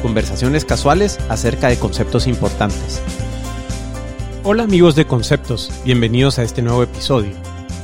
conversaciones 0.00 0.64
casuales 0.64 1.18
acerca 1.28 1.68
de 1.68 1.78
conceptos 1.78 2.26
importantes. 2.26 3.00
Hola 4.42 4.64
amigos 4.64 4.96
de 4.96 5.06
Conceptos, 5.06 5.70
bienvenidos 5.84 6.38
a 6.38 6.42
este 6.42 6.62
nuevo 6.62 6.82
episodio. 6.82 7.32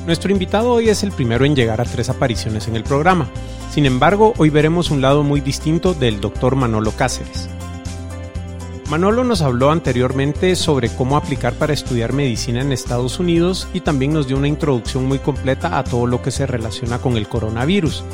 Nuestro 0.06 0.32
invitado 0.32 0.72
hoy 0.72 0.88
es 0.88 1.02
el 1.02 1.12
primero 1.12 1.44
en 1.44 1.54
llegar 1.54 1.80
a 1.80 1.84
tres 1.84 2.08
apariciones 2.08 2.68
en 2.68 2.76
el 2.76 2.84
programa. 2.84 3.28
Sin 3.72 3.86
embargo, 3.86 4.32
hoy 4.38 4.50
veremos 4.50 4.90
un 4.90 5.02
lado 5.02 5.22
muy 5.22 5.40
distinto 5.40 5.94
del 5.94 6.20
Dr. 6.20 6.56
Manolo 6.56 6.92
Cáceres. 6.92 7.48
Manolo 8.88 9.24
nos 9.24 9.42
habló 9.42 9.72
anteriormente 9.72 10.54
sobre 10.54 10.88
cómo 10.88 11.16
aplicar 11.16 11.54
para 11.54 11.72
estudiar 11.72 12.12
medicina 12.12 12.60
en 12.60 12.70
Estados 12.70 13.18
Unidos 13.18 13.66
y 13.74 13.80
también 13.80 14.12
nos 14.12 14.28
dio 14.28 14.36
una 14.36 14.46
introducción 14.46 15.06
muy 15.06 15.18
completa 15.18 15.76
a 15.76 15.82
todo 15.82 16.06
lo 16.06 16.22
que 16.22 16.30
se 16.30 16.46
relaciona 16.46 16.98
con 16.98 17.16
el 17.16 17.28
coronavirus, 17.28 18.04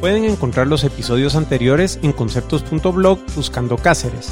Pueden 0.00 0.24
encontrar 0.24 0.68
los 0.68 0.84
episodios 0.84 1.34
anteriores 1.34 1.98
en 2.02 2.12
conceptos.blog 2.12 3.18
buscando 3.34 3.76
Cáceres. 3.76 4.30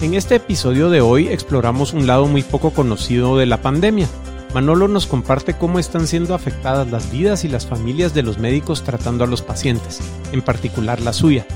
En 0.00 0.14
este 0.14 0.36
episodio 0.36 0.90
de 0.90 1.00
hoy 1.00 1.28
exploramos 1.28 1.92
un 1.92 2.08
lado 2.08 2.26
muy 2.26 2.42
poco 2.42 2.72
conocido 2.72 3.36
de 3.36 3.46
la 3.46 3.62
pandemia. 3.62 4.08
Manolo 4.54 4.88
nos 4.88 5.06
comparte 5.06 5.54
cómo 5.54 5.78
están 5.78 6.08
siendo 6.08 6.34
afectadas 6.34 6.90
las 6.90 7.12
vidas 7.12 7.44
y 7.44 7.48
las 7.48 7.64
familias 7.64 8.12
de 8.12 8.24
los 8.24 8.38
médicos 8.38 8.82
tratando 8.82 9.22
a 9.22 9.28
los 9.28 9.42
pacientes, 9.42 10.00
en 10.32 10.42
particular 10.42 11.00
la 11.00 11.12
suya. 11.12 11.46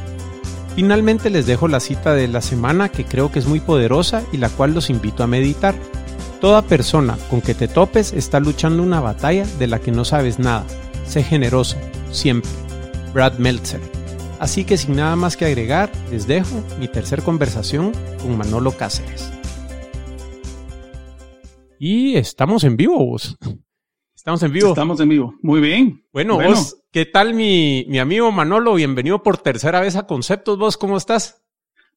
Finalmente 0.77 1.31
les 1.31 1.47
dejo 1.47 1.67
la 1.67 1.81
cita 1.81 2.15
de 2.15 2.29
la 2.29 2.43
semana 2.43 2.91
que 2.91 3.05
creo 3.05 3.33
que 3.33 3.41
es 3.41 3.47
muy 3.47 3.59
poderosa 3.59 4.23
y 4.31 4.37
la 4.37 4.51
cual 4.51 4.73
los 4.73 4.89
invito 4.89 5.25
a 5.25 5.27
meditar. 5.27 5.75
Toda 6.41 6.63
persona 6.63 7.19
con 7.29 7.41
que 7.41 7.55
te 7.55 7.67
topes 7.67 8.13
está 8.13 8.39
luchando 8.39 8.85
una 8.85 9.01
batalla 9.01 9.47
de 9.59 9.67
la 9.67 9.81
que 9.81 9.91
no 9.91 10.05
sabes 10.05 10.39
nada. 10.39 10.65
Sé 11.07 11.23
generoso, 11.23 11.77
siempre. 12.15 12.51
Brad 13.13 13.39
Meltzer. 13.39 13.81
Así 14.41 14.65
que 14.65 14.77
sin 14.77 14.97
nada 14.97 15.17
más 15.17 15.37
que 15.37 15.45
agregar, 15.45 15.91
les 16.11 16.27
dejo 16.27 16.63
mi 16.79 16.89
tercer 16.89 17.23
conversación 17.23 17.93
con 18.21 18.37
Manolo 18.37 18.73
Cáceres. 18.73 19.31
Y 21.79 22.17
estamos 22.17 22.65
en 22.65 22.77
vivo, 22.77 23.05
vos. 23.05 23.37
Estamos 24.15 24.43
en 24.43 24.53
vivo. 24.53 24.69
Estamos 24.69 25.01
en 25.01 25.09
vivo. 25.09 25.35
Muy 25.43 25.61
bien. 25.61 26.07
Bueno, 26.13 26.41
vos, 26.41 26.79
¿qué 26.91 27.05
tal 27.05 27.35
mi, 27.35 27.85
mi 27.89 27.99
amigo 27.99 28.33
Manolo? 28.33 28.75
Bienvenido 28.75 29.23
por 29.23 29.39
tercera 29.39 29.81
vez 29.81 29.97
a 29.97 30.07
Conceptos. 30.07 30.59
Vos, 30.59 30.77
¿cómo 30.77 30.97
estás? 30.97 31.43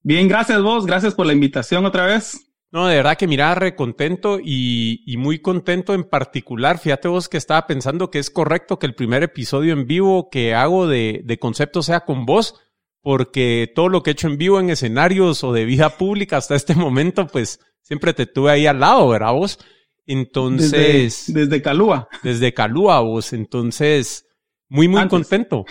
Bien, 0.04 0.28
gracias 0.28 0.62
vos. 0.62 0.86
Gracias 0.86 1.14
por 1.14 1.26
la 1.26 1.34
invitación 1.34 1.86
otra 1.86 2.06
vez. 2.06 2.47
No, 2.70 2.88
de 2.88 2.98
verdad 2.98 3.18
que 3.18 3.28
mira, 3.28 3.56
recontento 3.56 4.40
y, 4.44 5.02
y 5.06 5.18
muy 5.18 5.40
contento 5.40 5.94
en 5.94 6.04
particular. 6.04 6.80
Fíjate 6.80 7.08
vos 7.08 7.30
que 7.30 7.38
estaba 7.38 7.66
pensando 7.66 8.12
que 8.12 8.20
es 8.20 8.30
correcto 8.30 8.78
que 8.78 8.88
el 8.88 8.96
primer 8.96 9.24
episodio 9.24 9.74
en 9.74 9.88
vivo 9.88 10.30
que 10.30 10.54
hago 10.54 10.86
de, 10.86 11.22
de 11.24 11.40
concepto 11.40 11.82
sea 11.82 12.02
con 12.02 12.26
vos, 12.26 12.56
porque 13.02 13.72
todo 13.74 13.88
lo 13.88 14.04
que 14.04 14.10
he 14.10 14.14
hecho 14.14 14.28
en 14.28 14.38
vivo 14.38 14.60
en 14.60 14.70
escenarios 14.70 15.46
o 15.46 15.54
de 15.54 15.64
vida 15.64 15.90
pública 15.98 16.38
hasta 16.38 16.56
este 16.56 16.76
momento, 16.76 17.28
pues 17.28 17.62
siempre 17.82 18.14
te 18.14 18.26
tuve 18.26 18.52
ahí 18.52 18.68
al 18.68 18.82
lado, 18.82 19.08
¿verdad 19.08 19.32
vos? 19.32 19.60
Entonces. 20.06 21.26
Desde, 21.28 21.46
desde 21.46 21.62
Calúa. 21.62 22.10
Desde 22.24 22.54
Calúa, 22.54 23.00
vos. 23.00 23.32
Entonces, 23.32 24.26
muy, 24.68 24.90
muy 24.90 25.08
contento. 25.08 25.66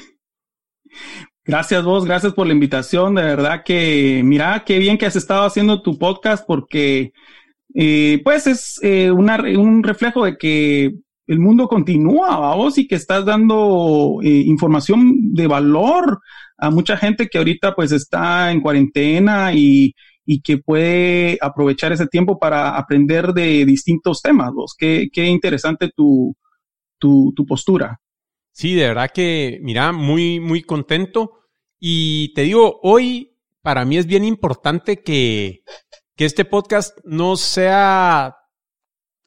Gracias 1.47 1.84
vos, 1.84 2.05
gracias 2.05 2.34
por 2.34 2.47
la 2.49 2.55
invitación. 2.55 3.15
De 3.15 3.23
verdad 3.23 3.62
que, 3.65 4.21
mira, 4.25 4.65
qué 4.67 4.79
bien 4.79 4.99
que 4.99 5.07
has 5.07 5.15
estado 5.15 5.45
haciendo 5.45 5.81
tu 5.81 5.97
podcast 5.97 6.45
porque, 6.45 7.12
eh, 7.75 8.21
pues, 8.25 8.49
es 8.49 8.81
eh, 8.83 9.12
un 9.12 9.83
reflejo 9.84 10.25
de 10.25 10.37
que 10.39 10.93
el 11.29 11.39
mundo 11.39 11.69
continúa, 11.69 12.55
vos, 12.57 12.79
y 12.79 12.89
que 12.89 12.97
estás 12.97 13.25
dando 13.25 14.19
eh, 14.23 14.29
información 14.29 15.34
de 15.34 15.47
valor 15.47 16.21
a 16.59 16.71
mucha 16.71 16.97
gente 16.97 17.29
que 17.29 17.39
ahorita, 17.39 17.77
pues, 17.77 17.93
está 17.93 18.51
en 18.51 18.61
cuarentena 18.61 19.53
y, 19.55 19.95
y 20.25 20.41
que 20.43 20.59
puede 20.59 21.39
aprovechar 21.41 21.93
ese 21.93 22.09
tiempo 22.09 22.41
para 22.41 22.77
aprender 22.77 23.33
de 23.33 23.65
distintos 23.65 24.21
temas, 24.21 24.53
vos. 24.53 24.75
Qué, 24.77 25.09
qué 25.13 25.27
interesante 25.27 25.91
tu, 25.95 26.34
tu, 26.99 27.33
tu 27.37 27.47
postura. 27.47 28.01
Sí, 28.56 28.75
de 28.75 28.89
verdad 28.89 29.11
que, 29.15 29.59
mira, 29.61 29.93
muy, 29.93 30.41
muy 30.41 30.62
contento. 30.62 31.41
Y 31.78 32.33
te 32.33 32.41
digo, 32.41 32.81
hoy 32.83 33.37
para 33.61 33.84
mí 33.84 33.99
es 33.99 34.06
bien 34.06 34.25
importante 34.25 35.03
que, 35.03 35.62
que 36.17 36.25
este 36.25 36.47
podcast 36.47 36.97
no 37.05 37.37
sea 37.37 38.34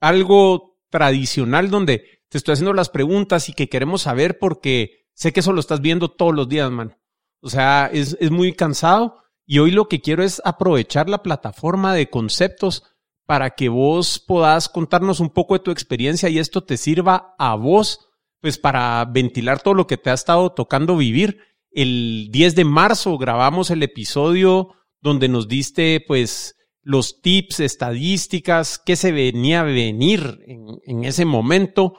algo 0.02 0.80
tradicional 0.90 1.70
donde 1.70 2.24
te 2.28 2.40
estoy 2.40 2.54
haciendo 2.54 2.74
las 2.74 2.90
preguntas 2.90 3.50
y 3.50 3.54
que 3.54 3.70
queremos 3.70 4.02
saber 4.02 4.40
porque 4.40 5.06
sé 5.14 5.32
que 5.32 5.42
eso 5.42 5.54
lo 5.54 5.60
estás 5.60 5.80
viendo 5.80 6.10
todos 6.10 6.34
los 6.34 6.50
días, 6.50 6.72
man. 6.72 6.98
O 7.40 7.52
sea, 7.52 7.88
es, 7.94 8.18
es 8.20 8.32
muy 8.32 8.54
cansado 8.54 9.18
y 9.46 9.60
hoy 9.60 9.70
lo 9.70 9.88
que 9.88 10.02
quiero 10.02 10.24
es 10.24 10.42
aprovechar 10.44 11.08
la 11.08 11.22
plataforma 11.22 11.94
de 11.94 12.10
conceptos 12.10 12.84
para 13.28 13.52
que 13.52 13.70
vos 13.70 14.24
puedas 14.26 14.70
contarnos 14.70 15.20
un 15.20 15.30
poco 15.30 15.54
de 15.54 15.60
tu 15.60 15.70
experiencia 15.70 16.30
y 16.30 16.40
esto 16.40 16.64
te 16.64 16.78
sirva 16.78 17.36
a 17.38 17.54
vos 17.54 18.09
pues 18.42 18.58
para 18.58 19.06
ventilar 19.06 19.62
todo 19.62 19.74
lo 19.74 19.88
que 19.88 19.98
te 19.98 20.10
ha 20.10 20.14
estado 20.14 20.52
tocando 20.52 20.98
vivir. 20.98 21.40
El 21.72 22.30
10 22.32 22.56
de 22.56 22.66
marzo 22.66 23.18
grabamos 23.18 23.70
el 23.70 23.84
episodio 23.84 24.70
donde 25.02 25.28
nos 25.28 25.48
diste 25.48 26.04
pues 26.08 26.56
los 26.82 27.22
tips, 27.22 27.60
estadísticas, 27.60 28.82
qué 28.84 28.96
se 28.96 29.12
venía 29.12 29.62
a 29.62 29.64
venir 29.64 30.40
en, 30.86 31.04
ese 31.04 31.26
momento, 31.26 31.94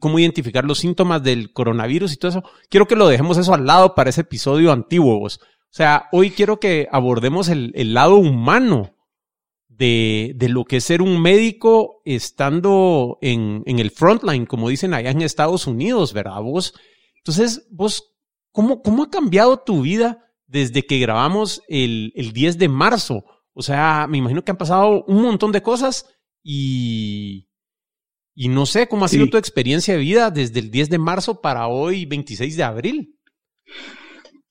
cómo 0.00 0.18
identificar 0.18 0.64
los 0.64 0.78
síntomas 0.78 1.22
del 1.22 1.52
coronavirus 1.52 2.12
y 2.12 2.16
todo 2.16 2.30
eso. 2.30 2.44
Quiero 2.68 2.88
que 2.88 2.96
lo 2.96 3.08
dejemos 3.08 3.38
eso 3.38 3.54
al 3.54 3.66
lado 3.66 3.94
para 3.94 4.10
ese 4.10 4.22
episodio 4.22 4.72
antiguo. 4.72 5.20
Vos. 5.20 5.40
O 5.42 5.72
sea, 5.72 6.08
hoy 6.10 6.30
quiero 6.30 6.58
que 6.58 6.88
abordemos 6.90 7.48
el 7.48 7.94
lado 7.94 8.16
humano 8.16 8.96
de, 9.80 10.34
de, 10.36 10.50
lo 10.50 10.66
que 10.66 10.76
es 10.76 10.84
ser 10.84 11.00
un 11.00 11.22
médico 11.22 12.02
estando 12.04 13.16
en, 13.22 13.62
en, 13.64 13.78
el 13.78 13.90
frontline, 13.90 14.44
como 14.44 14.68
dicen 14.68 14.92
allá 14.92 15.10
en 15.10 15.22
Estados 15.22 15.66
Unidos, 15.66 16.12
¿verdad? 16.12 16.42
Vos, 16.42 16.74
entonces, 17.16 17.66
vos, 17.70 18.14
¿cómo, 18.52 18.82
cómo 18.82 19.04
ha 19.04 19.10
cambiado 19.10 19.60
tu 19.60 19.80
vida 19.80 20.30
desde 20.46 20.82
que 20.82 20.98
grabamos 20.98 21.62
el, 21.66 22.12
el 22.14 22.34
10 22.34 22.58
de 22.58 22.68
marzo? 22.68 23.24
O 23.54 23.62
sea, 23.62 24.06
me 24.06 24.18
imagino 24.18 24.44
que 24.44 24.50
han 24.50 24.58
pasado 24.58 25.02
un 25.04 25.22
montón 25.22 25.50
de 25.50 25.62
cosas 25.62 26.04
y, 26.42 27.48
y 28.34 28.48
no 28.48 28.66
sé 28.66 28.86
cómo 28.86 29.06
ha 29.06 29.08
sido 29.08 29.24
sí. 29.24 29.30
tu 29.30 29.38
experiencia 29.38 29.94
de 29.94 30.00
vida 30.00 30.30
desde 30.30 30.60
el 30.60 30.70
10 30.70 30.90
de 30.90 30.98
marzo 30.98 31.40
para 31.40 31.68
hoy, 31.68 32.04
26 32.04 32.54
de 32.54 32.62
abril. 32.64 33.18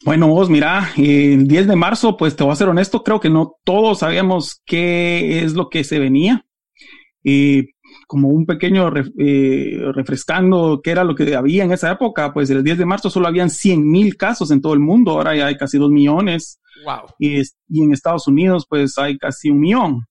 Bueno, 0.06 0.30
vos, 0.30 0.50
mira, 0.50 0.92
el 0.96 1.46
10 1.48 1.68
de 1.68 1.76
marzo, 1.76 2.16
pues 2.16 2.36
te 2.36 2.44
voy 2.44 2.54
a 2.54 2.56
ser 2.56 2.70
honesto, 2.70 3.04
creo 3.04 3.20
que 3.20 3.30
no 3.30 3.58
todos 3.66 4.00
sabíamos 4.00 4.62
qué 4.66 5.44
es 5.44 5.54
lo 5.54 5.70
que 5.70 5.84
se 5.84 6.00
venía. 6.00 6.46
Eh, 7.24 7.66
como 8.08 8.30
un 8.30 8.46
pequeño 8.46 8.92
eh, 9.18 9.82
refrescando 9.94 10.80
qué 10.82 10.92
era 10.92 11.04
lo 11.04 11.16
que 11.16 11.36
había 11.36 11.66
en 11.66 11.74
esa 11.74 11.92
época, 11.92 12.34
pues 12.34 12.50
el 12.50 12.64
10 12.64 12.78
de 12.78 12.86
marzo 12.86 13.10
solo 13.10 13.28
habían 13.28 13.50
100 13.50 13.86
mil 13.86 14.16
casos 14.16 14.52
en 14.52 14.62
todo 14.62 14.74
el 14.74 14.80
mundo, 14.80 15.12
ahora 15.12 15.36
ya 15.36 15.48
hay 15.48 15.58
casi 15.58 15.78
2 15.78 15.92
millones. 15.92 16.62
Wow. 16.86 17.14
Y, 17.20 17.42
y, 17.42 17.84
en 17.84 17.92
Estados 17.92 18.26
Unidos, 18.28 18.66
pues 18.70 18.98
hay 18.98 19.18
casi 19.18 19.50
un 19.50 19.60
millón. 19.60 20.06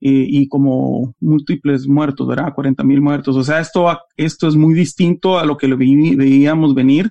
Y 0.00 0.46
como 0.48 1.14
múltiples 1.20 1.86
muertos, 1.86 2.26
¿verdad? 2.26 2.52
40 2.54 2.84
mil 2.84 3.00
muertos. 3.00 3.34
O 3.36 3.42
sea, 3.42 3.60
esto, 3.60 3.86
esto 4.16 4.48
es 4.48 4.54
muy 4.54 4.74
distinto 4.74 5.38
a 5.38 5.46
lo 5.46 5.56
que 5.56 5.66
lo 5.66 5.78
veíamos 5.78 6.74
venir 6.74 7.10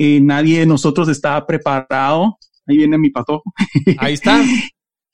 eh, 0.00 0.20
nadie 0.20 0.60
de 0.60 0.66
nosotros 0.66 1.08
estaba 1.08 1.44
preparado. 1.44 2.38
Ahí 2.66 2.76
viene 2.76 2.98
mi 2.98 3.10
patojo. 3.10 3.42
Ahí 3.98 4.14
está. 4.14 4.40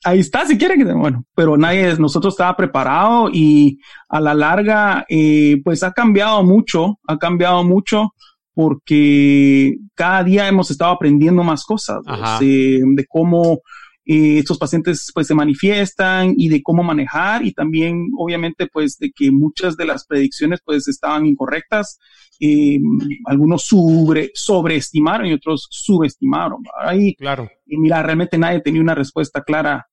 Ahí 0.05 0.21
está, 0.21 0.45
si 0.45 0.59
quieren. 0.59 1.01
Bueno, 1.01 1.25
pero 1.35 1.57
nadie 1.57 1.87
de 1.87 1.99
nosotros 1.99 2.35
estaba 2.35 2.55
preparado 2.55 3.31
y 3.33 3.79
a 4.11 4.21
la 4.21 4.35
larga, 4.35 5.07
eh, 5.09 5.63
pues 5.65 5.83
ha 5.83 5.93
cambiado 5.93 6.45
mucho, 6.45 6.99
ha 7.09 7.17
cambiado 7.17 7.65
mucho 7.65 8.13
porque 8.53 9.79
cada 9.95 10.23
día 10.23 10.47
hemos 10.47 10.71
estado 10.71 10.93
aprendiendo 10.93 11.43
más 11.43 11.65
cosas 11.65 12.01
de, 12.39 12.83
de, 12.85 13.07
cómo 13.09 13.61
eh, 14.07 14.39
estos 14.39 14.59
pacientes 14.59 15.11
pues 15.15 15.27
se 15.27 15.35
manifiestan 15.35 16.35
y 16.37 16.49
de 16.49 16.63
cómo 16.63 16.83
manejar 16.83 17.45
y 17.45 17.53
también 17.53 18.09
obviamente 18.19 18.67
pues 18.67 18.99
de 18.99 19.11
que 19.13 19.31
muchas 19.31 19.77
de 19.77 19.87
las 19.87 20.07
predicciones 20.07 20.61
pues 20.65 20.89
estaban 20.89 21.27
incorrectas. 21.27 21.99
Eh, 22.41 22.81
algunos 23.27 23.63
sobre, 23.63 24.33
sobreestimaron 24.35 25.29
y 25.29 25.33
otros 25.33 25.69
subestimaron. 25.71 26.63
Ahí, 26.85 27.15
claro. 27.15 27.49
Y 27.67 27.79
mira, 27.79 28.03
realmente 28.03 28.37
nadie 28.37 28.61
tenía 28.61 28.83
una 28.83 28.95
respuesta 28.95 29.43
clara 29.43 29.87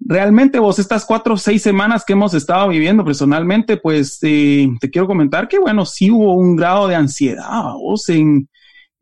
realmente 0.00 0.58
vos 0.58 0.78
estas 0.78 1.04
cuatro 1.04 1.34
o 1.34 1.36
seis 1.36 1.62
semanas 1.62 2.04
que 2.04 2.14
hemos 2.14 2.34
estado 2.34 2.68
viviendo 2.68 3.04
personalmente, 3.04 3.76
pues 3.76 4.18
eh, 4.22 4.68
te 4.80 4.90
quiero 4.90 5.06
comentar 5.06 5.46
que 5.46 5.58
bueno, 5.58 5.84
sí 5.84 6.10
hubo 6.10 6.34
un 6.34 6.56
grado 6.56 6.88
de 6.88 6.94
ansiedad, 6.94 7.74
vos 7.74 8.08
en 8.08 8.48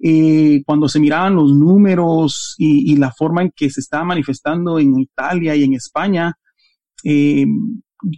eh, 0.01 0.63
cuando 0.65 0.89
se 0.89 1.01
miraban 1.01 1.35
los 1.35 1.53
números 1.55 2.55
y, 2.59 2.97
la 2.97 3.13
forma 3.13 3.43
en 3.43 3.53
que 3.55 3.71
se 3.71 3.81
estaba 3.81 4.05
manifestando 4.05 4.79
en 4.79 4.99
Italia 4.99 5.57
y 5.57 5.65
en 5.65 5.75
España, 5.75 6.35
eh, 7.05 7.47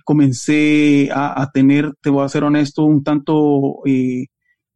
comencé 0.04 1.10
a, 1.12 1.48
tener, 1.52 1.92
te 2.02 2.10
voy 2.10 2.24
a 2.24 2.28
ser 2.28 2.44
honesto, 2.44 2.84
un 2.84 3.02
tanto 3.02 3.82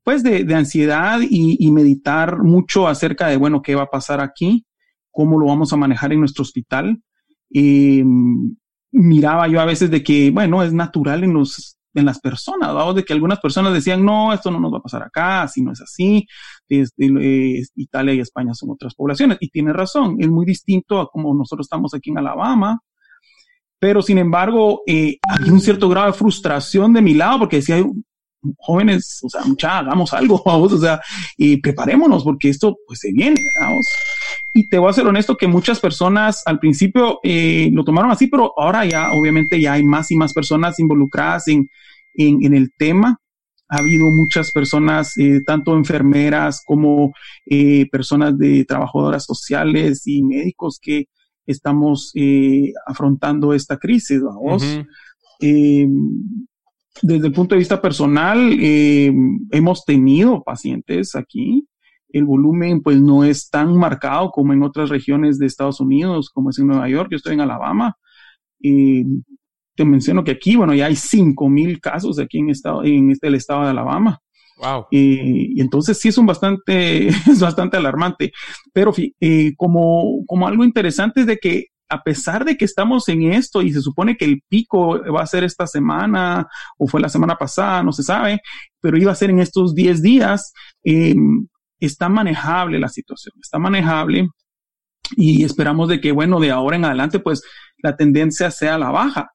pues 0.04 0.22
de, 0.22 0.54
ansiedad 0.54 1.20
y, 1.28 1.70
meditar 1.72 2.42
mucho 2.42 2.86
acerca 2.86 3.28
de, 3.28 3.38
bueno, 3.38 3.62
qué 3.62 3.74
va 3.74 3.84
a 3.84 3.90
pasar 3.90 4.20
aquí, 4.20 4.66
cómo 5.10 5.38
lo 5.38 5.46
vamos 5.46 5.72
a 5.72 5.76
manejar 5.76 6.12
en 6.12 6.20
nuestro 6.20 6.42
hospital. 6.42 7.02
Eh, 7.52 8.04
miraba 8.92 9.48
yo 9.48 9.60
a 9.60 9.64
veces 9.64 9.90
de 9.90 10.02
que, 10.02 10.30
bueno, 10.30 10.62
es 10.62 10.72
natural 10.72 11.24
en 11.24 11.32
los 11.34 11.78
en 11.94 12.06
las 12.06 12.18
personas, 12.18 12.74
de 12.96 13.04
que 13.04 13.12
algunas 13.12 13.38
personas 13.38 13.72
decían, 13.72 14.04
no, 14.04 14.32
esto 14.32 14.50
no 14.50 14.58
nos 14.58 14.72
va 14.72 14.78
a 14.78 14.82
pasar 14.82 15.04
acá, 15.04 15.42
así 15.42 15.62
no 15.62 15.70
es 15.70 15.80
así, 15.80 16.26
Italia 16.68 18.14
y 18.14 18.20
España 18.20 18.54
son 18.54 18.70
otras 18.70 18.94
poblaciones, 18.94 19.38
y 19.40 19.48
tiene 19.48 19.72
razón, 19.72 20.16
es 20.18 20.28
muy 20.28 20.46
distinto 20.46 21.00
a 21.00 21.08
como 21.10 21.34
nosotros 21.34 21.66
estamos 21.66 21.94
aquí 21.94 22.10
en 22.10 22.18
Alabama, 22.18 22.80
pero 23.78 24.00
sin 24.00 24.18
embargo, 24.18 24.82
eh, 24.86 25.18
había 25.28 25.52
un 25.52 25.60
cierto 25.60 25.88
grado 25.88 26.06
de 26.06 26.14
frustración 26.14 26.92
de 26.94 27.02
mi 27.02 27.12
lado, 27.12 27.40
porque 27.40 27.56
decía, 27.56 27.84
jóvenes, 28.58 29.20
o 29.22 29.28
sea, 29.28 29.42
mucha, 29.44 29.78
hagamos 29.78 30.12
algo, 30.12 30.42
vamos, 30.46 30.72
o 30.72 30.78
sea, 30.78 31.00
y 31.36 31.58
preparémonos, 31.58 32.24
porque 32.24 32.48
esto, 32.48 32.76
pues, 32.86 33.00
se 33.00 33.12
viene, 33.12 33.40
vamos. 33.60 33.86
Y 34.54 34.68
te 34.68 34.78
voy 34.78 34.90
a 34.90 34.94
ser 34.94 35.06
honesto 35.06 35.36
que 35.36 35.48
muchas 35.48 35.80
personas 35.80 36.42
al 36.46 36.58
principio 36.58 37.18
eh, 37.22 37.68
lo 37.72 37.84
tomaron 37.84 38.10
así, 38.10 38.28
pero 38.28 38.52
ahora 38.56 38.84
ya 38.84 39.10
obviamente 39.12 39.60
ya 39.60 39.74
hay 39.74 39.82
más 39.82 40.10
y 40.10 40.16
más 40.16 40.32
personas 40.32 40.78
involucradas 40.78 41.48
en, 41.48 41.68
en, 42.14 42.54
el 42.54 42.72
tema. 42.78 43.18
Ha 43.68 43.78
habido 43.78 44.06
muchas 44.10 44.52
personas, 44.52 45.16
eh, 45.18 45.40
tanto 45.44 45.74
enfermeras 45.74 46.62
como 46.64 47.12
eh, 47.46 47.88
personas 47.90 48.38
de 48.38 48.64
trabajadoras 48.64 49.24
sociales 49.24 50.06
y 50.06 50.22
médicos 50.22 50.78
que 50.80 51.08
estamos 51.46 52.12
afrontando 52.86 53.52
esta 53.52 53.76
crisis. 53.76 54.22
¿vamos? 54.22 54.62
desde 57.02 57.26
el 57.26 57.32
punto 57.32 57.54
de 57.54 57.58
vista 57.58 57.82
personal, 57.82 58.56
hemos 58.60 59.84
tenido 59.84 60.42
pacientes 60.42 61.14
aquí 61.16 61.68
el 62.14 62.24
volumen 62.24 62.80
pues 62.80 63.00
no 63.00 63.24
es 63.24 63.50
tan 63.50 63.76
marcado 63.76 64.30
como 64.30 64.52
en 64.52 64.62
otras 64.62 64.88
regiones 64.88 65.36
de 65.38 65.46
Estados 65.46 65.80
Unidos, 65.80 66.30
como 66.30 66.50
es 66.50 66.58
en 66.60 66.68
Nueva 66.68 66.88
York, 66.88 67.08
yo 67.10 67.16
estoy 67.16 67.34
en 67.34 67.40
Alabama. 67.40 67.96
Te 69.74 69.84
menciono 69.84 70.24
que 70.24 70.32
aquí, 70.32 70.56
bueno, 70.56 70.74
ya 70.74 70.86
hay 70.86 70.96
5 70.96 71.48
mil 71.48 71.80
casos 71.80 72.18
aquí 72.18 72.38
en, 72.38 72.50
estado, 72.50 72.84
en 72.84 73.10
este, 73.10 73.28
el 73.28 73.34
estado 73.34 73.64
de 73.64 73.70
Alabama. 73.70 74.20
Wow. 74.56 74.86
y 74.92 75.60
entonces 75.60 75.98
sí 75.98 76.10
es 76.10 76.16
un 76.16 76.26
bastante, 76.26 77.08
es 77.08 77.40
bastante 77.40 77.76
alarmante. 77.76 78.32
Pero 78.72 78.92
eh, 79.20 79.52
como, 79.56 80.24
como 80.26 80.46
algo 80.46 80.64
interesante 80.64 81.22
es 81.22 81.26
de 81.26 81.38
que 81.38 81.66
a 81.88 82.02
pesar 82.02 82.44
de 82.44 82.56
que 82.56 82.64
estamos 82.64 83.08
en 83.08 83.32
esto 83.32 83.62
y 83.62 83.72
se 83.72 83.80
supone 83.80 84.16
que 84.16 84.24
el 84.24 84.42
pico 84.48 85.00
va 85.12 85.22
a 85.22 85.26
ser 85.26 85.44
esta 85.44 85.66
semana 85.66 86.46
o 86.78 86.86
fue 86.86 87.00
la 87.00 87.08
semana 87.08 87.36
pasada, 87.36 87.82
no 87.82 87.92
se 87.92 88.02
sabe, 88.02 88.40
pero 88.80 88.96
iba 88.96 89.12
a 89.12 89.16
ser 89.16 89.30
en 89.30 89.40
estos 89.40 89.74
10 89.74 90.02
días, 90.02 90.52
eh, 90.82 91.14
está 91.78 92.08
manejable 92.08 92.78
la 92.78 92.88
situación, 92.88 93.34
está 93.40 93.58
manejable 93.58 94.28
y 95.16 95.44
esperamos 95.44 95.88
de 95.88 96.00
que, 96.00 96.12
bueno, 96.12 96.40
de 96.40 96.50
ahora 96.50 96.76
en 96.76 96.84
adelante, 96.84 97.18
pues 97.18 97.42
la 97.78 97.96
tendencia 97.96 98.50
sea 98.50 98.78
la 98.78 98.90
baja. 98.90 99.33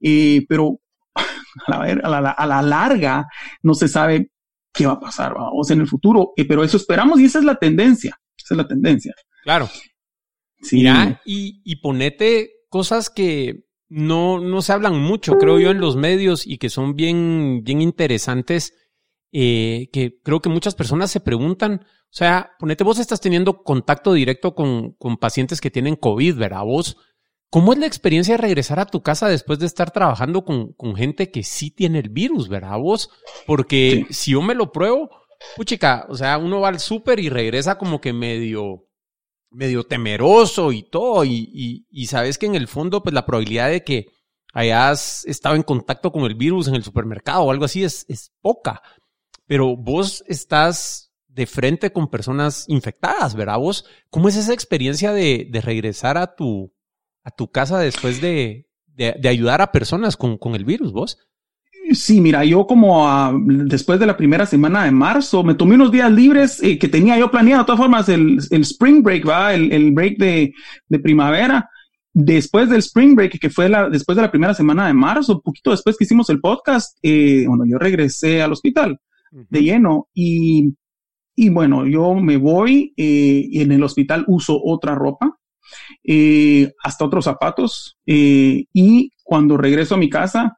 Eh, 0.00 0.44
pero 0.48 0.80
a 1.66 1.86
la, 2.08 2.30
a, 2.30 2.46
la, 2.46 2.62
larga 2.62 3.26
no 3.62 3.74
se 3.74 3.88
sabe 3.88 4.30
qué 4.72 4.86
va 4.86 4.94
a 4.94 5.00
pasar, 5.00 5.34
vamos, 5.34 5.70
en 5.70 5.80
el 5.80 5.88
futuro, 5.88 6.32
eh, 6.36 6.44
pero 6.44 6.62
eso 6.62 6.76
esperamos 6.76 7.20
y 7.20 7.24
esa 7.24 7.38
es 7.40 7.44
la 7.44 7.56
tendencia, 7.56 8.18
esa 8.36 8.54
es 8.54 8.58
la 8.58 8.68
tendencia. 8.68 9.14
Claro. 9.42 9.68
Sí. 10.60 10.84
y, 11.24 11.62
y 11.64 11.76
ponete 11.76 12.50
cosas 12.68 13.10
que 13.10 13.64
no, 13.88 14.40
no 14.40 14.60
se 14.60 14.72
hablan 14.72 15.00
mucho, 15.00 15.38
creo 15.38 15.58
yo, 15.58 15.70
en 15.70 15.80
los 15.80 15.96
medios 15.96 16.46
y 16.46 16.58
que 16.58 16.68
son 16.68 16.94
bien, 16.94 17.62
bien 17.64 17.80
interesantes 17.80 18.74
eh, 19.30 19.90
que 19.92 20.20
creo 20.22 20.40
que 20.40 20.48
muchas 20.48 20.74
personas 20.74 21.10
se 21.10 21.20
preguntan, 21.20 21.82
o 21.84 22.10
sea, 22.10 22.52
ponete, 22.58 22.82
vos 22.82 22.98
estás 22.98 23.20
teniendo 23.20 23.62
contacto 23.62 24.14
directo 24.14 24.54
con, 24.54 24.92
con 24.92 25.18
pacientes 25.18 25.60
que 25.60 25.70
tienen 25.70 25.96
COVID, 25.96 26.36
¿verdad? 26.36 26.64
Vos, 26.64 26.96
¿cómo 27.50 27.72
es 27.72 27.78
la 27.78 27.86
experiencia 27.86 28.34
de 28.34 28.42
regresar 28.42 28.80
a 28.80 28.86
tu 28.86 29.02
casa 29.02 29.28
después 29.28 29.58
de 29.58 29.66
estar 29.66 29.90
trabajando 29.90 30.44
con, 30.44 30.72
con 30.72 30.96
gente 30.96 31.30
que 31.30 31.42
sí 31.42 31.70
tiene 31.70 31.98
el 31.98 32.08
virus, 32.08 32.48
¿verdad? 32.48 32.78
Vos, 32.78 33.10
porque 33.46 34.06
si 34.10 34.32
yo 34.32 34.42
me 34.42 34.54
lo 34.54 34.72
pruebo, 34.72 35.10
puchica, 35.56 36.06
o 36.08 36.16
sea, 36.16 36.38
uno 36.38 36.60
va 36.60 36.68
al 36.68 36.80
súper 36.80 37.20
y 37.20 37.28
regresa 37.28 37.78
como 37.78 38.00
que 38.00 38.12
medio, 38.12 38.86
medio 39.50 39.84
temeroso 39.84 40.72
y 40.72 40.82
todo, 40.82 41.24
y, 41.24 41.50
y, 41.52 41.86
y 41.90 42.06
sabes 42.06 42.38
que 42.38 42.46
en 42.46 42.54
el 42.54 42.68
fondo, 42.68 43.02
pues 43.02 43.14
la 43.14 43.26
probabilidad 43.26 43.70
de 43.70 43.84
que 43.84 44.06
hayas 44.52 45.24
estado 45.26 45.56
en 45.56 45.62
contacto 45.62 46.10
con 46.10 46.24
el 46.24 46.34
virus 46.34 46.68
en 46.68 46.74
el 46.74 46.82
supermercado 46.82 47.42
o 47.42 47.50
algo 47.50 47.64
así 47.64 47.84
es, 47.84 48.06
es 48.08 48.32
poca 48.40 48.82
pero 49.48 49.76
vos 49.76 50.22
estás 50.28 51.10
de 51.26 51.46
frente 51.46 51.90
con 51.90 52.08
personas 52.08 52.66
infectadas, 52.68 53.34
¿verdad? 53.34 53.58
Vos, 53.58 53.86
¿cómo 54.10 54.28
es 54.28 54.36
esa 54.36 54.52
experiencia 54.52 55.12
de, 55.12 55.48
regresar 55.64 56.18
a 56.18 56.36
tu, 56.36 56.72
a 57.24 57.30
tu 57.30 57.50
casa 57.50 57.78
después 57.78 58.20
de, 58.20 58.66
ayudar 59.24 59.60
a 59.60 59.72
personas 59.72 60.16
con, 60.16 60.38
el 60.54 60.64
virus, 60.64 60.92
vos? 60.92 61.18
Sí, 61.92 62.20
mira, 62.20 62.44
yo 62.44 62.66
como 62.66 63.32
después 63.44 63.98
de 63.98 64.06
la 64.06 64.16
primera 64.16 64.44
semana 64.44 64.84
de 64.84 64.90
marzo 64.90 65.42
me 65.42 65.54
tomé 65.54 65.76
unos 65.76 65.90
días 65.90 66.12
libres 66.12 66.62
eh, 66.62 66.78
que 66.78 66.88
tenía 66.88 67.18
yo 67.18 67.30
planeado, 67.30 67.62
de 67.62 67.66
todas 67.66 67.80
formas, 67.80 68.08
el, 68.10 68.38
spring 68.38 69.02
break, 69.02 69.26
¿va? 69.26 69.54
El, 69.54 69.92
break 69.92 70.18
de, 70.18 70.52
primavera. 71.02 71.68
Después 72.12 72.68
del 72.68 72.80
spring 72.80 73.14
break, 73.14 73.38
que 73.38 73.48
fue 73.48 73.68
la, 73.68 73.88
después 73.88 74.16
de 74.16 74.22
la 74.22 74.30
primera 74.30 74.52
semana 74.52 74.86
de 74.86 74.92
marzo, 74.92 75.36
un 75.36 75.40
poquito 75.40 75.70
después 75.70 75.96
que 75.96 76.04
hicimos 76.04 76.28
el 76.30 76.40
podcast, 76.40 76.98
eh, 77.02 77.44
bueno, 77.46 77.64
yo 77.64 77.78
regresé 77.78 78.42
al 78.42 78.52
hospital 78.52 78.98
de 79.30 79.62
lleno. 79.62 80.08
Y, 80.14 80.74
y, 81.34 81.48
bueno, 81.48 81.86
yo 81.86 82.14
me 82.14 82.36
voy 82.36 82.92
eh, 82.96 83.46
y 83.48 83.60
en 83.60 83.72
el 83.72 83.82
hospital 83.82 84.24
uso 84.26 84.60
otra 84.62 84.94
ropa, 84.94 85.38
eh, 86.04 86.72
hasta 86.82 87.04
otros 87.04 87.24
zapatos. 87.24 87.96
Eh, 88.06 88.64
y 88.72 89.12
cuando 89.22 89.56
regreso 89.56 89.94
a 89.94 89.98
mi 89.98 90.08
casa, 90.08 90.56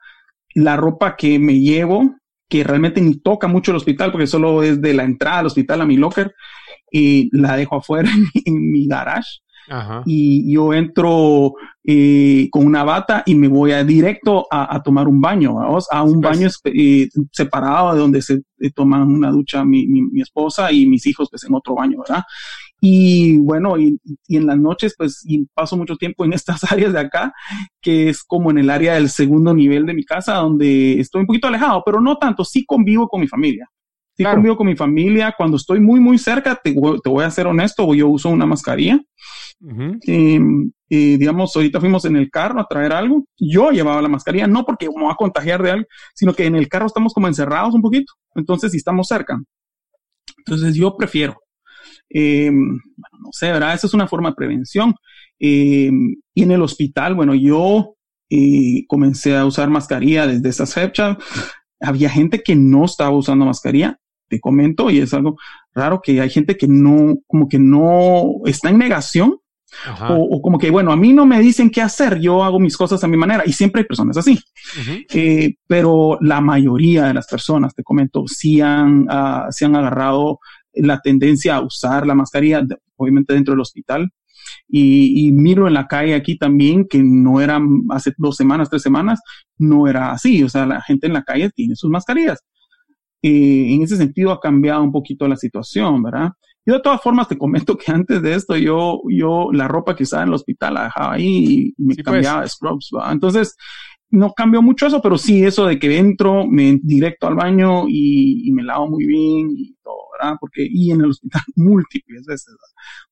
la 0.55 0.77
ropa 0.77 1.17
que 1.17 1.39
me 1.39 1.61
llevo, 1.61 2.17
que 2.49 2.65
realmente 2.65 3.01
ni 3.01 3.21
toca 3.21 3.49
mucho 3.49 3.71
el 3.71 3.77
hospital, 3.77 4.13
porque 4.13 4.27
solo 4.27 4.63
es 4.63 4.81
de 4.81 4.95
la 4.95 5.05
entrada 5.05 5.41
al 5.41 5.47
hospital 5.47 5.81
a 5.81 5.87
mi 5.87 5.97
locker, 5.97 6.35
y 6.91 7.29
la 7.37 7.57
dejo 7.57 7.77
afuera 7.77 8.11
en 8.45 8.71
mi 8.71 8.87
garage 8.87 9.41
y 10.05 10.53
yo 10.53 10.75
entro 10.75 11.55
eh, 11.85 12.49
con 12.51 12.67
una 12.67 12.83
bata 12.83 13.23
y 13.25 13.35
me 13.35 13.49
voy 13.49 13.73
a 13.73 13.85
directo 13.85 14.47
a, 14.51 14.83
tomar 14.83 15.07
un 15.07 15.21
baño, 15.21 15.61
a 15.61 16.03
un 16.03 16.21
baño 16.21 16.49
eh, 16.65 17.09
separado 17.31 17.95
de 17.95 18.01
donde 18.01 18.23
se 18.23 18.43
eh, 18.59 18.71
toman 18.75 19.03
una 19.03 19.31
ducha 19.31 19.65
mi, 19.65 19.87
mi, 19.87 20.21
esposa 20.21 20.73
y 20.73 20.87
mis 20.87 21.07
hijos 21.07 21.29
pues 21.31 21.45
en 21.45 21.55
otro 21.55 21.75
baño, 21.75 21.99
¿verdad? 22.01 22.25
Y 22.81 23.37
bueno, 23.39 23.79
y, 23.79 23.99
y, 24.27 24.37
en 24.37 24.47
las 24.47 24.59
noches 24.59 24.95
pues 24.97 25.23
y 25.25 25.47
paso 25.55 25.77
mucho 25.77 25.97
tiempo 25.97 26.25
en 26.25 26.33
estas 26.33 26.71
áreas 26.71 26.93
de 26.93 27.01
acá, 27.01 27.33
que 27.81 28.09
es 28.09 28.23
como 28.23 28.51
en 28.51 28.59
el 28.59 28.71
área 28.71 28.95
del 28.95 29.11
segundo 29.11 29.55
nivel 29.55 29.87
de 29.87 29.95
mi 29.95 30.05
casa, 30.05 30.37
donde 30.37 30.99
estoy 31.01 31.21
un 31.21 31.27
poquito 31.27 31.49
alejado, 31.49 31.83
pero 31.85 32.01
no 32.01 32.17
tanto, 32.17 32.45
sí 32.45 32.65
convivo 32.65 33.09
con 33.09 33.21
mi 33.21 33.29
familia. 33.29 33.69
Sí 34.17 34.25
convivo 34.25 34.57
con 34.57 34.67
mi 34.67 34.77
familia. 34.77 35.35
Cuando 35.35 35.57
estoy 35.57 35.81
muy, 35.81 35.99
muy 35.99 36.19
cerca, 36.19 36.55
te, 36.63 36.75
te 36.75 37.09
voy 37.09 37.25
a 37.25 37.31
ser 37.31 37.47
honesto, 37.47 37.95
yo 37.95 38.09
uso 38.09 38.29
una 38.29 38.45
mascarilla 38.45 39.01
y, 40.03 41.17
digamos, 41.17 41.55
ahorita 41.55 41.81
fuimos 41.81 42.05
en 42.07 42.17
el 42.17 42.31
carro 42.31 42.61
a 42.61 42.67
traer 42.67 42.93
algo. 42.93 43.25
Yo 43.39 43.71
llevaba 43.71 44.01
la 44.01 44.09
mascarilla, 44.09 44.47
no 44.47 44.65
porque 44.65 44.89
me 44.89 45.03
voy 45.03 45.13
a 45.13 45.17
contagiar 45.17 45.63
de 45.63 45.71
algo, 45.71 45.87
sino 46.15 46.33
que 46.35 46.47
en 46.47 46.55
el 46.55 46.69
carro 46.69 46.87
estamos 46.87 47.13
como 47.13 47.29
encerrados 47.29 47.75
un 47.75 47.83
poquito. 47.83 48.13
Entonces, 48.35 48.73
si 48.73 48.79
estamos 48.79 49.07
cerca. 49.07 49.39
Entonces, 50.39 50.75
yo 50.75 50.97
prefiero. 50.97 51.37
Em, 52.11 52.79
bueno, 52.97 53.19
no 53.21 53.31
sé, 53.33 53.53
¿verdad? 53.53 53.75
Esa 53.75 53.87
es 53.87 53.95
una 53.95 54.09
forma 54.09 54.31
de 54.31 54.37
prevención. 54.37 54.95
Em, 55.39 56.17
y 56.35 56.43
en 56.43 56.51
el 56.51 56.63
hospital, 56.63 57.15
bueno, 57.15 57.35
yo 57.35 57.95
eh, 58.29 58.85
comencé 58.87 59.37
a 59.37 59.47
usar 59.47 59.71
mascarilla 59.71 60.27
desde 60.27 60.49
esa 60.51 60.67
fecha. 60.67 61.17
Había 61.81 62.11
gente 62.11 62.43
que 62.43 62.55
no 62.57 62.85
estaba 62.85 63.11
usando 63.11 63.47
mascarilla 63.47 63.99
te 64.31 64.41
comento, 64.41 64.89
y 64.89 65.01
es 65.01 65.13
algo 65.13 65.37
raro 65.75 66.01
que 66.03 66.21
hay 66.21 66.31
gente 66.31 66.57
que 66.57 66.69
no, 66.69 67.17
como 67.27 67.49
que 67.49 67.59
no 67.59 68.37
está 68.47 68.71
en 68.71 68.79
negación 68.79 69.37
O, 70.09 70.41
como 70.43 70.59
que, 70.59 70.71
bueno, 70.71 70.91
a 70.91 70.97
mí 70.97 71.13
no 71.13 71.27
me 71.27 71.41
dicen 71.41 71.71
qué 71.71 71.83
hacer, 71.83 72.19
yo 72.21 72.43
hago 72.43 72.59
mis 72.59 72.77
cosas 72.77 73.05
a 73.05 73.09
mi 73.09 73.17
manera 73.17 73.45
y 73.47 73.53
siempre 73.53 73.83
hay 73.83 73.87
personas 73.87 74.17
así. 74.17 74.39
Eh, 75.13 75.55
pero 75.67 76.19
la 76.21 76.41
mayoría 76.41 77.05
de 77.07 77.15
las 77.15 77.27
personas, 77.27 77.75
te 77.75 77.85
comento, 77.85 78.25
sí 78.27 78.61
han, 78.61 79.03
uh, 79.03 79.49
han 79.49 79.77
agarrado 79.77 80.41
la 80.75 81.01
tendencia 81.01 81.57
a 81.57 81.63
usar 81.63 82.07
la 82.07 82.15
mascarilla, 82.15 82.65
obviamente 82.97 83.35
dentro 83.35 83.53
del 83.53 83.61
hospital. 83.61 84.11
Y, 84.69 85.27
y, 85.27 85.33
miro 85.33 85.69
en 85.69 85.75
la 85.75 85.87
calle 85.87 86.15
aquí 86.15 86.39
también 86.39 86.87
que 86.89 87.03
no 87.03 87.41
era 87.41 87.61
hace 87.91 88.13
dos 88.17 88.37
semanas, 88.37 88.71
tres 88.71 88.83
semanas, 88.83 89.21
no 89.59 89.87
era 89.87 90.13
así. 90.13 90.43
O 90.43 90.49
sea, 90.49 90.67
la 90.67 90.81
gente 90.81 91.07
en 91.07 91.13
la 91.13 91.23
calle 91.23 91.51
tiene 91.51 91.77
sus 91.77 91.91
mascarillas. 91.91 92.41
Eh, 93.23 93.75
en 93.75 93.83
ese 93.83 93.97
sentido 93.97 94.33
ha 94.33 94.41
cambiado 94.41 94.83
un 94.83 94.93
poquito 94.93 95.29
la 95.29 95.37
situación, 95.37 96.03
¿verdad? 96.03 96.31
Yo 96.65 96.75
de 96.75 96.81
todas 96.81 97.03
formas 97.03 97.29
te 97.29 97.37
comento 97.37 97.77
que 97.77 97.93
antes 97.93 98.23
de 98.23 98.35
esto 98.35 98.57
yo, 98.57 99.01
yo 99.09 99.49
la 99.53 99.69
ropa 99.69 99.95
que 99.95 100.05
usaba 100.05 100.23
en 100.23 100.29
el 100.29 100.35
hospital 100.35 100.75
la 100.75 100.85
dejaba 100.85 101.15
ahí 101.15 101.27
y 101.27 101.75
me 101.83 101.95
pues. 101.95 102.05
cambiaba 102.05 102.43
de 102.43 102.49
scrubs, 102.49 102.89
¿verdad? 102.93 103.13
Entonces, 103.13 103.57
no 104.11 104.33
cambió 104.33 104.63
mucho 104.63 104.87
eso, 104.87 105.01
pero 105.01 105.19
sí 105.19 105.45
eso 105.45 105.67
de 105.67 105.79
que 105.79 105.99
entro, 105.99 106.47
me 106.47 106.79
directo 106.83 107.27
al 107.27 107.35
baño 107.35 107.85
y, 107.89 108.51
me 108.53 108.63
lavo 108.63 108.89
muy 108.89 109.07
bien 109.07 109.51
y 109.57 109.75
todo, 109.83 109.97
¿verdad? 110.21 110.37
Porque, 110.41 110.67
y 110.69 110.91
en 110.91 111.01
el 111.01 111.11
hospital 111.11 111.43
múltiples 111.57 112.25
veces, 112.27 112.55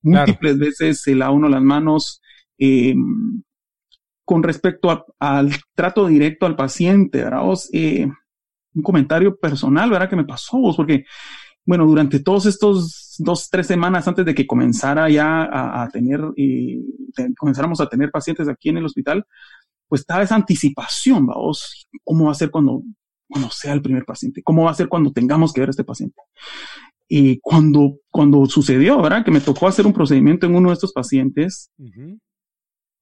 ¿verdad? 0.02 0.26
múltiples 0.26 0.58
veces 0.58 1.00
se 1.02 1.14
lava 1.14 1.32
uno 1.32 1.48
las 1.48 1.62
manos, 1.62 2.20
eh, 2.58 2.94
con 4.24 4.42
respecto 4.42 5.06
al 5.18 5.50
trato 5.74 6.06
directo 6.06 6.44
al 6.44 6.56
paciente, 6.56 7.24
¿verdad? 7.24 7.42
Eh, 7.72 8.06
un 8.74 8.82
comentario 8.82 9.36
personal, 9.36 9.90
¿verdad? 9.90 10.10
Que 10.10 10.16
me 10.16 10.24
pasó 10.24 10.58
vos, 10.58 10.76
porque, 10.76 11.04
bueno, 11.64 11.86
durante 11.86 12.20
todos 12.20 12.44
estos 12.44 13.16
dos, 13.18 13.48
tres 13.50 13.66
semanas 13.66 14.06
antes 14.06 14.24
de 14.24 14.34
que 14.34 14.46
comenzara 14.46 15.08
ya 15.08 15.48
a, 15.50 15.88
tener, 15.88 16.20
eh, 16.36 16.78
comenzáramos 17.38 17.80
a 17.80 17.88
tener 17.88 18.10
pacientes 18.10 18.48
aquí 18.48 18.68
en 18.68 18.78
el 18.78 18.84
hospital, 18.84 19.24
pues 19.88 20.02
estaba 20.02 20.22
esa 20.22 20.36
anticipación, 20.36 21.26
vamos, 21.26 21.88
¿cómo 22.04 22.26
va 22.26 22.32
a 22.32 22.34
ser 22.34 22.50
cuando, 22.50 22.82
cuando 23.28 23.50
sea 23.50 23.72
el 23.72 23.82
primer 23.82 24.04
paciente? 24.04 24.42
¿Cómo 24.42 24.64
va 24.64 24.70
a 24.70 24.74
ser 24.74 24.88
cuando 24.88 25.12
tengamos 25.12 25.52
que 25.52 25.60
ver 25.60 25.68
a 25.68 25.70
este 25.70 25.84
paciente? 25.84 26.20
Y 27.08 27.38
cuando, 27.40 27.98
cuando 28.10 28.44
sucedió, 28.46 29.00
¿verdad? 29.00 29.24
Que 29.24 29.30
me 29.30 29.40
tocó 29.40 29.66
hacer 29.66 29.86
un 29.86 29.94
procedimiento 29.94 30.46
en 30.46 30.54
uno 30.54 30.68
de 30.68 30.74
estos 30.74 30.92
pacientes, 30.92 31.70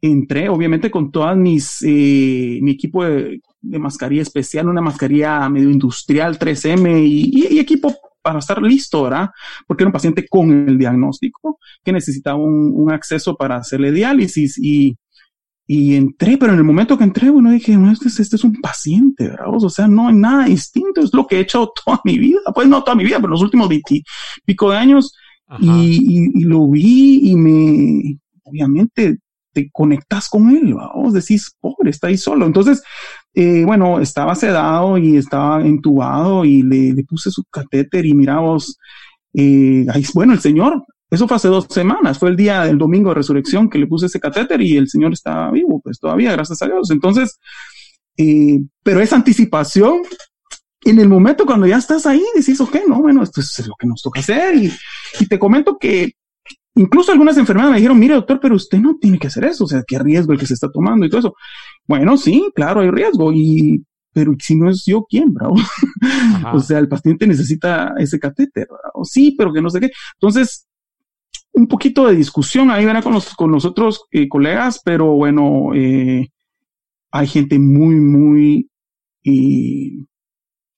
entré, 0.00 0.48
obviamente, 0.48 0.90
con 0.90 1.10
todas 1.10 1.36
mis, 1.36 1.82
eh, 1.82 2.58
mi 2.62 2.72
equipo 2.72 3.04
de, 3.04 3.40
mascarilla 3.62 4.22
especial, 4.22 4.68
una 4.68 4.80
mascarilla 4.80 5.48
medio 5.48 5.70
industrial 5.70 6.38
3M 6.38 7.04
y, 7.04 7.58
equipo 7.58 7.92
para 8.22 8.38
estar 8.38 8.62
listo, 8.62 9.02
¿verdad? 9.04 9.30
Porque 9.66 9.82
era 9.82 9.88
un 9.88 9.92
paciente 9.92 10.26
con 10.28 10.68
el 10.68 10.78
diagnóstico 10.78 11.58
que 11.82 11.92
necesitaba 11.92 12.38
un, 12.38 12.90
acceso 12.92 13.36
para 13.36 13.56
hacerle 13.56 13.90
diálisis 13.90 14.58
y, 14.58 14.96
y 15.66 15.96
entré, 15.96 16.38
pero 16.38 16.52
en 16.52 16.58
el 16.58 16.64
momento 16.64 16.96
que 16.96 17.04
entré, 17.04 17.28
bueno, 17.28 17.50
dije, 17.50 17.76
este, 17.92 18.22
este, 18.22 18.36
es 18.36 18.44
un 18.44 18.60
paciente, 18.60 19.28
¿verdad? 19.28 19.48
O 19.50 19.68
sea, 19.68 19.88
no 19.88 20.08
hay 20.08 20.14
nada 20.14 20.44
distinto, 20.44 21.00
es 21.00 21.12
lo 21.12 21.26
que 21.26 21.36
he 21.36 21.40
hecho 21.40 21.72
toda 21.84 22.00
mi 22.04 22.18
vida, 22.18 22.40
pues 22.54 22.68
no 22.68 22.84
toda 22.84 22.94
mi 22.94 23.04
vida, 23.04 23.18
pero 23.18 23.30
los 23.30 23.42
últimos 23.42 23.68
20 23.68 24.02
pico 24.44 24.70
de 24.70 24.76
años 24.76 25.12
y, 25.60 26.30
y, 26.34 26.44
lo 26.44 26.68
vi 26.68 27.30
y 27.30 27.36
me, 27.36 28.18
obviamente, 28.42 29.18
te 29.52 29.70
conectas 29.72 30.28
con 30.28 30.50
él, 30.50 30.74
vamos, 30.74 31.14
decís, 31.14 31.56
pobre, 31.60 31.90
está 31.90 32.08
ahí 32.08 32.18
solo. 32.18 32.46
Entonces, 32.46 32.82
eh, 33.34 33.64
bueno, 33.64 34.00
estaba 34.00 34.34
sedado 34.34 34.98
y 34.98 35.16
estaba 35.16 35.64
entubado 35.64 36.44
y 36.44 36.62
le, 36.62 37.02
puse 37.04 37.30
su 37.30 37.44
catéter 37.44 38.06
y 38.06 38.14
mira 38.14 38.38
vos, 38.38 38.76
eh, 39.34 39.86
bueno, 40.14 40.32
el 40.32 40.40
Señor, 40.40 40.84
eso 41.16 41.26
fue 41.26 41.36
hace 41.36 41.48
dos 41.48 41.66
semanas, 41.68 42.18
fue 42.18 42.30
el 42.30 42.36
día 42.36 42.64
del 42.64 42.78
domingo 42.78 43.10
de 43.10 43.16
resurrección 43.16 43.68
que 43.68 43.78
le 43.78 43.86
puse 43.86 44.06
ese 44.06 44.20
catéter 44.20 44.60
y 44.62 44.76
el 44.76 44.88
Señor 44.88 45.12
está 45.12 45.50
vivo, 45.50 45.80
pues 45.82 45.98
todavía, 45.98 46.32
gracias 46.32 46.62
a 46.62 46.66
Dios. 46.66 46.90
Entonces, 46.90 47.38
eh, 48.16 48.60
pero 48.82 49.00
esa 49.00 49.16
anticipación, 49.16 50.02
en 50.84 51.00
el 51.00 51.08
momento 51.08 51.44
cuando 51.44 51.66
ya 51.66 51.78
estás 51.78 52.06
ahí, 52.06 52.24
decís, 52.34 52.60
ok, 52.60 52.76
no, 52.86 53.00
bueno, 53.02 53.22
esto 53.22 53.40
es 53.40 53.66
lo 53.66 53.74
que 53.78 53.86
nos 53.86 54.02
toca 54.02 54.20
hacer. 54.20 54.54
Y, 54.54 54.72
y 55.20 55.26
te 55.26 55.38
comento 55.38 55.76
que 55.78 56.12
Incluso 56.78 57.10
algunas 57.10 57.38
enfermeras 57.38 57.70
me 57.70 57.78
dijeron, 57.78 57.98
mire 57.98 58.14
doctor, 58.14 58.38
pero 58.38 58.54
usted 58.54 58.78
no 58.78 58.98
tiene 59.00 59.18
que 59.18 59.28
hacer 59.28 59.44
eso, 59.44 59.64
o 59.64 59.66
sea, 59.66 59.82
qué 59.86 59.98
riesgo 59.98 60.34
el 60.34 60.38
que 60.38 60.46
se 60.46 60.52
está 60.52 60.70
tomando 60.70 61.06
y 61.06 61.08
todo 61.08 61.20
eso. 61.20 61.34
Bueno, 61.86 62.18
sí, 62.18 62.50
claro, 62.54 62.82
hay 62.82 62.90
riesgo, 62.90 63.32
y, 63.32 63.82
pero 64.12 64.34
si 64.38 64.56
no 64.56 64.68
es 64.68 64.84
yo, 64.84 65.06
¿quién, 65.08 65.32
bravo? 65.32 65.54
o 66.52 66.60
sea, 66.60 66.78
el 66.78 66.86
paciente 66.86 67.26
necesita 67.26 67.94
ese 67.96 68.18
catéter, 68.18 68.68
o 68.92 69.06
sí, 69.06 69.34
pero 69.38 69.54
que 69.54 69.62
no 69.62 69.70
sé 69.70 69.80
qué. 69.80 69.90
Entonces, 70.20 70.65
un 71.56 71.66
poquito 71.66 72.06
de 72.06 72.14
discusión 72.14 72.70
ahí, 72.70 72.84
¿verdad? 72.84 73.02
Con 73.02 73.14
los, 73.14 73.34
con 73.34 73.50
los 73.50 73.64
otros 73.64 74.04
eh, 74.10 74.28
colegas, 74.28 74.80
pero 74.84 75.06
bueno, 75.14 75.70
eh, 75.74 76.28
hay 77.10 77.26
gente 77.26 77.58
muy, 77.58 77.94
muy 77.94 78.70
eh, 79.24 80.04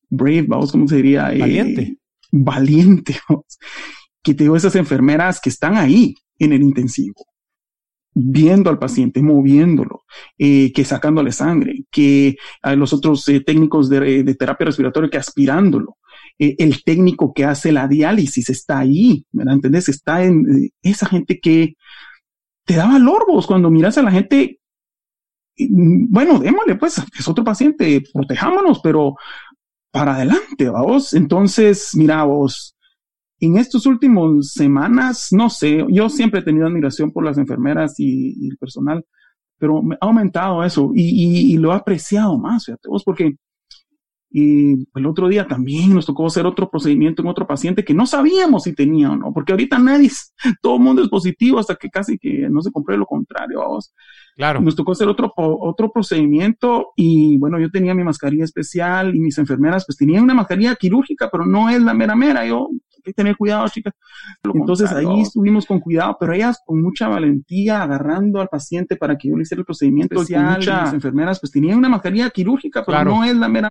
brave, 0.09 0.43
vamos, 0.43 0.71
¿cómo 0.71 0.87
se 0.87 0.97
diría? 0.97 1.25
Valiente. 1.25 1.99
Valiente, 2.31 3.19
vamos 3.29 3.59
que 4.23 4.35
te 4.35 4.45
digo, 4.45 4.57
esas 4.57 4.77
enfermeras 4.77 5.41
que 5.41 5.49
están 5.49 5.77
ahí 5.77 6.15
en 6.39 6.53
el 6.53 6.63
intensivo, 6.63 7.25
viendo 8.13 8.69
al 8.69 8.79
paciente, 8.79 9.23
moviéndolo, 9.23 10.05
que 10.37 10.85
sacándole 10.85 11.33
sangre, 11.33 11.85
que 11.91 12.37
hay 12.61 12.77
los 12.77 12.93
otros 12.93 13.25
técnicos 13.47 13.89
de, 13.89 14.35
terapia 14.35 14.67
respiratoria 14.67 15.09
que 15.09 15.19
aspirándolo, 15.19 15.97
eh, 16.39 16.57
el 16.59 16.83
técnico 16.85 17.33
que 17.33 17.45
hace 17.45 17.73
la 17.73 17.89
diálisis 17.89 18.51
está 18.51 18.79
ahí, 18.79 19.25
¿me 19.33 19.51
entendés? 19.51 19.89
Está 19.89 20.25
en 20.25 20.71
esa 20.83 21.07
gente 21.07 21.41
que 21.41 21.75
te 22.65 22.77
da 22.77 22.87
valor 22.87 23.25
cuando 23.47 23.71
miras 23.71 23.99
a 23.99 24.03
la 24.03 24.11
gente. 24.11 24.61
Bueno, 25.57 26.39
démosle, 26.39 26.77
pues, 26.77 27.03
es 27.19 27.29
otro 27.29 27.43
paciente, 27.43 28.03
protejámonos, 28.13 28.81
pero 28.81 29.17
para 29.91 30.15
adelante, 30.15 30.69
vamos. 30.69 31.15
Entonces, 31.15 31.91
mira 31.95 32.23
vos, 32.25 32.77
en 33.41 33.57
estos 33.57 33.87
últimos 33.87 34.53
semanas, 34.53 35.29
no 35.31 35.49
sé, 35.49 35.85
yo 35.89 36.09
siempre 36.09 36.41
he 36.41 36.45
tenido 36.45 36.67
admiración 36.67 37.13
por 37.13 37.25
las 37.25 37.39
enfermeras 37.39 37.95
y, 37.99 38.49
el 38.49 38.59
personal, 38.59 39.05
pero 39.59 39.83
ha 40.01 40.07
aumentado 40.07 40.63
eso 40.65 40.93
y, 40.95 41.57
lo 41.57 41.73
he 41.73 41.77
apreciado 41.77 42.39
más, 42.39 42.67
fíjate 42.67 42.89
vos, 42.89 43.03
porque 43.05 43.37
y 44.31 44.87
el 44.95 45.07
otro 45.07 45.29
día 45.29 45.47
también 45.47 45.95
nos 45.95 46.07
tocó 46.07 46.27
hacer 46.27 46.47
otro 46.47 46.71
procedimiento 46.71 47.23
en 47.23 47.29
otro 47.29 47.47
paciente 47.47 47.85
que 47.85 47.95
no 47.95 48.07
sabíamos 48.07 48.65
si 48.65 48.75
tenía 48.75 49.11
o 49.11 49.17
no, 49.17 49.33
porque 49.33 49.53
ahorita 49.53 49.79
nadie, 49.79 50.11
todo 50.63 50.77
el 50.77 50.83
mundo 50.83 51.03
es 51.03 51.09
positivo 51.09 51.59
hasta 51.59 51.77
que 51.77 51.89
casi 51.89 52.19
que 52.19 52.49
no 52.51 52.61
se 52.61 52.71
compruebe 52.71 53.01
lo 53.01 53.07
contrario. 53.07 53.61
Vamos. 53.61 53.95
Claro. 54.37 54.61
Nos 54.61 54.77
tocó 54.77 54.93
hacer 54.93 55.09
otro, 55.09 55.33
otro 55.37 55.91
procedimiento 55.91 56.93
y 56.97 57.39
bueno, 57.39 57.59
yo 57.59 57.71
tenía 57.71 57.95
mi 57.95 58.05
mascarilla 58.05 58.45
especial 58.45 59.15
y 59.15 59.21
mis 59.21 59.37
enfermeras 59.39 59.85
pues 59.85 59.97
tenían 59.97 60.23
una 60.23 60.35
mascarilla 60.35 60.77
quirúrgica, 60.77 61.29
pero 61.31 61.45
no 61.45 61.69
es 61.69 61.83
la 61.83 61.93
mera 61.93 62.15
mera. 62.15 62.47
Yo 62.47 62.69
que 63.09 63.13
tener 63.13 63.37
cuidado, 63.37 63.67
chicas. 63.69 63.95
Entonces 64.43 64.93
ahí 64.93 65.23
estuvimos 65.23 65.67
con 65.67 65.81
cuidado, 65.81 66.17
pero 66.19 66.33
ellas 66.33 66.61
con 66.65 66.83
mucha 66.83 67.09
valentía 67.09 67.83
agarrando 67.83 68.41
al 68.41 68.49
paciente 68.49 68.97
para 68.97 69.17
que 69.17 69.29
yo 69.29 69.37
le 69.37 69.43
hiciera 69.43 69.61
el 69.61 69.67
procedimiento 69.67 70.15
especial. 70.15 70.57
Muchas 70.59 70.95
enfermeras 70.95 71.41
pues 71.41 71.53
tenían 71.53 71.79
una 71.79 71.89
mascarilla 71.89 72.31
quirúrgica, 72.31 72.85
pero 72.85 73.05
no 73.05 73.25
es 73.25 73.37
la 73.37 73.49
mera. 73.49 73.71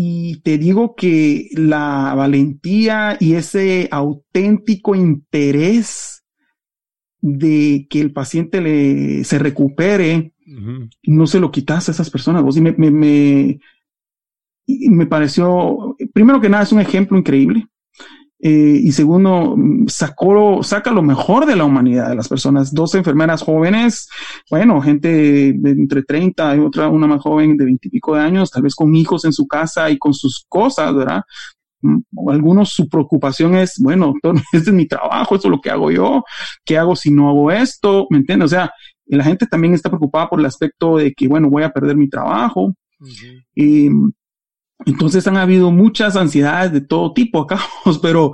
Y 0.00 0.42
te 0.42 0.58
digo 0.58 0.94
que 0.94 1.48
la 1.54 2.14
valentía 2.14 3.16
y 3.18 3.34
ese 3.34 3.88
auténtico 3.90 4.94
interés 4.94 6.24
de 7.20 7.88
que 7.90 8.00
el 8.00 8.12
paciente 8.12 8.60
le, 8.60 9.24
se 9.24 9.40
recupere, 9.40 10.34
no 11.02 11.26
se 11.26 11.40
lo 11.40 11.50
quitas 11.50 11.88
a 11.88 11.90
esas 11.90 12.10
personas. 12.10 12.44
Vos, 12.44 12.56
y 12.56 12.60
me, 12.60 12.74
me, 12.76 13.58
me 14.68 15.06
pareció, 15.06 15.96
primero 16.14 16.40
que 16.40 16.48
nada, 16.48 16.62
es 16.62 16.70
un 16.70 16.80
ejemplo 16.80 17.18
increíble. 17.18 17.66
Eh, 18.40 18.80
y 18.84 18.92
segundo, 18.92 19.56
sacó, 19.88 20.62
saca 20.62 20.92
lo 20.92 21.02
mejor 21.02 21.44
de 21.44 21.56
la 21.56 21.64
humanidad 21.64 22.08
de 22.08 22.14
las 22.14 22.28
personas. 22.28 22.72
Dos 22.72 22.94
enfermeras 22.94 23.42
jóvenes, 23.42 24.08
bueno, 24.50 24.80
gente 24.80 25.52
de 25.54 25.70
entre 25.70 26.04
30 26.04 26.56
y 26.56 26.60
otra, 26.60 26.88
una 26.88 27.06
más 27.06 27.20
joven 27.20 27.56
de 27.56 27.64
20 27.64 27.88
y 27.88 27.90
pico 27.90 28.14
de 28.14 28.22
años, 28.22 28.50
tal 28.50 28.62
vez 28.62 28.74
con 28.74 28.94
hijos 28.94 29.24
en 29.24 29.32
su 29.32 29.46
casa 29.46 29.90
y 29.90 29.98
con 29.98 30.14
sus 30.14 30.44
cosas, 30.48 30.94
¿verdad? 30.94 31.22
Mm, 31.82 31.98
algunos 32.28 32.70
su 32.70 32.88
preocupación 32.88 33.54
es, 33.56 33.74
bueno, 33.78 34.14
este 34.52 34.70
es 34.70 34.74
mi 34.74 34.86
trabajo, 34.86 35.34
esto 35.34 35.48
es 35.48 35.52
lo 35.52 35.60
que 35.60 35.70
hago 35.70 35.90
yo, 35.90 36.22
¿qué 36.64 36.78
hago 36.78 36.94
si 36.94 37.10
no 37.10 37.28
hago 37.28 37.50
esto? 37.50 38.06
¿Me 38.10 38.18
entiendes? 38.18 38.46
O 38.46 38.50
sea, 38.50 38.72
la 39.06 39.24
gente 39.24 39.46
también 39.46 39.74
está 39.74 39.88
preocupada 39.88 40.28
por 40.28 40.38
el 40.38 40.46
aspecto 40.46 40.96
de 40.96 41.12
que, 41.12 41.26
bueno, 41.28 41.50
voy 41.50 41.62
a 41.62 41.70
perder 41.70 41.96
mi 41.96 42.08
trabajo. 42.08 42.74
Y 43.54 43.88
entonces 44.86 45.26
han 45.26 45.36
habido 45.36 45.70
muchas 45.70 46.16
ansiedades 46.16 46.72
de 46.72 46.80
todo 46.80 47.12
tipo 47.12 47.40
acá, 47.40 47.60
pero 48.02 48.32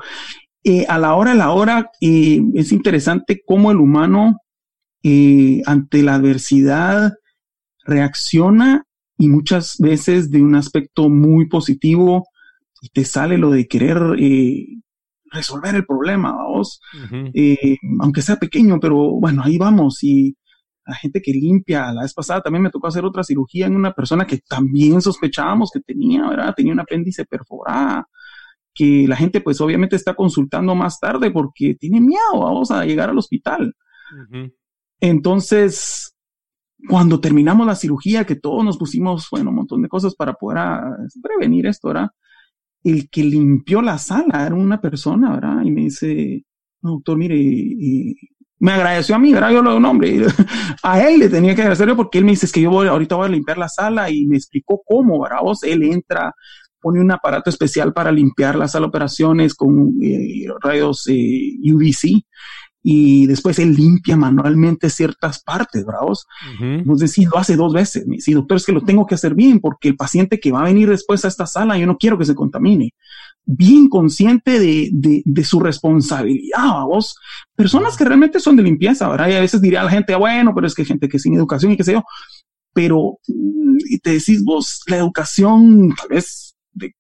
eh, 0.63 0.87
a 0.89 0.99
la 0.99 1.15
hora, 1.15 1.33
a 1.33 1.37
la 1.37 1.51
hora, 1.51 1.91
eh, 2.01 2.41
es 2.55 2.73
interesante 2.73 3.43
cómo 3.45 3.71
el 3.71 3.79
humano 3.79 4.41
eh, 5.03 5.63
ante 5.67 6.03
la 6.03 6.15
adversidad 6.15 7.13
reacciona 7.85 8.85
y 9.19 9.29
muchas 9.29 9.77
veces 9.79 10.31
de 10.31 10.43
un 10.43 10.55
aspecto 10.55 11.09
muy 11.09 11.47
positivo 11.49 12.27
y 12.81 12.89
te 12.89 13.05
sale 13.05 13.37
lo 13.37 13.51
de 13.51 13.69
querer 13.69 13.99
resolver 15.35 15.75
el 15.75 15.85
problema, 15.85 16.33
vamos, 16.33 16.81
eh, 17.35 17.77
aunque 18.01 18.23
sea 18.23 18.37
pequeño, 18.37 18.79
pero 18.81 18.97
bueno, 19.21 19.43
ahí 19.45 19.59
vamos 19.59 20.03
y 20.03 20.37
la 20.87 20.95
gente 20.95 21.23
que 21.23 21.33
limpia, 21.33 21.93
la 21.93 22.03
vez 22.03 22.13
pasada 22.13 22.43
también 22.43 22.63
me 22.63 22.71
tocó 22.71 22.89
hacer 22.89 23.05
otra 23.05 23.25
cirugía 23.25 23.67
en 23.67 23.77
una 23.77 23.93
persona 23.93 24.27
que 24.27 24.39
también 24.39 25.01
sospechábamos 25.01 25.71
que 25.73 25.81
tenía, 25.81 26.29
¿verdad? 26.29 26.55
Tenía 26.55 26.73
un 26.73 26.81
apéndice 26.81 27.25
perforada, 27.25 28.09
que 28.75 29.07
la 29.09 29.17
gente 29.17 29.41
pues 29.41 29.61
obviamente 29.61 29.97
está 29.97 30.15
consultando 30.15 30.75
más 30.75 30.99
tarde 30.99 31.31
porque 31.31 31.75
tiene 31.75 32.01
miedo, 32.01 32.41
vamos 32.41 32.71
a 32.71 32.85
llegar 32.85 33.09
al 33.09 33.19
hospital. 33.19 33.75
Entonces, 35.01 36.15
cuando 36.89 37.21
terminamos 37.21 37.67
la 37.67 37.77
cirugía, 37.77 38.25
que 38.25 38.37
todos 38.37 38.65
nos 38.65 38.77
pusimos, 38.77 39.29
bueno, 39.31 39.51
un 39.51 39.57
montón 39.57 39.83
de 39.83 39.89
cosas 39.89 40.15
para 40.15 40.35
poder 40.35 40.59
ah, 40.59 40.97
prevenir 41.23 41.67
esto, 41.67 41.89
¿verdad? 41.89 42.11
El 42.83 43.09
que 43.09 43.25
limpió 43.25 43.81
la 43.81 43.97
sala 43.99 44.45
era 44.47 44.55
una 44.55 44.81
persona, 44.81 45.35
¿verdad? 45.35 45.63
Y 45.65 45.71
me 45.71 45.83
dice, 45.83 46.45
doctor, 46.83 47.17
mire, 47.17 47.37
y, 47.39 48.17
me 48.59 48.73
agradeció 48.73 49.17
a 49.17 49.19
mí, 49.19 49.33
¿verdad? 49.33 49.51
Yo 49.51 49.63
lo 49.63 49.79
nombre. 49.81 50.27
A 50.83 51.01
él 51.03 51.19
le 51.19 51.29
tenía 51.29 51.55
que 51.55 51.63
agradecerle 51.63 51.95
porque 51.95 52.19
él 52.19 52.25
me 52.25 52.33
dice, 52.33 52.47
es 52.47 52.53
que 52.53 52.61
yo 52.61 52.71
voy, 52.71 52.89
ahorita 52.89 53.17
voy 53.17 53.27
a 53.27 53.31
limpiar 53.31 53.59
la 53.59 53.69
sala 53.69 54.11
y 54.11 54.27
me 54.27 54.37
explicó 54.37 54.83
cómo, 54.85 55.21
¿verdad? 55.23 55.39
Vos, 55.43 55.63
él 55.65 55.83
entra, 55.83 56.33
pone 56.81 57.01
un 57.01 57.11
aparato 57.11 57.51
especial 57.51 57.93
para 57.93 58.13
limpiar 58.13 58.57
la 58.57 58.69
sala 58.69 58.85
de 58.85 58.89
operaciones 58.89 59.55
con 59.55 59.95
eh, 60.03 60.47
rayos 60.63 61.07
eh, 61.09 61.53
UVC 61.63 62.25
y 62.87 63.27
después 63.27 63.59
él 63.59 63.75
limpia 63.75 64.15
manualmente 64.15 64.91
ciertas 64.91 65.43
partes, 65.43 65.87
bravos. 65.87 66.27
Entonces, 66.61 67.13
sí, 67.13 67.25
lo 67.25 67.39
hace 67.39 67.57
dos 67.57 67.73
veces. 67.73 68.05
Sí, 68.19 68.35
doctor, 68.35 68.59
es 68.59 68.67
que 68.67 68.73
lo 68.73 68.83
tengo 68.83 69.07
que 69.07 69.15
hacer 69.15 69.35
bien 69.35 69.59
porque 69.59 69.89
el 69.89 69.97
paciente 69.97 70.39
que 70.39 70.53
va 70.53 70.61
a 70.61 70.65
venir 70.65 70.91
después 70.91 71.25
a 71.25 71.29
esta 71.29 71.47
sala, 71.47 71.79
yo 71.79 71.87
no 71.87 71.97
quiero 71.97 72.19
que 72.19 72.27
se 72.27 72.35
contamine. 72.35 72.93
Bien 73.47 73.89
consciente 73.89 74.61
de, 74.61 74.91
de, 74.93 75.23
de 75.25 75.45
su 75.45 75.61
responsabilidad, 75.61 76.83
vos. 76.85 77.17
Personas 77.57 77.97
que 77.97 78.05
realmente 78.05 78.39
son 78.39 78.55
de 78.55 78.63
limpieza, 78.63 79.09
¿verdad? 79.09 79.29
Y 79.31 79.33
a 79.33 79.41
veces 79.41 79.63
diría 79.63 79.81
a 79.81 79.85
la 79.85 79.91
gente, 79.91 80.13
ah, 80.13 80.19
bueno, 80.19 80.53
pero 80.55 80.67
es 80.67 80.75
que 80.75 80.85
gente 80.85 81.09
que 81.09 81.19
sin 81.19 81.33
educación 81.33 81.73
y 81.73 81.79
qué 81.79 81.85
sé 81.85 81.95
yo. 81.95 82.05
Pero, 82.75 83.19
mm, 83.27 83.79
y 83.89 83.99
te 83.99 84.11
decís 84.11 84.45
vos, 84.45 84.83
la 84.89 84.99
educación, 84.99 85.95
tal 85.97 86.09
vez 86.11 86.55
de 86.75 86.93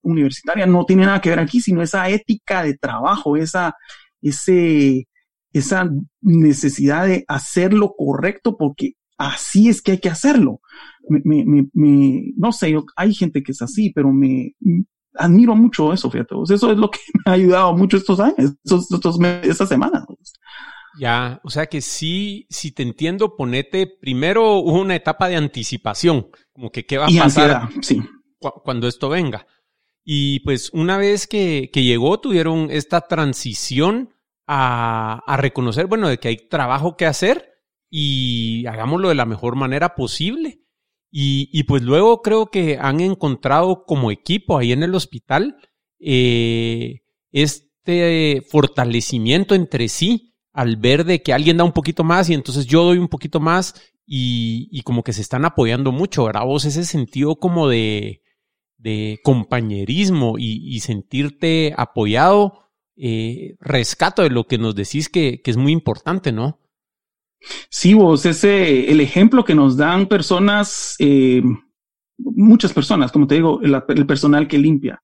universitaria, 0.00 0.64
no 0.64 0.86
tiene 0.86 1.04
nada 1.04 1.20
que 1.20 1.28
ver 1.28 1.40
aquí, 1.40 1.60
sino 1.60 1.82
esa 1.82 2.08
ética 2.08 2.62
de 2.62 2.78
trabajo, 2.78 3.36
esa, 3.36 3.74
ese, 4.22 5.06
esa 5.58 5.90
necesidad 6.20 7.06
de 7.06 7.24
hacer 7.28 7.72
lo 7.72 7.94
correcto 7.96 8.56
porque 8.56 8.94
así 9.18 9.68
es 9.68 9.82
que 9.82 9.92
hay 9.92 9.98
que 9.98 10.10
hacerlo. 10.10 10.60
Me, 11.08 11.44
me, 11.44 11.68
me, 11.72 12.32
no 12.36 12.52
sé, 12.52 12.74
hay 12.96 13.14
gente 13.14 13.42
que 13.42 13.52
es 13.52 13.62
así, 13.62 13.90
pero 13.94 14.12
me 14.12 14.54
admiro 15.14 15.54
mucho 15.54 15.92
eso, 15.92 16.10
fíjate. 16.10 16.34
Eso 16.48 16.70
es 16.70 16.78
lo 16.78 16.90
que 16.90 16.98
me 17.24 17.32
ha 17.32 17.34
ayudado 17.34 17.76
mucho 17.76 17.96
estos 17.96 18.20
años, 18.20 18.54
estos, 18.64 18.90
estos, 18.90 19.18
estas 19.42 19.68
semanas. 19.68 20.04
Ya, 20.98 21.40
o 21.44 21.50
sea 21.50 21.66
que 21.66 21.82
sí, 21.82 22.46
si 22.48 22.72
te 22.72 22.82
entiendo, 22.82 23.36
ponete 23.36 23.86
primero 23.86 24.60
una 24.60 24.96
etapa 24.96 25.28
de 25.28 25.36
anticipación, 25.36 26.28
como 26.52 26.70
que 26.70 26.86
qué 26.86 26.96
va 26.96 27.06
a 27.06 27.22
pasar 27.22 27.68
sí. 27.82 28.02
cuando 28.64 28.88
esto 28.88 29.08
venga. 29.08 29.46
Y 30.04 30.40
pues 30.40 30.70
una 30.72 30.96
vez 30.96 31.26
que, 31.26 31.68
que 31.72 31.82
llegó, 31.82 32.20
tuvieron 32.20 32.68
esta 32.70 33.02
transición 33.02 34.14
a, 34.46 35.36
reconocer, 35.38 35.86
bueno, 35.86 36.08
de 36.08 36.18
que 36.18 36.28
hay 36.28 36.36
trabajo 36.48 36.96
que 36.96 37.06
hacer 37.06 37.50
y 37.90 38.66
hagámoslo 38.66 39.08
de 39.08 39.14
la 39.14 39.26
mejor 39.26 39.56
manera 39.56 39.94
posible. 39.94 40.60
Y, 41.10 41.62
pues 41.64 41.82
luego 41.82 42.20
creo 42.20 42.46
que 42.46 42.78
han 42.78 43.00
encontrado 43.00 43.84
como 43.86 44.10
equipo 44.10 44.58
ahí 44.58 44.72
en 44.72 44.82
el 44.82 44.94
hospital 44.94 45.56
eh, 45.98 47.00
este 47.32 48.42
fortalecimiento 48.50 49.54
entre 49.54 49.88
sí 49.88 50.34
al 50.52 50.76
ver 50.76 51.04
de 51.04 51.22
que 51.22 51.32
alguien 51.32 51.56
da 51.56 51.64
un 51.64 51.72
poquito 51.72 52.04
más 52.04 52.28
y 52.28 52.34
entonces 52.34 52.66
yo 52.66 52.84
doy 52.84 52.98
un 52.98 53.08
poquito 53.08 53.40
más 53.40 53.74
y, 54.06 54.82
como 54.82 55.02
que 55.02 55.14
se 55.14 55.22
están 55.22 55.46
apoyando 55.46 55.90
mucho, 55.90 56.24
¿verdad? 56.24 56.44
Vos 56.44 56.66
ese 56.66 56.84
sentido 56.84 57.36
como 57.36 57.66
de, 57.66 58.20
de 58.76 59.18
compañerismo 59.22 60.36
y, 60.38 60.76
y 60.76 60.80
sentirte 60.80 61.72
apoyado 61.78 62.65
eh, 62.98 63.56
rescato 63.60 64.22
de 64.22 64.30
lo 64.30 64.46
que 64.46 64.56
nos 64.56 64.74
decís 64.74 65.10
que, 65.10 65.42
es 65.44 65.56
muy 65.56 65.72
importante, 65.72 66.32
¿no? 66.32 66.58
Sí, 67.68 67.92
vos, 67.92 68.24
ese, 68.24 68.90
el 68.90 69.00
ejemplo 69.00 69.44
que 69.44 69.54
nos 69.54 69.76
dan 69.76 70.06
personas, 70.06 70.96
eh, 70.98 71.42
muchas 72.18 72.72
personas, 72.72 73.12
como 73.12 73.26
te 73.26 73.34
digo, 73.34 73.60
el, 73.60 74.06
personal 74.06 74.48
que 74.48 74.56
limpia, 74.56 75.02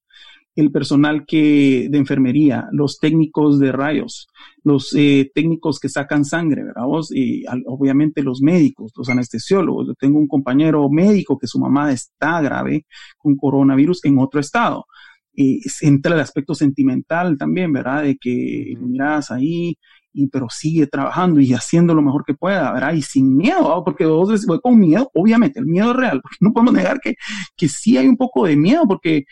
el 0.56 0.72
personal 0.72 1.26
que 1.26 1.88
de 1.90 1.98
enfermería, 1.98 2.66
los 2.72 2.98
técnicos 2.98 3.58
de 3.58 3.72
rayos, 3.72 4.26
los 4.64 4.94
eh, 4.96 5.30
técnicos 5.34 5.78
que 5.78 5.90
sacan 5.90 6.24
sangre, 6.24 6.64
¿verdad? 6.64 6.86
Vos? 6.86 7.14
Y 7.14 7.44
obviamente 7.66 8.22
los 8.22 8.40
médicos, 8.40 8.92
los 8.96 9.10
anestesiólogos. 9.10 9.88
Yo 9.88 9.94
tengo 9.94 10.18
un 10.18 10.28
compañero 10.28 10.88
médico 10.88 11.38
que 11.38 11.46
su 11.46 11.58
mamá 11.58 11.92
está 11.92 12.40
grave 12.40 12.86
con 13.18 13.36
coronavirus 13.36 14.04
en 14.06 14.18
otro 14.18 14.40
estado 14.40 14.86
y 15.34 15.60
entra 15.80 16.14
el 16.14 16.20
aspecto 16.20 16.54
sentimental 16.54 17.36
también, 17.38 17.72
¿verdad? 17.72 18.02
De 18.02 18.16
que 18.16 18.74
miras 18.80 19.30
ahí, 19.30 19.78
y, 20.12 20.28
pero 20.28 20.48
sigue 20.50 20.86
trabajando 20.86 21.40
y 21.40 21.54
haciendo 21.54 21.94
lo 21.94 22.02
mejor 22.02 22.24
que 22.24 22.34
pueda, 22.34 22.72
¿verdad? 22.72 22.92
Y 22.92 23.02
sin 23.02 23.36
miedo, 23.36 23.82
porque 23.84 24.04
vos 24.04 24.28
decís, 24.28 24.46
voy 24.46 24.60
con 24.60 24.78
miedo, 24.78 25.10
obviamente, 25.14 25.58
el 25.58 25.66
miedo 25.66 25.90
es 25.92 25.96
real, 25.96 26.20
porque 26.20 26.36
no 26.40 26.52
podemos 26.52 26.74
negar 26.74 27.00
que, 27.00 27.14
que 27.56 27.68
sí 27.68 27.96
hay 27.96 28.06
un 28.06 28.16
poco 28.16 28.46
de 28.46 28.56
miedo, 28.56 28.86
porque 28.86 29.24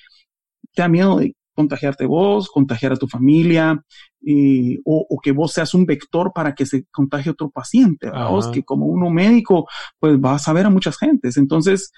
te 0.72 0.82
da 0.82 0.88
miedo 0.88 1.18
de 1.18 1.34
contagiarte 1.54 2.06
vos, 2.06 2.48
contagiar 2.48 2.92
a 2.92 2.96
tu 2.96 3.06
familia, 3.06 3.84
eh, 4.26 4.78
o, 4.84 5.06
o, 5.08 5.18
que 5.20 5.32
vos 5.32 5.52
seas 5.52 5.74
un 5.74 5.84
vector 5.84 6.32
para 6.34 6.54
que 6.54 6.64
se 6.64 6.84
contagie 6.90 7.32
otro 7.32 7.50
paciente, 7.50 8.06
¿verdad? 8.06 8.30
Vos, 8.30 8.48
que 8.48 8.62
como 8.62 8.86
uno 8.86 9.10
médico, 9.10 9.66
pues 9.98 10.18
vas 10.18 10.46
a 10.48 10.52
ver 10.52 10.66
a 10.66 10.70
muchas 10.70 10.96
gentes. 10.96 11.36
Entonces, 11.36 11.92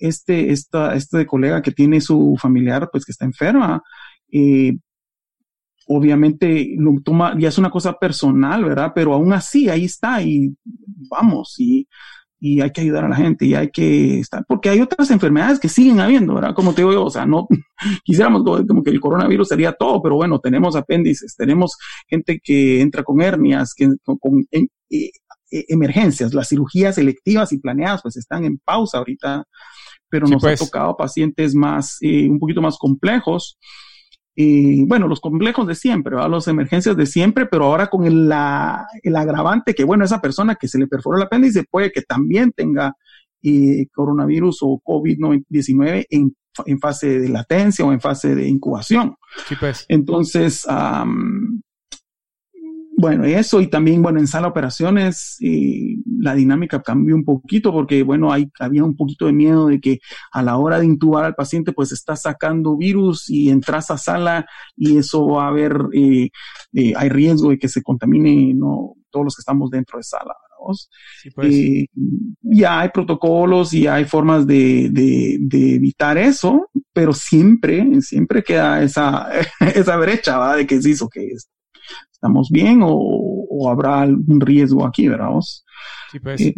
este, 0.00 0.50
esta, 0.50 0.94
este 0.94 1.26
colega 1.26 1.62
que 1.62 1.72
tiene 1.72 2.00
su 2.00 2.36
familiar, 2.40 2.88
pues 2.90 3.04
que 3.04 3.12
está 3.12 3.24
enferma, 3.24 3.82
obviamente 5.86 6.74
lo 6.78 6.94
toma, 7.02 7.34
ya 7.38 7.48
es 7.48 7.58
una 7.58 7.70
cosa 7.70 7.94
personal, 7.94 8.64
¿verdad? 8.64 8.92
Pero 8.94 9.14
aún 9.14 9.32
así, 9.32 9.68
ahí 9.68 9.84
está 9.84 10.22
y 10.22 10.54
vamos, 11.10 11.54
y, 11.58 11.86
y 12.40 12.60
hay 12.60 12.70
que 12.70 12.80
ayudar 12.80 13.04
a 13.04 13.08
la 13.08 13.16
gente 13.16 13.46
y 13.46 13.54
hay 13.54 13.70
que 13.70 14.18
estar, 14.18 14.44
porque 14.46 14.68
hay 14.68 14.80
otras 14.80 15.10
enfermedades 15.10 15.60
que 15.60 15.68
siguen 15.68 16.00
habiendo, 16.00 16.34
¿verdad? 16.34 16.54
Como 16.54 16.72
te 16.72 16.82
digo 16.82 16.92
yo, 16.92 17.04
o 17.04 17.10
sea, 17.10 17.26
no 17.26 17.46
quisiéramos 18.04 18.42
como 18.66 18.82
que 18.82 18.90
el 18.90 19.00
coronavirus 19.00 19.48
sería 19.48 19.72
todo, 19.72 20.02
pero 20.02 20.16
bueno, 20.16 20.40
tenemos 20.40 20.76
apéndices, 20.76 21.36
tenemos 21.36 21.76
gente 22.08 22.40
que 22.42 22.80
entra 22.80 23.04
con 23.04 23.20
hernias, 23.22 23.74
que 23.74 23.88
con, 24.04 24.44
eh, 25.52 25.60
e, 25.60 25.64
emergencias, 25.68 26.34
las 26.34 26.48
cirugías 26.48 26.94
selectivas 26.94 27.52
y 27.52 27.58
planeadas 27.58 28.02
pues 28.02 28.16
están 28.16 28.44
en 28.44 28.58
pausa 28.58 28.98
ahorita, 28.98 29.44
pero 30.08 30.26
nos 30.26 30.42
ha 30.44 30.48
pues. 30.48 30.60
tocado 30.60 30.96
pacientes 30.96 31.54
más, 31.54 31.98
eh, 32.00 32.28
un 32.28 32.38
poquito 32.38 32.62
más 32.62 32.78
complejos. 32.78 33.58
y 34.34 34.84
bueno, 34.86 35.08
los 35.08 35.20
complejos 35.20 35.66
de 35.66 35.74
siempre, 35.74 36.16
¿verdad? 36.16 36.30
las 36.30 36.48
emergencias 36.48 36.96
de 36.96 37.06
siempre, 37.06 37.46
pero 37.46 37.66
ahora 37.66 37.88
con 37.88 38.06
el, 38.06 38.28
la, 38.28 38.86
el 39.02 39.14
agravante 39.16 39.74
que, 39.74 39.84
bueno, 39.84 40.04
esa 40.04 40.20
persona 40.20 40.54
que 40.56 40.68
se 40.68 40.78
le 40.78 40.86
perforó 40.86 41.18
el 41.18 41.24
apéndice 41.24 41.64
puede 41.70 41.92
que 41.92 42.02
también 42.02 42.52
tenga 42.52 42.96
eh, 43.42 43.88
coronavirus 43.92 44.58
o 44.62 44.80
COVID-19 44.84 46.06
en, 46.10 46.36
en, 46.64 46.78
fase 46.78 47.18
de 47.18 47.28
latencia 47.28 47.84
o 47.84 47.92
en 47.92 48.00
fase 48.00 48.34
de 48.34 48.46
incubación. 48.46 49.16
Pues. 49.58 49.84
Entonces, 49.88 50.64
bueno, 53.02 53.24
eso 53.24 53.60
y 53.60 53.66
también, 53.66 54.00
bueno, 54.00 54.20
en 54.20 54.28
sala 54.28 54.46
de 54.46 54.50
operaciones 54.50 55.36
la 55.40 56.36
dinámica 56.36 56.80
cambió 56.82 57.16
un 57.16 57.24
poquito 57.24 57.72
porque, 57.72 58.04
bueno, 58.04 58.32
hay, 58.32 58.48
había 58.60 58.84
un 58.84 58.94
poquito 58.94 59.26
de 59.26 59.32
miedo 59.32 59.66
de 59.66 59.80
que 59.80 59.98
a 60.30 60.40
la 60.40 60.56
hora 60.56 60.78
de 60.78 60.86
intubar 60.86 61.24
al 61.24 61.34
paciente, 61.34 61.72
pues 61.72 61.90
está 61.90 62.14
sacando 62.14 62.76
virus 62.76 63.28
y 63.28 63.50
entras 63.50 63.90
a 63.90 63.98
sala 63.98 64.46
y 64.76 64.98
eso 64.98 65.26
va 65.26 65.46
a 65.46 65.48
haber, 65.48 65.76
eh, 65.92 66.30
eh, 66.74 66.92
hay 66.96 67.08
riesgo 67.08 67.50
de 67.50 67.58
que 67.58 67.68
se 67.68 67.82
contamine 67.82 68.54
no, 68.54 68.94
todos 69.10 69.24
los 69.24 69.34
que 69.34 69.40
estamos 69.40 69.68
dentro 69.68 69.98
de 69.98 70.04
sala. 70.04 70.36
pues. 71.34 71.54
eh, 71.56 71.86
ya 72.40 72.82
hay 72.82 72.90
protocolos 72.90 73.74
y 73.74 73.88
hay 73.88 74.04
formas 74.04 74.46
de, 74.46 74.90
de, 74.92 75.38
de, 75.40 75.74
evitar 75.74 76.18
eso, 76.18 76.70
pero 76.92 77.12
siempre, 77.12 78.00
siempre 78.00 78.44
queda 78.44 78.80
esa, 78.80 79.28
esa 79.74 79.96
brecha 79.96 80.38
¿va? 80.38 80.54
de 80.54 80.68
que 80.68 80.80
se 80.80 80.90
hizo 80.90 81.08
que 81.08 81.26
es 81.26 81.48
estamos 82.10 82.50
bien 82.50 82.80
o, 82.82 83.68
habrá 83.70 84.02
algún 84.02 84.40
riesgo 84.40 84.84
aquí, 84.84 85.08
¿verdad? 85.08 85.30
Sí, 86.10 86.18
pues. 86.18 86.40
Eh, 86.40 86.54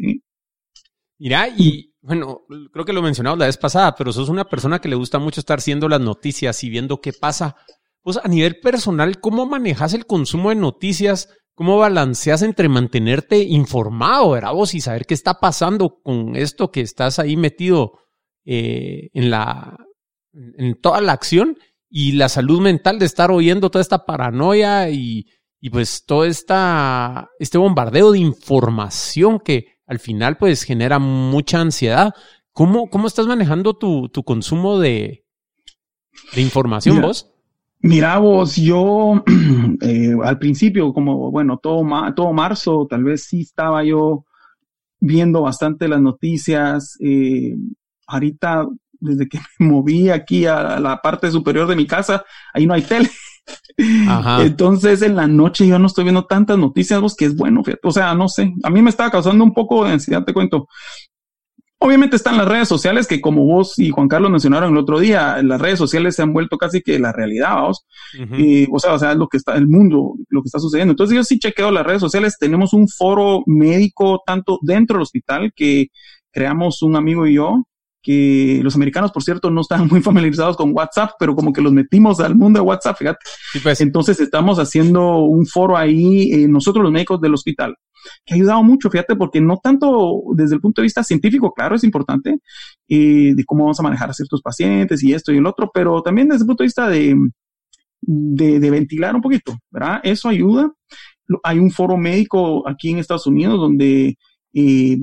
Mira, 1.19 1.49
y 1.49 1.95
bueno, 2.01 2.43
creo 2.73 2.85
que 2.85 2.93
lo 2.93 3.03
mencionamos 3.03 3.39
la 3.39 3.47
vez 3.47 3.57
pasada, 3.57 3.95
pero 3.95 4.13
sos 4.13 4.29
una 4.29 4.45
persona 4.45 4.79
que 4.79 4.89
le 4.89 4.97
gusta 4.97 5.19
mucho 5.19 5.41
estar 5.41 5.59
haciendo 5.59 5.89
las 5.89 6.01
noticias 6.01 6.63
y 6.65 6.71
viendo 6.71 7.01
qué 7.01 7.13
pasa. 7.13 7.57
Pues 8.03 8.19
a 8.23 8.29
nivel 8.29 8.61
personal, 8.61 9.21
¿cómo 9.21 9.47
manejas 9.47 9.95
el 9.95 10.07
consumo 10.07 10.51
de 10.51 10.57
noticias? 10.57 11.31
¿Cómo 11.55 11.79
balanceas 11.79 12.43
entre 12.43 12.69
mantenerte 12.69 13.39
informado, 13.39 14.33
¿verdad? 14.33 14.53
Vos 14.53 14.75
y 14.75 14.81
saber 14.81 15.07
qué 15.07 15.15
está 15.15 15.41
pasando 15.41 16.01
con 16.03 16.37
esto 16.37 16.71
que 16.71 16.81
estás 16.81 17.19
ahí 17.19 17.37
metido 17.37 18.01
eh, 18.45 19.09
en 19.15 19.31
la 19.31 19.79
en 20.33 20.81
toda 20.81 21.01
la 21.01 21.13
acción 21.13 21.57
y 21.97 22.11
la 22.11 22.29
salud 22.29 22.61
mental 22.61 22.99
de 22.99 23.07
estar 23.07 23.31
oyendo 23.31 23.71
toda 23.71 23.81
esta 23.81 24.05
paranoia 24.05 24.91
y, 24.91 25.29
y 25.61 25.71
pues 25.71 26.05
todo 26.05 26.25
esta, 26.25 27.31
este 27.39 27.57
bombardeo 27.57 28.11
de 28.11 28.19
información 28.19 29.39
que 29.39 29.77
al 29.87 30.01
final 30.01 30.37
pues 30.37 30.65
genera 30.65 30.99
mucha 30.99 31.61
ansiedad. 31.61 32.13
¿Cómo, 32.51 32.91
cómo 32.91 33.07
estás 33.07 33.29
manejando 33.29 33.75
tu, 33.75 34.09
tu 34.09 34.25
consumo 34.25 34.81
de, 34.81 35.25
de 36.35 36.41
información 36.43 37.01
vos? 37.01 37.31
Mira 37.79 38.19
vos, 38.19 38.57
yo 38.57 39.23
eh, 39.81 40.17
al 40.21 40.41
principio, 40.41 40.93
como 40.93 41.31
bueno, 41.31 41.59
todo, 41.63 41.85
todo 42.17 42.33
marzo, 42.33 42.89
tal 42.91 43.05
vez 43.05 43.23
sí 43.23 43.43
estaba 43.43 43.85
yo 43.85 44.25
viendo 44.99 45.43
bastante 45.43 45.87
las 45.87 46.01
noticias. 46.01 46.97
Eh, 46.99 47.55
ahorita, 48.09 48.67
desde 49.05 49.29
que 49.29 49.39
me 49.59 49.67
moví 49.67 50.11
aquí 50.11 50.47
a 50.47 50.81
la 50.81 51.01
parte 51.01 51.31
superior 51.31 51.67
de 51.69 51.77
mi 51.77 51.87
casa, 51.87 52.25
ahí 52.53 52.67
no 52.67 52.75
hay 52.75 52.83
tele. 52.83 53.11
Entonces 54.41 55.03
en 55.03 55.17
la 55.17 55.27
noche 55.27 55.67
yo 55.67 55.79
no 55.79 55.87
estoy 55.87 56.05
viendo 56.05 56.25
tantas 56.25 56.59
noticias, 56.59 57.01
vos 57.01 57.15
que 57.15 57.27
es 57.27 57.37
bueno, 57.37 57.63
o 57.83 57.93
sea, 57.93 58.15
no 58.15 58.29
sé, 58.29 58.53
a 58.63 58.71
mí 58.71 58.83
me 58.83 58.91
estaba 58.91 59.11
causando 59.11 59.45
un 59.45 59.53
poco 59.53 59.85
de 59.85 59.93
ansiedad, 59.93 60.25
te 60.25 60.33
cuento. 60.33 60.69
Obviamente 61.79 62.17
están 62.17 62.39
las 62.39 62.49
redes 62.49 62.67
sociales 62.67 63.07
que 63.07 63.21
como 63.21 63.45
vos 63.45 63.79
y 63.79 63.91
Juan 63.91 64.09
Carlos 64.09 64.31
mencionaron 64.31 64.73
el 64.73 64.79
otro 64.79 64.99
día, 65.01 65.43
las 65.43 65.61
redes 65.61 65.79
sociales 65.79 66.17
se 66.17 66.23
han 66.23 66.33
vuelto 66.33 66.57
casi 66.57 66.81
que 66.81 66.99
la 66.99 67.13
realidad, 67.13 67.57
vamos. 67.57 67.85
y, 68.39 68.67
o 68.73 68.79
sea, 68.79 68.95
o 68.95 68.99
sea, 68.99 69.13
es 69.13 69.19
lo 69.19 69.29
que 69.29 69.37
está 69.37 69.55
el 69.57 69.67
mundo, 69.69 70.15
lo 70.31 70.41
que 70.41 70.47
está 70.47 70.59
sucediendo. 70.61 70.93
Entonces 70.93 71.15
yo 71.15 71.25
sí 71.25 71.39
chequeo 71.39 71.71
las 71.71 71.85
redes 71.85 72.01
sociales, 72.01 72.39
tenemos 72.41 72.73
un 72.73 72.89
foro 72.89 73.43
médico 73.45 74.23
tanto 74.25 74.59
dentro 74.63 74.95
del 74.95 75.03
hospital 75.03 75.53
que 75.55 75.89
creamos 76.31 76.81
un 76.83 76.97
amigo 76.97 77.27
y 77.27 77.35
yo, 77.35 77.67
que 78.05 78.61
los 78.63 78.77
americanos, 78.77 79.11
por 79.11 79.25
cierto, 79.25 79.51
no 79.51 79.63
están 79.63 79.89
muy 79.91 80.03
familiarizados 80.03 80.57
con 80.57 80.73
WhatsApp, 80.73 81.13
pero 81.19 81.35
como 81.35 81.53
que 81.53 81.63
los 81.63 81.73
metimos 81.73 82.21
al 82.21 82.37
mundo 82.37 82.61
de 82.61 82.67
WhatsApp, 82.67 82.97
fíjate. 82.99 83.19
Pues. 83.63 83.81
Entonces 83.81 84.21
estamos 84.21 84.59
haciendo 84.59 85.25
un 85.25 85.47
foro 85.47 85.77
ahí, 85.77 86.31
eh, 86.33 86.47
nosotros 86.47 86.85
los 86.85 86.93
médicos 86.93 87.21
del 87.21 87.35
hospital 87.35 87.75
que 88.27 88.35
ha 88.35 88.37
ayudado 88.37 88.63
mucho, 88.63 88.91
fíjate, 88.91 89.17
porque 89.17 89.41
no 89.41 89.59
tanto 89.63 90.23
desde 90.35 90.57
el 90.57 90.61
punto 90.61 90.83
de 90.83 90.85
vista 90.85 91.03
científico, 91.03 91.55
claro, 91.55 91.75
es 91.75 91.85
importante, 91.85 92.39
eh, 92.87 93.33
de 93.35 93.45
cómo 93.47 93.65
vamos 93.65 93.81
a 93.81 93.83
manejar 93.83 94.11
a 94.11 94.13
ciertos 94.13 94.43
pacientes 94.43 95.03
y 95.03 95.15
esto 95.15 95.33
y 95.33 95.39
el 95.39 95.47
otro, 95.47 95.71
pero 95.73 96.03
también 96.03 96.29
desde 96.29 96.43
el 96.43 96.47
punto 96.47 96.63
de 96.63 96.67
vista 96.67 96.89
de, 96.89 97.17
de, 98.03 98.71
ventilar 98.71 99.15
un 99.15 99.23
poquito, 99.23 99.57
¿verdad? 99.71 100.01
Eso 100.03 100.29
ayuda. 100.29 100.71
Hay 101.43 101.59
un 101.59 101.71
foro 101.71 101.97
médico 101.97 102.69
aquí 102.69 102.91
en 102.91 102.99
Estados 102.99 103.27
Unidos 103.27 103.59
donde 103.59 104.19
eh, 104.53 104.99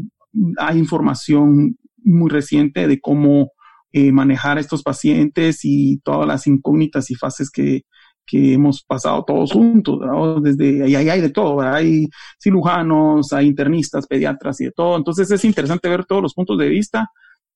hay 0.57 0.77
información 0.77 1.77
muy 2.03 2.29
reciente 2.29 2.87
de 2.87 2.99
cómo 2.99 3.51
eh, 3.91 4.11
manejar 4.11 4.57
a 4.57 4.61
estos 4.61 4.83
pacientes 4.83 5.61
y 5.63 5.99
todas 6.03 6.27
las 6.27 6.47
incógnitas 6.47 7.11
y 7.11 7.15
fases 7.15 7.49
que, 7.49 7.83
que 8.25 8.53
hemos 8.53 8.83
pasado 8.83 9.23
todos 9.25 9.51
juntos, 9.51 9.99
desde 10.41 10.83
ahí, 10.83 10.95
hay 10.95 11.19
de 11.19 11.29
todo, 11.29 11.59
hay 11.61 12.07
cirujanos, 12.41 13.33
hay 13.33 13.47
internistas, 13.47 14.07
pediatras 14.07 14.61
y 14.61 14.65
de 14.65 14.71
todo, 14.71 14.95
entonces 14.95 15.29
es 15.31 15.43
interesante 15.43 15.89
ver 15.89 16.05
todos 16.05 16.21
los 16.21 16.33
puntos 16.33 16.57
de 16.57 16.69
vista, 16.69 17.09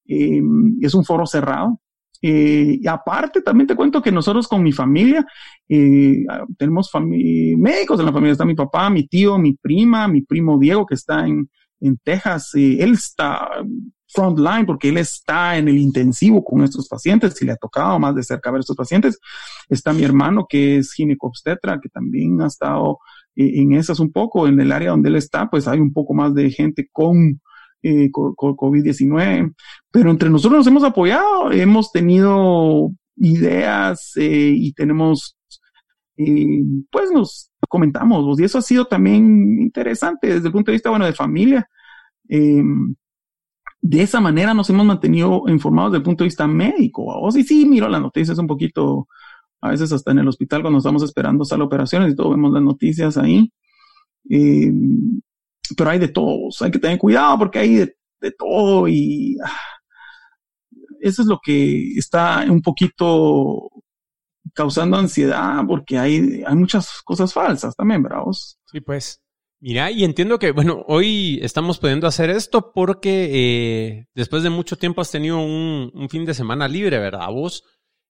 eh, 0.05 0.41
es 0.81 0.93
un 0.93 1.05
foro 1.05 1.25
cerrado. 1.25 1.79
Eh, 2.21 2.79
y 2.81 2.88
aparte, 2.88 3.41
también 3.41 3.67
te 3.67 3.75
cuento 3.75 4.01
que 4.01 4.12
nosotros 4.12 4.47
con 4.47 4.63
mi 4.63 4.71
familia, 4.71 5.25
eh, 5.69 6.25
tenemos 6.58 6.89
médicos 6.93 7.99
en 7.99 8.05
la 8.05 8.12
familia, 8.12 8.31
está 8.31 8.45
mi 8.45 8.55
papá, 8.55 8.89
mi 8.89 9.08
tío, 9.08 9.38
mi 9.38 9.53
prima, 9.53 10.08
mi 10.08 10.23
primo 10.23 10.58
Diego 10.58 10.86
que 10.86 10.95
está 10.95 11.27
en, 11.27 11.49
en 11.79 11.97
Texas, 12.03 12.51
él 12.55 12.93
está 12.93 13.47
frontline 14.15 14.65
porque 14.65 14.89
él 14.89 14.97
está 14.97 15.58
en 15.58 15.67
el 15.67 15.78
intensivo 15.78 16.43
con 16.43 16.63
estos 16.63 16.88
pacientes 16.88 17.39
y 17.41 17.45
le 17.45 17.51
ha 17.51 17.58
tocado 17.58 17.99
más 17.99 18.15
de 18.15 18.23
cerca 18.23 18.51
ver 18.51 18.62
estos 18.62 18.75
pacientes. 18.75 19.19
Está 19.69 19.93
mi 19.93 20.04
hermano 20.04 20.45
que 20.47 20.78
es 20.78 20.93
ginecobstetra, 20.93 21.80
que 21.82 21.89
también 21.89 22.41
ha 22.41 22.47
estado 22.47 22.99
eh, 23.36 23.62
en 23.62 23.73
esas 23.73 23.99
un 23.99 24.12
poco, 24.12 24.47
en 24.47 24.60
el 24.60 24.71
área 24.71 24.91
donde 24.91 25.10
él 25.10 25.17
está, 25.17 25.49
pues 25.49 25.67
hay 25.67 25.80
un 25.80 25.93
poco 25.93 26.13
más 26.13 26.34
de 26.34 26.49
gente 26.49 26.89
con, 26.91 27.41
eh, 27.84 28.10
COVID-19, 28.12 29.54
pero 29.91 30.10
entre 30.10 30.30
nosotros 30.30 30.60
nos 30.60 30.67
hemos 30.67 30.84
apoyado, 30.84 31.51
hemos 31.51 31.91
tenido 31.91 32.91
ideas 33.17 34.13
eh, 34.15 34.54
y 34.56 34.73
tenemos, 34.73 35.38
pues 36.15 37.12
nos 37.12 37.51
comentamos, 37.69 38.39
y 38.39 38.43
eso 38.43 38.58
ha 38.58 38.62
sido 38.62 38.86
también 38.86 39.62
interesante 39.62 40.28
desde 40.28 40.47
el 40.47 40.54
punto 40.54 40.71
de 40.71 40.75
vista, 40.78 40.89
bueno, 40.89 41.06
de 41.06 41.13
familia. 41.13 41.69
De 43.88 44.02
esa 44.02 44.19
manera 44.19 44.56
nos 44.56 44.67
hemos 44.71 44.84
mantenido 44.84 45.43
informados 45.45 45.91
desde 45.91 46.00
el 46.00 46.04
punto 46.06 46.24
de 46.24 46.30
vista 46.30 46.48
médico. 46.48 47.04
O 47.06 47.32
sí, 47.32 47.43
sí, 47.43 47.67
miro 47.67 47.88
las 47.88 48.02
noticias 48.02 48.36
un 48.39 48.48
poquito, 48.48 49.08
a 49.62 49.69
veces 49.69 49.91
hasta 49.91 50.10
en 50.10 50.17
el 50.17 50.28
hospital 50.28 50.63
cuando 50.63 50.80
estamos 50.80 51.04
esperando 51.04 51.45
sala 51.45 51.65
operaciones 51.65 52.12
y 52.12 52.15
todo, 52.15 52.32
vemos 52.32 52.52
las 52.52 52.63
noticias 52.63 53.15
ahí. 53.15 53.54
Eh, 54.28 54.71
pero 55.78 55.91
hay 55.91 56.00
de 56.00 56.08
todos, 56.08 56.63
hay 56.63 56.71
que 56.71 56.80
tener 56.80 56.98
cuidado 56.98 57.38
porque 57.38 57.60
hay 57.60 57.76
de, 57.76 57.95
todo 58.39 58.88
y 58.88 59.38
ah, 59.45 59.52
eso 61.00 61.21
es 61.21 61.28
lo 61.28 61.39
que 61.43 61.91
está 61.95 62.43
un 62.50 62.63
poquito 62.63 63.69
causando 64.56 64.98
ansiedad 64.98 65.63
porque 65.67 66.00
hay, 66.00 66.41
hay 66.43 66.56
muchas 66.56 67.04
cosas 67.04 67.32
falsas 67.32 67.76
también, 67.76 68.02
bravos. 68.02 68.58
Sí, 68.65 68.82
pues. 68.82 69.21
Mira, 69.60 69.89
y 69.89 70.04
entiendo 70.04 70.38
que, 70.38 70.52
bueno, 70.52 70.84
hoy 70.88 71.39
estamos 71.41 71.80
pudiendo 71.80 72.08
hacer 72.08 72.30
esto 72.30 72.72
porque 72.74 73.30
eh, 73.32 74.08
después 74.13 74.44
de 74.44 74.50
mucho 74.50 74.78
tiempo 74.78 75.02
has 75.02 75.12
tenido 75.12 75.39
un, 75.39 76.08
fin 76.10 76.26
de 76.26 76.34
semana 76.34 76.68
libre, 76.68 77.00
¿verdad? 77.00 77.30
Vos. 77.32 77.63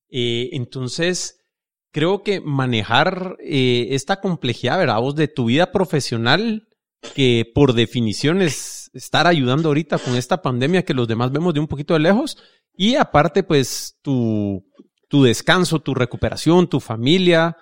Eh, 0.10 0.50
entonces, 0.54 1.40
creo 1.92 2.24
que 2.24 2.42
manejar 2.42 3.38
eh, 3.40 3.88
esta 3.92 4.22
complejidad, 4.22 4.80
¿verdad? 4.80 5.00
Vos 5.00 5.16
de 5.16 5.28
tu 5.28 5.46
vida 5.46 5.72
profesional, 5.72 6.68
que 7.14 7.50
por 7.54 7.74
definición 7.74 8.42
es 8.42 8.90
estar 8.94 9.28
ayudando 9.28 9.70
ahorita 9.70 10.00
con 10.00 10.16
esta 10.16 10.42
pandemia 10.42 10.84
que 10.84 10.96
los 10.96 11.08
demás 11.08 11.32
vemos 11.32 11.54
de 11.54 11.60
un 11.60 11.68
poquito 11.68 11.94
de 11.94 12.00
lejos, 12.00 12.38
y 12.74 12.96
aparte, 12.96 13.44
pues, 13.44 14.00
tu, 14.02 14.66
tu 15.08 15.24
descanso, 15.24 15.80
tu 15.80 15.94
recuperación, 15.94 16.68
tu 16.68 16.80
familia, 16.80 17.56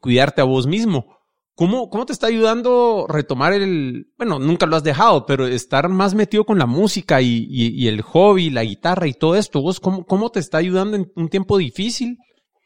cuidarte 0.00 0.42
a 0.42 0.44
vos 0.44 0.66
mismo. 0.66 1.19
¿Cómo, 1.60 1.90
¿Cómo 1.90 2.06
te 2.06 2.14
está 2.14 2.28
ayudando 2.28 3.04
retomar 3.06 3.52
el, 3.52 4.08
bueno, 4.16 4.38
nunca 4.38 4.64
lo 4.64 4.76
has 4.76 4.82
dejado, 4.82 5.26
pero 5.26 5.46
estar 5.46 5.90
más 5.90 6.14
metido 6.14 6.46
con 6.46 6.58
la 6.58 6.64
música 6.64 7.20
y, 7.20 7.46
y, 7.50 7.86
el 7.86 8.00
hobby, 8.00 8.48
la 8.48 8.64
guitarra 8.64 9.06
y 9.06 9.12
todo 9.12 9.36
esto? 9.36 9.60
¿Vos 9.60 9.78
cómo, 9.78 10.06
cómo 10.06 10.30
te 10.30 10.40
está 10.40 10.56
ayudando 10.56 10.96
en 10.96 11.12
un 11.16 11.28
tiempo 11.28 11.58
difícil 11.58 12.16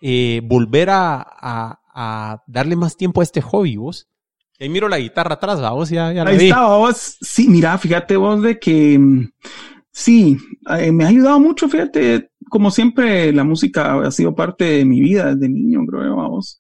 eh, 0.01 0.43
volver 0.45 0.91
a, 0.91 1.17
a, 1.17 1.81
a, 1.93 2.45
darle 2.47 2.77
más 2.77 2.97
tiempo 2.97 3.21
a 3.21 3.25
este 3.25 3.41
hobby, 3.41 3.75
vos? 3.75 4.07
Ahí 4.61 4.69
miro 4.69 4.89
la 4.89 5.01
guitarra 5.01 5.35
atrás, 5.35 5.61
vos 5.73 5.91
ya, 5.91 6.13
ya 6.13 6.23
la 6.23 6.31
Ahí 6.31 6.47
está, 6.47 6.65
vos. 6.65 7.17
Sí, 7.21 7.49
mira, 7.49 7.77
fíjate 7.79 8.15
vos 8.15 8.43
de 8.43 8.61
que 8.61 9.01
sí, 9.91 10.39
eh, 10.71 10.93
me 10.93 11.03
ha 11.03 11.09
ayudado 11.09 11.41
mucho, 11.41 11.69
fíjate, 11.69 12.31
como 12.49 12.71
siempre, 12.71 13.33
la 13.33 13.45
música 13.45 14.01
ha 14.01 14.11
sido 14.11 14.35
parte 14.35 14.65
de 14.65 14.85
mi 14.85 15.01
vida 15.01 15.35
desde 15.35 15.49
niño, 15.49 15.81
creo, 15.87 16.17
vamos. 16.17 16.59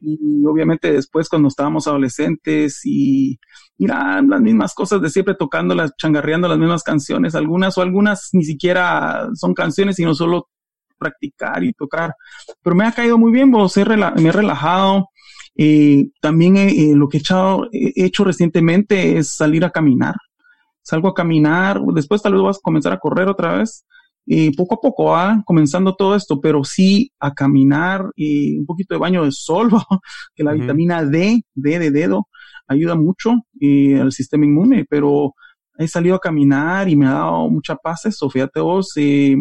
Y 0.00 0.44
obviamente 0.46 0.92
después 0.92 1.28
cuando 1.28 1.48
estábamos 1.48 1.86
adolescentes 1.86 2.80
y 2.84 3.38
mira, 3.78 4.20
las 4.22 4.40
mismas 4.40 4.74
cosas 4.74 5.00
de 5.00 5.10
siempre 5.10 5.34
tocando, 5.34 5.74
las 5.74 5.92
changarreando 5.96 6.48
las 6.48 6.58
mismas 6.58 6.82
canciones, 6.82 7.34
algunas 7.34 7.76
o 7.78 7.82
algunas 7.82 8.30
ni 8.32 8.44
siquiera 8.44 9.28
son 9.34 9.54
canciones, 9.54 9.96
sino 9.96 10.14
solo 10.14 10.48
practicar 10.98 11.64
y 11.64 11.72
tocar. 11.72 12.14
Pero 12.62 12.76
me 12.76 12.86
ha 12.86 12.92
caído 12.92 13.18
muy 13.18 13.32
bien, 13.32 13.50
vos, 13.50 13.76
me 13.76 14.28
he 14.28 14.32
relajado. 14.32 15.08
Eh, 15.56 16.08
también 16.20 16.56
eh, 16.56 16.92
lo 16.94 17.08
que 17.08 17.18
he, 17.18 17.20
echado, 17.20 17.68
he 17.72 18.04
hecho 18.04 18.24
recientemente 18.24 19.18
es 19.18 19.34
salir 19.34 19.64
a 19.64 19.70
caminar. 19.70 20.14
Salgo 20.82 21.08
a 21.08 21.14
caminar, 21.14 21.80
después 21.94 22.22
tal 22.22 22.34
vez 22.34 22.42
vas 22.42 22.56
a 22.58 22.62
comenzar 22.62 22.92
a 22.92 22.98
correr 22.98 23.28
otra 23.28 23.58
vez 23.58 23.84
y 24.26 24.52
poco 24.52 24.76
a 24.76 24.80
poco 24.80 25.04
va 25.06 25.42
comenzando 25.44 25.96
todo 25.96 26.14
esto, 26.14 26.40
pero 26.40 26.62
sí 26.64 27.12
a 27.18 27.34
caminar 27.34 28.10
y 28.14 28.58
un 28.58 28.66
poquito 28.66 28.94
de 28.94 29.00
baño 29.00 29.24
de 29.24 29.32
sol, 29.32 29.70
que 30.34 30.44
la 30.44 30.52
vitamina 30.52 31.04
D, 31.04 31.42
D 31.54 31.78
de 31.78 31.90
dedo, 31.90 32.28
ayuda 32.68 32.94
mucho 32.94 33.34
y 33.54 33.94
al 33.94 34.12
sistema 34.12 34.44
inmune, 34.44 34.86
pero 34.88 35.34
he 35.76 35.88
salido 35.88 36.16
a 36.16 36.20
caminar 36.20 36.88
y 36.88 36.96
me 36.96 37.06
ha 37.06 37.12
dado 37.12 37.48
mucha 37.48 37.74
paz 37.74 38.06
eso, 38.06 38.30
fíjate 38.30 38.60
vos, 38.60 38.96
y 38.96 39.36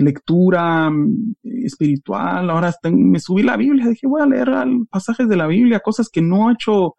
lectura 0.00 0.90
mm, 0.90 1.34
espiritual, 1.64 2.50
ahora 2.50 2.74
me 2.92 3.18
subí 3.18 3.42
la 3.42 3.56
Biblia, 3.56 3.88
dije 3.88 4.06
voy 4.06 4.20
a 4.20 4.26
leer 4.26 4.50
pasajes 4.90 5.28
de 5.28 5.36
la 5.36 5.46
Biblia, 5.46 5.80
cosas 5.80 6.10
que 6.10 6.20
no 6.20 6.50
he 6.50 6.52
hecho 6.52 6.94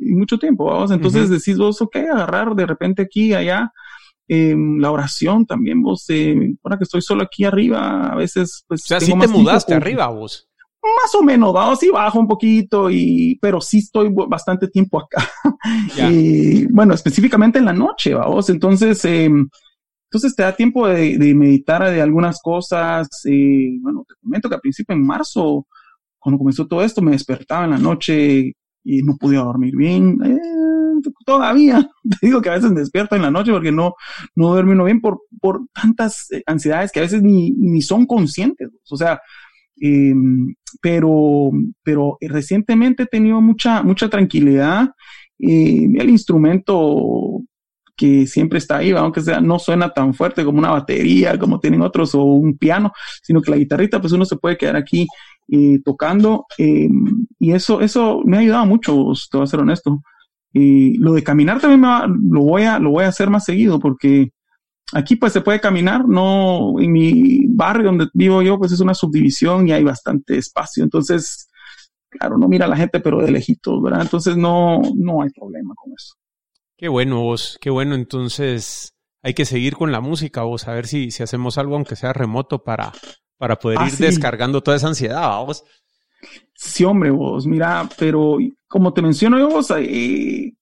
mucho 0.00 0.38
tiempo, 0.38 0.64
vamos, 0.64 0.90
entonces 0.90 1.28
decís 1.28 1.58
vos, 1.58 1.82
ok, 1.82 1.96
agarrar 1.96 2.54
de 2.54 2.66
repente 2.66 3.02
aquí, 3.02 3.34
allá, 3.34 3.70
Em, 4.34 4.78
la 4.78 4.90
oración 4.90 5.44
también, 5.44 5.82
vos, 5.82 6.06
eh, 6.08 6.54
ahora 6.64 6.78
que 6.78 6.84
estoy 6.84 7.02
solo 7.02 7.22
aquí 7.22 7.44
arriba, 7.44 8.06
a 8.06 8.14
veces, 8.14 8.64
pues. 8.66 8.82
O 8.84 8.86
sea, 8.86 8.98
sí 8.98 9.12
te 9.18 9.28
mudaste 9.28 9.74
arriba, 9.74 10.06
vos. 10.08 10.48
Más 10.82 11.14
o 11.14 11.22
menos, 11.22 11.52
¿no? 11.52 11.76
sí 11.76 11.90
bajo 11.90 12.18
un 12.18 12.26
poquito, 12.26 12.90
y, 12.90 13.38
pero 13.42 13.60
sí 13.60 13.80
estoy 13.80 14.08
bastante 14.10 14.68
tiempo 14.68 14.98
acá. 15.02 15.28
y, 16.10 16.64
bueno, 16.72 16.94
específicamente 16.94 17.58
en 17.58 17.66
la 17.66 17.74
noche, 17.74 18.14
vamos. 18.14 18.48
Entonces, 18.48 19.04
em, 19.04 19.46
Entonces 20.10 20.34
te 20.34 20.44
da 20.44 20.56
tiempo 20.56 20.88
de, 20.88 21.34
meditar 21.34 21.84
de 21.90 22.00
algunas 22.00 22.40
cosas. 22.40 23.08
Eh, 23.26 23.76
bueno, 23.82 24.02
te 24.08 24.14
comento 24.22 24.48
que 24.48 24.54
al 24.54 24.62
principio 24.62 24.94
en 24.94 25.04
marzo, 25.04 25.66
cuando 26.18 26.38
comenzó 26.38 26.66
todo 26.66 26.82
esto, 26.82 27.02
me 27.02 27.12
despertaba 27.12 27.66
en 27.66 27.72
la 27.72 27.78
noche 27.78 28.54
y 28.82 29.02
no 29.02 29.14
podía 29.20 29.40
dormir 29.40 29.76
bien. 29.76 30.18
Eh, 30.24 30.71
todavía 31.24 31.88
te 32.20 32.26
digo 32.26 32.42
que 32.42 32.50
a 32.50 32.54
veces 32.54 32.74
despierto 32.74 33.16
en 33.16 33.22
la 33.22 33.30
noche 33.30 33.52
porque 33.52 33.72
no, 33.72 33.94
no 34.34 34.48
duermo 34.48 34.84
bien 34.84 35.00
por, 35.00 35.20
por 35.40 35.60
tantas 35.72 36.30
eh, 36.32 36.42
ansiedades 36.46 36.92
que 36.92 37.00
a 37.00 37.02
veces 37.02 37.22
ni, 37.22 37.50
ni 37.52 37.82
son 37.82 38.06
conscientes. 38.06 38.70
O 38.90 38.96
sea, 38.96 39.20
em, 39.80 40.54
pero, 40.80 41.50
pero 41.82 42.18
recientemente 42.20 43.04
he 43.04 43.06
tenido 43.06 43.40
mucha, 43.40 43.82
mucha 43.82 44.08
tranquilidad. 44.08 44.90
el 45.38 46.10
instrumento 46.10 47.42
que 47.96 48.26
siempre 48.26 48.58
está 48.58 48.78
ahí, 48.78 48.90
aunque 48.90 49.20
sea, 49.20 49.40
no 49.40 49.58
suena 49.58 49.92
tan 49.92 50.14
fuerte 50.14 50.44
como 50.44 50.58
una 50.58 50.70
batería, 50.70 51.38
como 51.38 51.60
tienen 51.60 51.82
otros, 51.82 52.14
o 52.14 52.24
un 52.24 52.56
piano, 52.58 52.92
sino 53.22 53.40
que 53.40 53.50
la 53.50 53.56
guitarrita, 53.56 54.00
pues 54.00 54.12
uno 54.12 54.24
se 54.24 54.36
puede 54.36 54.56
quedar 54.56 54.76
aquí 54.76 55.06
eh, 55.48 55.78
tocando, 55.84 56.46
eh, 56.58 56.88
y 57.38 57.52
eso, 57.52 57.80
eso 57.80 58.22
me 58.24 58.36
ha 58.36 58.40
ayudado 58.40 58.66
mucho, 58.66 59.12
te 59.30 59.36
voy 59.36 59.44
a 59.44 59.46
ser 59.46 59.60
honesto. 59.60 60.02
Y 60.52 60.98
lo 60.98 61.14
de 61.14 61.22
caminar 61.22 61.60
también 61.60 61.82
lo 61.82 62.40
voy 62.42 62.62
a, 62.64 62.78
lo 62.78 62.90
voy 62.90 63.04
a 63.04 63.08
hacer 63.08 63.30
más 63.30 63.44
seguido, 63.44 63.78
porque 63.78 64.32
aquí 64.92 65.16
pues 65.16 65.32
se 65.32 65.40
puede 65.40 65.60
caminar, 65.60 66.06
no, 66.06 66.78
en 66.78 66.92
mi 66.92 67.46
barrio 67.48 67.86
donde 67.86 68.08
vivo 68.12 68.42
yo, 68.42 68.58
pues 68.58 68.72
es 68.72 68.80
una 68.80 68.94
subdivisión 68.94 69.66
y 69.66 69.72
hay 69.72 69.82
bastante 69.82 70.36
espacio, 70.36 70.84
entonces, 70.84 71.48
claro, 72.10 72.36
no 72.36 72.48
mira 72.48 72.66
a 72.66 72.68
la 72.68 72.76
gente, 72.76 73.00
pero 73.00 73.22
de 73.22 73.30
lejitos, 73.30 73.82
¿verdad? 73.82 74.02
Entonces 74.02 74.36
no, 74.36 74.80
no 74.94 75.22
hay 75.22 75.30
problema 75.30 75.74
con 75.74 75.92
eso. 75.96 76.14
Qué 76.76 76.88
bueno 76.88 77.22
vos, 77.22 77.58
qué 77.60 77.70
bueno. 77.70 77.94
Entonces 77.94 78.92
hay 79.22 79.34
que 79.34 79.44
seguir 79.44 79.76
con 79.76 79.92
la 79.92 80.00
música 80.00 80.42
vos, 80.42 80.66
a 80.66 80.72
ver 80.74 80.86
si, 80.86 81.10
si 81.10 81.22
hacemos 81.22 81.56
algo 81.56 81.76
aunque 81.76 81.94
sea 81.94 82.12
remoto 82.12 82.64
para, 82.64 82.92
para 83.38 83.58
poder 83.58 83.78
ah, 83.80 83.86
ir 83.86 83.96
descargando 83.98 84.62
toda 84.62 84.76
esa 84.76 84.88
ansiedad, 84.88 85.44
vos. 85.44 85.64
Sí, 86.64 86.84
hombre, 86.84 87.10
vos, 87.10 87.44
mira, 87.44 87.88
pero 87.98 88.38
como 88.68 88.92
te 88.94 89.02
menciono 89.02 89.36
yo, 89.36 89.48
vos, 89.48 89.68
eh, 89.72 90.54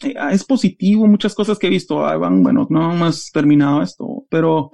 eh, 0.00 0.14
es 0.30 0.44
positivo 0.44 1.08
muchas 1.08 1.34
cosas 1.34 1.58
que 1.58 1.66
he 1.66 1.70
visto. 1.70 2.06
Ah, 2.06 2.16
bueno, 2.16 2.68
no 2.70 2.92
hemos 2.92 3.32
terminado 3.32 3.82
esto, 3.82 4.24
pero 4.30 4.70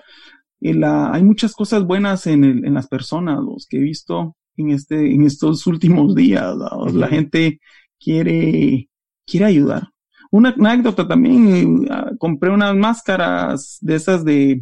eh, 0.61 0.79
hay 0.85 1.23
muchas 1.23 1.55
cosas 1.55 1.87
buenas 1.87 2.27
en, 2.27 2.45
en 2.45 2.75
las 2.75 2.89
personas, 2.89 3.39
los 3.43 3.67
que 3.67 3.79
he 3.79 3.81
visto 3.81 4.37
en, 4.59 4.71
este, 4.71 5.15
en 5.15 5.25
estos 5.25 5.67
últimos 5.67 6.15
días. 6.15 6.55
La 6.93 7.09
gente 7.09 7.59
quiere, 7.99 8.91
quiere 9.27 9.47
ayudar. 9.47 9.89
Una 10.31 10.51
anécdota 10.51 11.09
también, 11.09 11.87
ah, 11.91 12.11
compré 12.19 12.51
unas 12.51 12.77
máscaras 12.77 13.79
de 13.81 13.95
esas 13.95 14.27
de, 14.27 14.61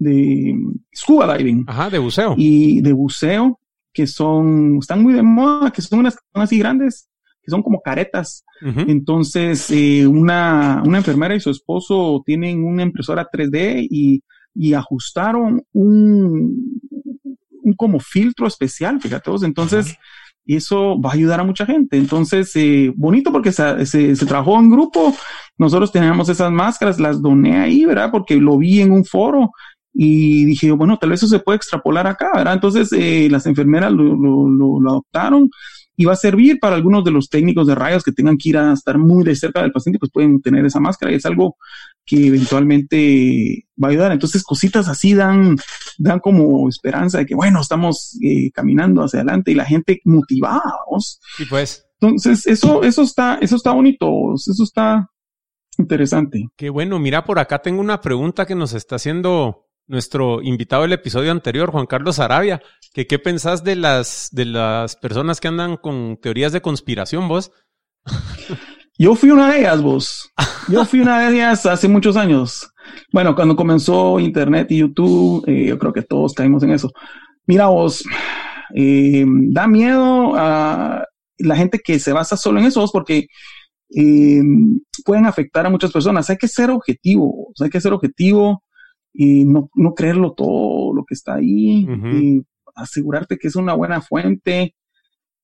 de 0.00 0.56
scuba 0.92 1.38
diving. 1.38 1.66
Ajá, 1.68 1.88
de 1.88 1.98
buceo. 2.00 2.34
Y 2.36 2.80
de 2.80 2.92
buceo, 2.92 3.60
que 3.92 4.06
son, 4.06 4.78
están 4.78 5.02
muy 5.02 5.14
de 5.14 5.22
moda, 5.22 5.70
que 5.70 5.82
son 5.82 6.00
unas 6.00 6.16
así 6.34 6.58
grandes, 6.58 7.08
que 7.42 7.50
son 7.50 7.62
como 7.62 7.80
caretas. 7.80 8.44
Entonces, 8.60 9.70
eh, 9.70 10.06
una, 10.06 10.82
una 10.84 10.98
enfermera 10.98 11.34
y 11.34 11.40
su 11.40 11.50
esposo 11.50 12.22
tienen 12.26 12.64
una 12.64 12.82
impresora 12.82 13.28
3D 13.32 13.86
y, 13.88 14.22
y 14.54 14.74
ajustaron 14.74 15.62
un, 15.72 16.80
un 17.62 17.74
como 17.74 18.00
filtro 18.00 18.46
especial, 18.46 19.00
fíjate 19.00 19.30
vos. 19.30 19.42
Entonces, 19.42 19.96
y 20.44 20.56
eso 20.56 20.98
va 20.98 21.10
a 21.10 21.12
ayudar 21.12 21.40
a 21.40 21.44
mucha 21.44 21.66
gente. 21.66 21.98
Entonces, 21.98 22.50
eh, 22.56 22.90
bonito 22.96 23.30
porque 23.30 23.52
se, 23.52 23.84
se, 23.84 24.26
trabajó 24.26 24.58
en 24.58 24.70
grupo. 24.70 25.14
Nosotros 25.58 25.92
teníamos 25.92 26.30
esas 26.30 26.50
máscaras, 26.50 26.98
las 26.98 27.20
doné 27.20 27.58
ahí, 27.58 27.84
¿verdad? 27.84 28.10
Porque 28.10 28.36
lo 28.36 28.56
vi 28.56 28.80
en 28.80 28.90
un 28.90 29.04
foro 29.04 29.50
y 30.00 30.44
dije, 30.44 30.70
bueno, 30.70 30.96
tal 30.96 31.10
vez 31.10 31.18
eso 31.18 31.26
se 31.26 31.40
puede 31.40 31.56
extrapolar 31.56 32.06
acá, 32.06 32.30
¿verdad? 32.32 32.54
Entonces, 32.54 32.92
eh, 32.92 33.26
las 33.28 33.46
enfermeras 33.46 33.90
lo, 33.90 34.04
lo, 34.14 34.48
lo, 34.48 34.90
adoptaron 34.90 35.50
y 35.96 36.04
va 36.04 36.12
a 36.12 36.16
servir 36.16 36.60
para 36.60 36.76
algunos 36.76 37.02
de 37.02 37.10
los 37.10 37.28
técnicos 37.28 37.66
de 37.66 37.74
rayos 37.74 38.04
que 38.04 38.12
tengan 38.12 38.38
que 38.38 38.50
ir 38.50 38.58
a 38.58 38.72
estar 38.74 38.96
muy 38.96 39.24
de 39.24 39.34
cerca 39.34 39.60
del 39.60 39.72
paciente, 39.72 39.98
pues 39.98 40.12
pueden 40.12 40.40
tener 40.40 40.64
esa 40.64 40.78
máscara 40.78 41.10
y 41.10 41.16
es 41.16 41.26
algo 41.26 41.56
que 42.06 42.28
eventualmente 42.28 43.66
va 43.82 43.88
a 43.88 43.90
ayudar. 43.90 44.12
Entonces, 44.12 44.44
cositas 44.44 44.86
así 44.86 45.14
dan, 45.14 45.56
dan 45.98 46.20
como 46.20 46.68
esperanza 46.68 47.18
de 47.18 47.26
que, 47.26 47.34
bueno, 47.34 47.60
estamos 47.60 48.16
eh, 48.22 48.52
caminando 48.52 49.02
hacia 49.02 49.18
adelante 49.18 49.50
y 49.50 49.56
la 49.56 49.64
gente 49.64 50.00
motivada, 50.04 50.62
Sí, 51.36 51.44
pues. 51.50 51.84
Entonces, 52.00 52.46
eso, 52.46 52.84
eso 52.84 53.02
está, 53.02 53.38
eso 53.40 53.56
está 53.56 53.72
bonito, 53.72 54.06
eso 54.36 54.62
está 54.62 55.10
interesante. 55.76 56.46
Qué 56.56 56.70
bueno, 56.70 57.00
mira, 57.00 57.24
por 57.24 57.40
acá 57.40 57.58
tengo 57.62 57.80
una 57.80 58.00
pregunta 58.00 58.46
que 58.46 58.54
nos 58.54 58.74
está 58.74 58.94
haciendo 58.94 59.67
nuestro 59.88 60.42
invitado 60.42 60.82
del 60.82 60.92
episodio 60.92 61.32
anterior, 61.32 61.70
Juan 61.70 61.86
Carlos 61.86 62.20
Arabia, 62.20 62.60
que 62.92 63.06
qué 63.06 63.18
pensás 63.18 63.64
de 63.64 63.74
las, 63.74 64.28
de 64.30 64.44
las 64.44 64.96
personas 64.96 65.40
que 65.40 65.48
andan 65.48 65.76
con 65.76 66.18
teorías 66.20 66.52
de 66.52 66.60
conspiración, 66.60 67.26
vos. 67.26 67.50
Yo 68.98 69.14
fui 69.14 69.30
una 69.30 69.52
de 69.52 69.60
ellas, 69.60 69.80
vos. 69.80 70.32
Yo 70.68 70.84
fui 70.84 71.00
una 71.00 71.20
de 71.20 71.36
ellas 71.36 71.64
hace 71.66 71.86
muchos 71.86 72.16
años. 72.16 72.68
Bueno, 73.12 73.34
cuando 73.34 73.54
comenzó 73.54 74.18
Internet 74.18 74.72
y 74.72 74.78
YouTube, 74.78 75.44
eh, 75.46 75.66
yo 75.68 75.78
creo 75.78 75.92
que 75.92 76.02
todos 76.02 76.34
caímos 76.34 76.64
en 76.64 76.70
eso. 76.70 76.90
Mira 77.46 77.66
vos, 77.66 78.02
eh, 78.74 79.24
da 79.50 79.68
miedo 79.68 80.32
a 80.34 81.04
la 81.38 81.56
gente 81.56 81.78
que 81.78 82.00
se 82.00 82.12
basa 82.12 82.36
solo 82.36 82.58
en 82.58 82.66
eso, 82.66 82.80
vos, 82.80 82.90
porque 82.90 83.28
eh, 83.94 84.42
pueden 85.04 85.26
afectar 85.26 85.64
a 85.64 85.70
muchas 85.70 85.92
personas. 85.92 86.28
Hay 86.28 86.36
que 86.36 86.48
ser 86.48 86.70
objetivo, 86.70 87.52
hay 87.60 87.70
que 87.70 87.80
ser 87.80 87.92
objetivo 87.92 88.64
y 89.20 89.44
no, 89.44 89.68
no 89.74 89.94
creerlo 89.94 90.32
todo 90.32 90.94
lo 90.94 91.04
que 91.04 91.14
está 91.14 91.34
ahí, 91.34 91.88
y 92.14 92.40
asegurarte 92.76 93.36
que 93.36 93.48
es 93.48 93.56
una 93.56 93.74
buena 93.74 94.00
fuente 94.00 94.76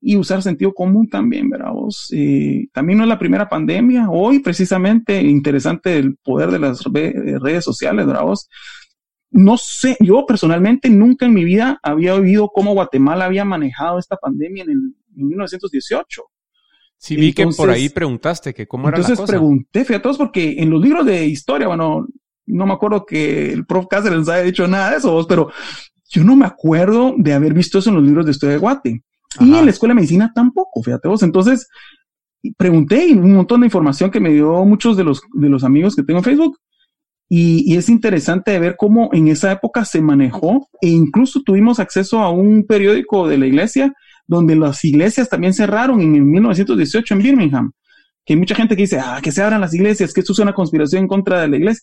y 0.00 0.14
usar 0.14 0.44
sentido 0.44 0.72
común 0.72 1.08
también, 1.08 1.50
¿verdad? 1.50 1.72
Eh, 2.12 2.68
también 2.72 2.98
no 2.98 3.04
es 3.04 3.08
la 3.08 3.18
primera 3.18 3.48
pandemia. 3.48 4.10
Hoy, 4.10 4.38
precisamente, 4.38 5.20
interesante 5.20 5.96
el 5.96 6.14
poder 6.18 6.52
de 6.52 6.60
las 6.60 6.84
redes 6.84 7.64
sociales, 7.64 8.06
¿verdad? 8.06 8.22
No 9.32 9.56
sé, 9.56 9.96
yo 9.98 10.24
personalmente 10.24 10.88
nunca 10.88 11.26
en 11.26 11.34
mi 11.34 11.42
vida 11.42 11.80
había 11.82 12.14
oído 12.14 12.50
cómo 12.54 12.74
Guatemala 12.74 13.24
había 13.24 13.44
manejado 13.44 13.98
esta 13.98 14.16
pandemia 14.16 14.62
en, 14.62 14.70
el, 14.70 14.94
1918. 15.16 16.22
Sí, 16.96 17.16
vi 17.16 17.32
que 17.32 17.44
por 17.48 17.70
ahí 17.70 17.88
preguntaste 17.88 18.54
que 18.54 18.68
cómo 18.68 18.88
era 18.88 18.98
la 18.98 19.02
cosa. 19.02 19.12
Entonces 19.14 19.32
pregunté, 19.32 19.84
fíjate, 19.84 20.02
todos 20.04 20.18
porque 20.18 20.54
en 20.58 20.70
los 20.70 20.80
libros 20.80 21.04
de 21.04 21.26
historia, 21.26 21.66
bueno, 21.66 22.06
no 22.46 22.66
me 22.66 22.72
acuerdo 22.72 23.06
que 23.06 23.52
el 23.52 23.66
prof 23.66 23.86
Cáceres 23.88 24.18
les 24.18 24.28
haya 24.28 24.42
dicho 24.42 24.66
nada 24.66 24.90
de 24.90 24.96
eso, 24.98 25.26
pero 25.28 25.50
yo 26.10 26.24
no 26.24 26.36
me 26.36 26.46
acuerdo 26.46 27.14
de 27.16 27.32
haber 27.32 27.54
visto 27.54 27.78
eso 27.78 27.90
en 27.90 27.96
los 27.96 28.04
libros 28.04 28.24
de 28.24 28.32
historia 28.32 28.54
de 28.54 28.60
Guate. 28.60 29.02
Y 29.40 29.52
en 29.52 29.64
la 29.64 29.70
escuela 29.70 29.92
de 29.92 29.96
medicina 29.96 30.30
tampoco, 30.32 30.82
fíjate 30.82 31.08
vos. 31.08 31.22
Entonces, 31.24 31.68
pregunté 32.56 33.06
y 33.06 33.12
un 33.14 33.34
montón 33.34 33.60
de 33.60 33.66
información 33.66 34.10
que 34.10 34.20
me 34.20 34.30
dio 34.30 34.64
muchos 34.64 34.96
de 34.96 35.04
los, 35.04 35.22
de 35.32 35.48
los 35.48 35.64
amigos 35.64 35.96
que 35.96 36.02
tengo 36.02 36.18
en 36.18 36.24
Facebook. 36.24 36.58
Y, 37.28 37.76
es 37.76 37.88
interesante 37.88 38.58
ver 38.58 38.76
cómo 38.78 39.10
en 39.12 39.28
esa 39.28 39.50
época 39.50 39.84
se 39.84 40.00
manejó 40.00 40.68
e 40.80 40.88
incluso 40.88 41.42
tuvimos 41.42 41.80
acceso 41.80 42.20
a 42.20 42.30
un 42.30 42.64
periódico 42.66 43.26
de 43.26 43.38
la 43.38 43.46
iglesia 43.46 43.92
donde 44.26 44.56
las 44.56 44.84
iglesias 44.84 45.28
también 45.28 45.52
cerraron 45.52 46.00
en 46.00 46.30
1918 46.30 47.14
en 47.14 47.22
Birmingham. 47.22 47.72
Que 48.24 48.34
hay 48.34 48.38
mucha 48.38 48.54
gente 48.54 48.76
que 48.76 48.82
dice, 48.82 49.00
ah, 49.00 49.20
que 49.22 49.32
se 49.32 49.42
abran 49.42 49.60
las 49.60 49.74
iglesias, 49.74 50.12
que 50.12 50.20
esto 50.20 50.32
es 50.32 50.38
una 50.38 50.54
conspiración 50.54 51.02
en 51.02 51.08
contra 51.08 51.40
de 51.40 51.48
la 51.48 51.56
iglesia. 51.56 51.82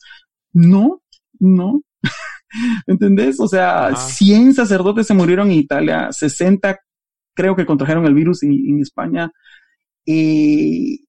No, 0.54 1.02
no. 1.40 1.82
¿Entendés? 2.88 3.40
O 3.40 3.48
sea, 3.48 3.96
100 3.96 4.54
sacerdotes 4.54 5.08
se 5.08 5.14
murieron 5.14 5.52
en 5.52 5.58
Italia, 5.58 6.12
60 6.12 6.80
creo 7.34 7.56
que 7.56 7.66
contrajeron 7.66 8.06
el 8.06 8.14
virus 8.14 8.44
en, 8.44 8.80
España. 8.82 9.32
y 10.06 11.06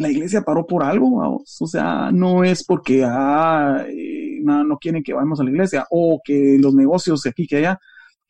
la 0.00 0.10
iglesia 0.10 0.42
paró 0.42 0.66
por 0.66 0.82
algo, 0.82 1.42
o 1.60 1.66
sea, 1.66 2.10
no 2.10 2.42
es 2.42 2.64
porque 2.64 3.04
ah, 3.04 3.84
eh, 3.86 4.40
no, 4.42 4.78
quieren 4.78 5.02
que 5.02 5.12
vayamos 5.12 5.40
a 5.40 5.44
la 5.44 5.50
iglesia 5.50 5.86
o 5.90 6.20
que 6.24 6.56
los 6.58 6.74
negocios 6.74 7.26
aquí 7.26 7.46
que 7.46 7.58
allá, 7.58 7.78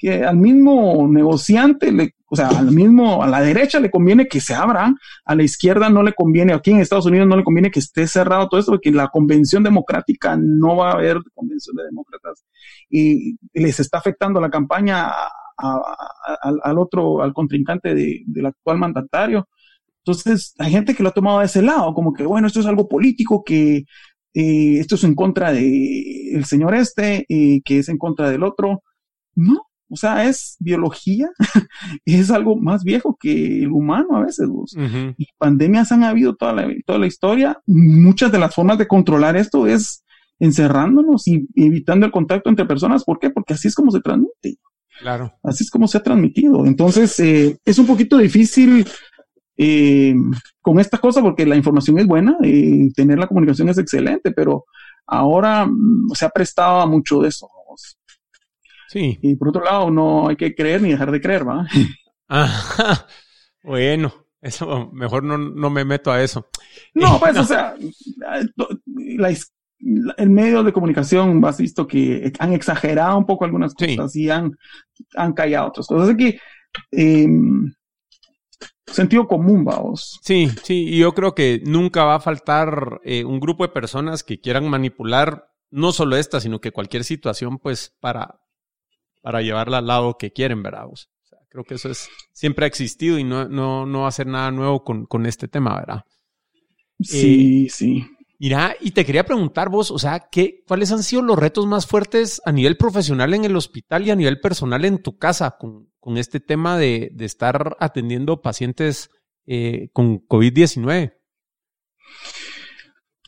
que 0.01 0.25
al 0.25 0.39
mismo 0.39 1.07
negociante, 1.07 1.93
le, 1.93 2.15
o 2.27 2.35
sea, 2.35 2.49
al 2.49 2.73
mismo, 2.73 3.23
a 3.23 3.27
la 3.27 3.43
derecha 3.43 3.79
le 3.81 3.91
conviene 3.91 4.27
que 4.27 4.41
se 4.41 4.55
abra, 4.55 4.95
a 5.27 5.35
la 5.35 5.43
izquierda 5.43 5.91
no 5.91 6.03
le 6.03 6.15
conviene, 6.15 6.55
aquí 6.55 6.71
en 6.71 6.81
Estados 6.81 7.05
Unidos 7.05 7.29
no 7.29 7.37
le 7.37 7.45
conviene 7.45 7.71
que 7.71 7.81
esté 7.81 8.07
cerrado 8.07 8.49
todo 8.49 8.59
esto, 8.59 8.73
porque 8.73 8.91
la 8.91 9.09
convención 9.09 9.63
democrática 9.63 10.39
no 10.41 10.77
va 10.77 10.91
a 10.91 10.95
haber 10.95 11.19
convención 11.35 11.77
de 11.77 11.85
demócratas 11.85 12.47
y 12.89 13.37
les 13.53 13.79
está 13.79 13.99
afectando 13.99 14.41
la 14.41 14.49
campaña 14.49 15.13
al 15.59 16.79
otro, 16.79 17.23
al 17.23 17.35
contrincante 17.35 17.95
del 17.95 18.47
actual 18.47 18.79
mandatario. 18.79 19.47
Entonces, 19.99 20.55
hay 20.59 20.71
gente 20.71 20.95
que 20.95 21.03
lo 21.03 21.11
ha 21.11 21.13
tomado 21.13 21.41
de 21.41 21.45
ese 21.45 21.61
lado, 21.61 21.93
como 21.93 22.15
que, 22.15 22.25
bueno, 22.25 22.47
esto 22.47 22.61
es 22.61 22.67
algo 22.67 22.89
político, 22.89 23.45
que 23.45 23.85
eh, 24.33 24.79
esto 24.79 24.95
es 24.95 25.05
en 25.05 25.15
contra 25.15 25.53
del 25.53 25.67
el 26.33 26.45
señor 26.47 26.75
este, 26.75 27.27
eh, 27.29 27.61
que 27.63 27.81
es 27.81 27.91
en 27.91 27.99
contra 27.99 28.31
del 28.31 28.45
otro. 28.45 28.83
No, 29.35 29.70
o 29.91 29.97
sea, 29.97 30.29
es 30.29 30.57
biología, 30.61 31.29
es 32.05 32.31
algo 32.31 32.57
más 32.57 32.85
viejo 32.85 33.17
que 33.19 33.65
el 33.65 33.73
humano 33.73 34.17
a 34.17 34.25
veces. 34.25 34.49
Y 35.17 35.27
pandemias 35.37 35.91
han 35.91 36.05
habido 36.05 36.37
toda 36.37 36.53
la, 36.53 36.69
toda 36.87 36.99
la 36.99 37.07
historia. 37.07 37.61
Muchas 37.67 38.31
de 38.31 38.39
las 38.39 38.55
formas 38.55 38.79
de 38.79 38.87
controlar 38.87 39.37
esto 39.37 39.67
es 39.67 40.05
encerrándonos 40.39 41.27
y 41.27 41.47
evitando 41.57 42.07
el 42.07 42.13
contacto 42.13 42.49
entre 42.49 42.67
personas. 42.67 43.05
¿Por 43.05 43.19
qué? 43.19 43.31
Porque 43.31 43.55
así 43.55 43.69
es 43.69 43.75
como 43.75 43.91
se 43.91 44.01
transmite. 44.01 44.59
Claro. 45.01 45.33
Así 45.43 45.65
es 45.65 45.71
como 45.71 45.89
se 45.89 45.99
ha 45.99 46.03
transmitido. 46.03 46.67
Entonces, 46.67 47.19
eh, 47.21 47.59
es 47.65 47.79
un 47.79 47.87
poquito 47.87 48.17
difícil 48.17 48.87
eh, 49.57 50.15
con 50.63 50.79
esta 50.79 50.99
cosa 50.99 51.21
porque 51.21 51.45
la 51.45 51.57
información 51.57 51.99
es 51.99 52.07
buena 52.07 52.37
y 52.43 52.93
tener 52.93 53.19
la 53.19 53.27
comunicación 53.27 53.69
es 53.69 53.79
excelente, 53.79 54.31
pero 54.31 54.65
ahora 55.07 55.67
mm, 55.67 56.11
se 56.15 56.25
ha 56.25 56.31
prestado 56.31 56.81
a 56.81 56.87
mucho 56.87 57.21
de 57.21 57.29
eso. 57.29 57.49
Sí. 58.91 59.21
Y 59.23 59.37
por 59.37 59.51
otro 59.51 59.63
lado, 59.63 59.89
no 59.89 60.29
hay 60.29 60.35
que 60.35 60.53
creer 60.53 60.83
ni 60.83 60.91
dejar 60.91 61.13
de 61.13 61.21
creer, 61.21 61.49
¿va? 61.49 61.67
Bueno, 63.63 64.13
eso 64.41 64.91
mejor 64.91 65.23
no, 65.23 65.37
no, 65.37 65.69
me 65.69 65.85
meto 65.85 66.11
a 66.11 66.23
eso. 66.23 66.49
No, 66.95 67.21
pues, 67.21 67.37
o 67.37 67.45
sea, 67.45 67.75
el 70.17 70.31
medio 70.31 70.63
de 70.65 70.73
comunicación, 70.73 71.45
has 71.45 71.59
visto 71.59 71.87
que 71.87 72.33
han 72.39 72.55
exagerado 72.55 73.19
un 73.19 73.27
poco 73.27 73.45
algunas 73.45 73.75
cosas 73.75 74.17
y 74.17 74.31
han, 74.31 74.57
han 75.15 75.35
callado 75.35 75.69
otras 75.69 75.87
cosas. 75.87 76.09
Así 76.09 76.17
que, 76.17 76.41
em, 76.91 77.71
sentido 78.87 79.29
común, 79.29 79.63
vamos. 79.63 80.19
Sí, 80.23 80.51
sí, 80.63 80.87
y 80.89 80.99
yo 80.99 81.13
creo 81.13 81.35
que 81.35 81.61
nunca 81.65 82.05
va 82.05 82.17
a 82.17 82.21
faltar 82.21 83.01
eh, 83.05 83.25
un 83.25 83.41
grupo 83.41 83.65
de 83.65 83.73
personas 83.73 84.25
que 84.25 84.41
quieran 84.41 84.69
manipular 84.69 85.51
no 85.71 85.93
solo 85.93 86.17
esta, 86.17 86.41
sino 86.41 86.61
que 86.61 86.73
cualquier 86.73 87.05
situación, 87.05 87.59
pues, 87.59 87.95
para, 88.01 88.41
para 89.21 89.43
llevarla 89.43 89.79
al 89.79 89.87
lado 89.87 90.17
que 90.19 90.33
quieren, 90.33 90.63
¿verdad? 90.63 90.87
Creo 91.49 91.65
que 91.65 91.75
eso 91.75 91.91
es, 91.91 92.09
siempre 92.33 92.65
ha 92.65 92.69
existido 92.69 93.19
y 93.19 93.25
no, 93.25 93.49
no, 93.49 93.85
no 93.87 94.03
va 94.03 94.09
a 94.09 94.13
ser 94.13 94.27
nada 94.27 94.51
nuevo 94.51 94.85
con, 94.85 95.07
con 95.07 95.27
este 95.27 95.49
tema, 95.49 95.75
¿verdad? 95.75 96.05
Sí, 97.01 97.67
eh, 97.67 97.71
sí. 97.71 98.07
Mira, 98.39 98.75
y 98.81 98.93
te 98.93 99.05
quería 99.05 99.25
preguntar 99.25 99.69
vos, 99.69 99.91
o 99.91 99.99
sea, 99.99 100.29
¿qué, 100.31 100.63
¿cuáles 100.67 100.91
han 100.93 101.03
sido 101.03 101.21
los 101.21 101.39
retos 101.39 101.67
más 101.67 101.87
fuertes 101.87 102.41
a 102.47 102.53
nivel 102.53 102.77
profesional 102.79 103.35
en 103.35 103.45
el 103.45 103.55
hospital 103.55 104.07
y 104.07 104.11
a 104.11 104.17
nivel 104.17 104.41
personal 104.41 104.85
en 104.87 105.03
tu 105.03 105.19
casa 105.19 105.57
con, 105.59 105.91
con 106.01 106.17
este 106.17 106.41
tema 106.41 106.79
de, 106.79 107.11
de, 107.13 107.27
estar 107.27 107.77
atendiendo 107.81 108.41
pacientes 108.41 109.11
eh, 109.47 109.91
con 109.93 110.27
COVID-19? 110.27 111.13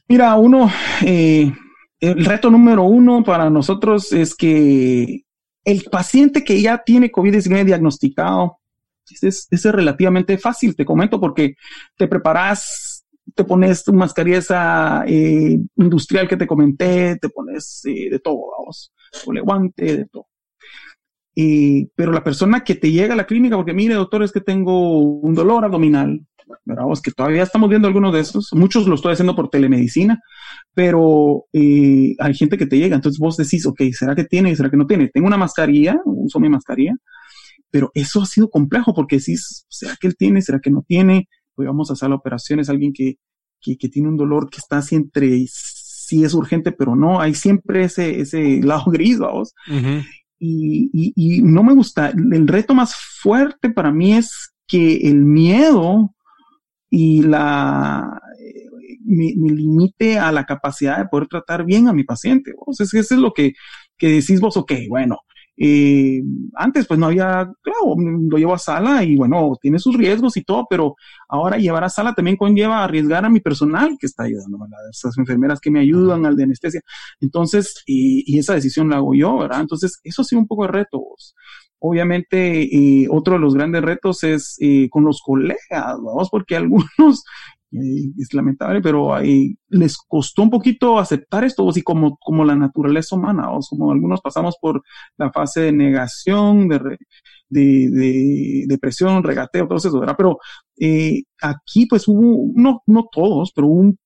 Mira, 0.08 0.34
uno, 0.36 0.70
eh, 1.04 1.52
el 2.00 2.24
reto 2.24 2.50
número 2.50 2.84
uno 2.84 3.22
para 3.22 3.50
nosotros 3.50 4.12
es 4.12 4.34
que 4.34 5.26
el 5.64 5.84
paciente 5.90 6.44
que 6.44 6.60
ya 6.60 6.82
tiene 6.84 7.12
COVID-19 7.12 7.64
diagnosticado, 7.64 8.58
es, 9.10 9.48
es, 9.50 9.64
relativamente 9.64 10.38
fácil, 10.38 10.74
te 10.76 10.84
comento, 10.84 11.20
porque 11.20 11.54
te 11.96 12.08
preparas, 12.08 13.04
te 13.34 13.44
pones 13.44 13.84
tu 13.84 13.92
mascarilla 13.92 15.04
eh, 15.06 15.58
industrial 15.76 16.28
que 16.28 16.36
te 16.36 16.46
comenté, 16.46 17.16
te 17.16 17.28
pones 17.28 17.82
eh, 17.84 18.08
de 18.10 18.18
todo, 18.18 18.40
vamos, 18.58 18.92
le 19.32 19.40
guante, 19.40 19.96
de 19.96 20.06
todo. 20.06 20.26
pero 21.94 22.12
la 22.12 22.24
persona 22.24 22.64
que 22.64 22.74
te 22.74 22.90
llega 22.90 23.14
a 23.14 23.16
la 23.16 23.26
clínica, 23.26 23.56
porque 23.56 23.74
mire, 23.74 23.94
doctor, 23.94 24.22
es 24.22 24.32
que 24.32 24.40
tengo 24.40 24.98
un 24.98 25.34
dolor 25.34 25.64
abdominal, 25.64 26.20
¿verdad? 26.64 26.84
que 27.02 27.10
todavía 27.10 27.42
estamos 27.42 27.68
viendo 27.68 27.88
algunos 27.88 28.12
de 28.12 28.20
esos, 28.20 28.48
muchos 28.52 28.86
lo 28.86 28.94
estoy 28.94 29.12
haciendo 29.12 29.34
por 29.34 29.48
telemedicina, 29.48 30.20
pero 30.74 31.46
eh, 31.52 32.14
hay 32.18 32.34
gente 32.34 32.56
que 32.58 32.66
te 32.66 32.78
llega, 32.78 32.96
entonces 32.96 33.18
vos 33.18 33.36
decís, 33.36 33.66
ok, 33.66 33.80
¿será 33.92 34.14
que 34.14 34.24
tiene? 34.24 34.54
¿Será 34.56 34.70
que 34.70 34.76
no 34.76 34.86
tiene? 34.86 35.08
Tengo 35.08 35.26
una 35.26 35.36
mascarilla, 35.36 36.00
uso 36.04 36.40
mi 36.40 36.48
mascarilla, 36.48 36.94
pero 37.70 37.90
eso 37.94 38.22
ha 38.22 38.26
sido 38.26 38.50
complejo 38.50 38.94
porque 38.94 39.16
decís, 39.16 39.66
¿será 39.68 39.96
que 40.00 40.06
él 40.06 40.16
tiene? 40.16 40.42
¿Será 40.42 40.60
que 40.60 40.70
no 40.70 40.84
tiene? 40.86 41.28
Pues 41.54 41.66
vamos 41.66 41.90
a 41.90 41.94
hacer 41.94 42.08
la 42.08 42.16
operación, 42.16 42.60
es 42.60 42.68
alguien 42.68 42.92
que, 42.92 43.16
que, 43.60 43.76
que, 43.76 43.88
tiene 43.88 44.08
un 44.08 44.16
dolor 44.16 44.48
que 44.50 44.58
está 44.58 44.78
así 44.78 44.94
entre 44.94 45.46
sí 45.48 46.24
es 46.24 46.34
urgente, 46.34 46.72
pero 46.72 46.94
no, 46.96 47.20
hay 47.20 47.34
siempre 47.34 47.84
ese, 47.84 48.20
ese 48.20 48.60
lado 48.62 48.84
gris, 48.86 49.18
vamos. 49.18 49.54
y, 50.38 50.90
y, 50.92 51.12
y 51.14 51.42
no 51.42 51.62
me 51.62 51.74
gusta, 51.74 52.10
el 52.10 52.48
reto 52.48 52.74
más 52.74 52.94
fuerte 52.94 53.70
para 53.70 53.92
mí 53.92 54.14
es 54.14 54.52
que 54.66 55.08
el 55.08 55.24
miedo 55.24 56.14
y 56.94 57.22
la 57.22 58.20
me, 59.02 59.32
limite 59.34 60.18
a 60.18 60.30
la 60.30 60.44
capacidad 60.44 60.98
de 60.98 61.06
poder 61.06 61.26
tratar 61.26 61.64
bien 61.64 61.88
a 61.88 61.94
mi 61.94 62.04
paciente. 62.04 62.52
O 62.66 62.74
sea, 62.74 62.84
eso 62.84 63.14
es 63.14 63.20
lo 63.20 63.32
que, 63.32 63.54
que 63.96 64.08
decís 64.08 64.40
vos, 64.40 64.58
ok, 64.58 64.72
bueno, 64.90 65.20
eh, 65.56 66.20
antes 66.54 66.86
pues 66.86 67.00
no 67.00 67.06
había, 67.06 67.50
claro, 67.62 67.96
lo 67.96 68.36
llevo 68.36 68.52
a 68.52 68.58
sala 68.58 69.02
y 69.04 69.16
bueno, 69.16 69.56
tiene 69.60 69.78
sus 69.78 69.96
riesgos 69.96 70.36
y 70.36 70.44
todo, 70.44 70.66
pero 70.68 70.96
ahora 71.28 71.56
llevar 71.56 71.84
a 71.84 71.88
sala 71.88 72.14
también 72.14 72.36
conlleva 72.36 72.84
arriesgar 72.84 73.24
a 73.24 73.30
mi 73.30 73.40
personal 73.40 73.96
que 73.98 74.06
está 74.06 74.24
ayudando, 74.24 74.62
a 74.62 74.90
esas 74.90 75.16
enfermeras 75.16 75.60
que 75.60 75.70
me 75.70 75.80
ayudan 75.80 76.26
al 76.26 76.36
de 76.36 76.44
anestesia. 76.44 76.82
Entonces, 77.20 77.82
y, 77.86 78.22
y, 78.26 78.38
esa 78.38 78.54
decisión 78.54 78.90
la 78.90 78.96
hago 78.96 79.14
yo, 79.14 79.38
¿verdad? 79.38 79.62
Entonces, 79.62 79.98
eso 80.04 80.20
ha 80.20 80.24
sido 80.26 80.40
un 80.42 80.46
poco 80.46 80.66
de 80.66 80.72
reto. 80.72 81.00
Obviamente, 81.84 82.62
eh, 82.62 83.08
otro 83.10 83.34
de 83.34 83.40
los 83.40 83.54
grandes 83.54 83.82
retos 83.82 84.22
es 84.22 84.56
eh, 84.60 84.88
con 84.88 85.04
los 85.04 85.20
colegas, 85.20 85.58
vamos, 85.68 86.28
porque 86.30 86.54
algunos, 86.54 87.24
eh, 87.72 88.12
es 88.20 88.32
lamentable, 88.32 88.80
pero 88.80 89.18
les 89.68 89.96
costó 89.98 90.42
un 90.42 90.50
poquito 90.50 91.00
aceptar 91.00 91.42
esto, 91.42 91.68
así 91.68 91.82
como, 91.82 92.18
como 92.18 92.44
la 92.44 92.54
naturaleza 92.54 93.16
humana, 93.16 93.50
o 93.50 93.58
como 93.68 93.90
algunos 93.90 94.20
pasamos 94.20 94.56
por 94.60 94.80
la 95.16 95.32
fase 95.32 95.62
de 95.62 95.72
negación, 95.72 96.68
de, 96.68 96.78
de, 97.48 97.90
de 97.90 98.64
depresión, 98.68 99.24
regateo, 99.24 99.66
todo 99.66 99.78
eso, 99.78 99.98
¿verdad? 99.98 100.14
Pero 100.16 100.38
aquí, 101.40 101.86
pues 101.86 102.06
hubo, 102.06 102.52
no, 102.54 102.82
no 102.86 103.08
todos, 103.10 103.52
pero 103.52 103.66
hubo 103.66 103.80
un 103.80 103.98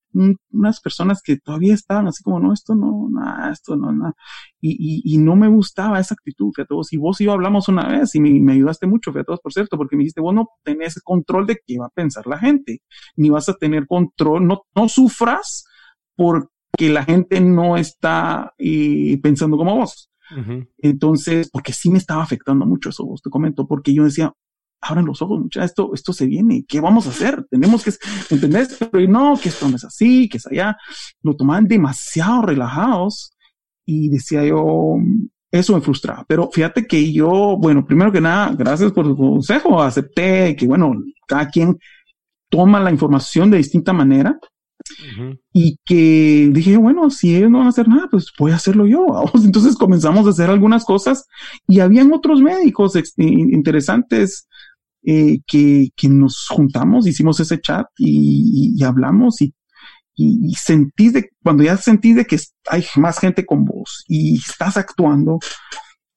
unas 0.51 0.81
personas 0.81 1.21
que 1.23 1.37
todavía 1.37 1.75
estaban 1.75 2.09
así 2.09 2.23
como, 2.23 2.41
no, 2.41 2.53
esto 2.53 2.75
no, 2.75 3.09
nada, 3.11 3.53
esto 3.53 3.77
no, 3.77 3.93
nada. 3.93 4.15
Y, 4.61 5.03
y, 5.05 5.19
no 5.19 5.37
me 5.37 5.49
gustaba 5.49 6.01
esa 6.01 6.15
actitud, 6.15 6.51
fíjate 6.55 6.75
vos. 6.75 6.93
Y 6.93 6.97
vos 6.97 7.21
y 7.21 7.25
yo 7.25 7.33
hablamos 7.33 7.69
una 7.69 7.87
vez 7.89 8.15
y 8.15 8.21
me, 8.21 8.53
ayudaste 8.53 8.87
mucho, 8.87 9.13
fíjate 9.13 9.33
vos, 9.33 9.41
por 9.41 9.53
cierto, 9.53 9.77
porque 9.77 9.97
me 9.97 10.01
dijiste, 10.03 10.21
vos 10.21 10.35
no 10.35 10.49
tenés 10.65 11.01
control 11.03 11.47
de 11.47 11.59
qué 11.67 11.79
va 11.79 11.87
a 11.87 11.91
pensar 11.91 12.27
la 12.27 12.39
gente, 12.39 12.83
ni 13.17 13.31
vas 13.31 13.49
a 13.49 13.55
tener 13.55 13.87
control, 13.87 14.47
no, 14.47 14.63
no 14.75 14.89
sufras 14.89 15.65
porque 16.15 16.49
la 16.91 17.05
gente 17.05 17.41
no 17.41 17.77
está 17.77 18.55
eh, 18.59 19.19
pensando 19.23 19.57
como 19.57 19.77
vos. 19.77 20.11
Entonces, 20.79 21.51
porque 21.53 21.73
sí 21.73 21.89
me 21.89 21.99
estaba 21.99 22.23
afectando 22.23 22.67
mucho 22.67 22.89
eso, 22.91 23.05
vos 23.05 23.23
te 23.23 23.31
comento, 23.31 23.69
porque 23.69 23.95
yo 23.95 24.03
decía, 24.05 24.33
abran 24.89 25.07
los 25.07 25.23
ojos, 25.23 25.41
muchachos, 25.41 25.71
esto, 25.71 25.91
esto 25.95 26.13
se 26.13 26.27
viene, 26.27 26.65
¿qué 26.67 26.81
vamos 26.81 27.07
a 27.07 27.11
hacer? 27.11 27.47
Tenemos 27.51 27.83
que, 27.85 27.93
¿entendés? 28.31 28.77
Pero 28.91 29.09
no, 29.09 29.39
que 29.41 29.49
esto 29.49 29.69
no 29.69 29.77
es 29.77 29.85
así, 29.85 30.29
que 30.29 30.39
es 30.39 30.47
allá. 30.47 30.77
Lo 31.23 31.37
tomaban 31.37 31.67
demasiado 31.67 32.43
relajados 32.43 33.37
y 33.85 34.09
decía 34.09 34.45
yo, 34.45 34.97
eso 35.51 35.75
me 35.75 35.81
frustraba. 35.81 36.25
Pero 36.29 36.51
fíjate 36.53 36.87
que 36.87 37.13
yo, 37.13 37.57
bueno, 37.59 37.87
primero 37.87 38.13
que 38.13 38.21
nada, 38.21 38.55
gracias 38.57 38.93
por 38.93 39.07
tu 39.07 39.17
consejo, 39.17 39.83
acepté 39.83 40.57
que, 40.57 40.67
bueno, 40.67 40.93
cada 41.27 41.49
quien 41.49 41.79
toma 42.49 42.81
la 42.81 42.91
información 42.91 43.51
de 43.51 43.59
distinta 43.59 43.93
manera. 43.93 44.39
Y 45.53 45.79
que 45.85 46.49
dije, 46.53 46.77
bueno, 46.77 47.11
si 47.11 47.35
ellos 47.35 47.51
no 47.51 47.59
van 47.59 47.67
a 47.67 47.71
hacer 47.71 47.89
nada, 47.89 48.07
pues 48.09 48.31
voy 48.39 48.53
a 48.53 48.57
hacerlo 48.57 48.87
yo. 48.87 49.25
Entonces 49.35 49.77
comenzamos 49.77 50.27
a 50.27 50.31
hacer 50.31 50.49
algunas 50.49 50.85
cosas 50.85 51.27
y 51.67 51.81
habían 51.81 52.13
otros 52.13 52.41
médicos 52.41 52.93
interesantes 53.17 54.49
eh, 55.09 55.39
que, 55.47 55.91
que, 55.95 56.09
nos 56.09 56.49
juntamos, 56.49 57.07
hicimos 57.07 57.39
ese 57.39 57.61
chat 57.61 57.87
y, 57.97 58.75
y, 58.77 58.83
hablamos 58.83 59.41
y, 59.41 59.55
y, 60.17 60.53
sentís 60.55 61.13
de, 61.13 61.31
cuando 61.45 61.63
ya 61.63 61.77
sentís 61.77 62.17
de 62.17 62.25
que 62.25 62.37
hay 62.69 62.85
más 62.97 63.21
gente 63.21 63.47
con 63.47 63.65
vos 63.65 64.05
y 64.09 64.37
estás 64.37 64.77
actuando, 64.77 65.39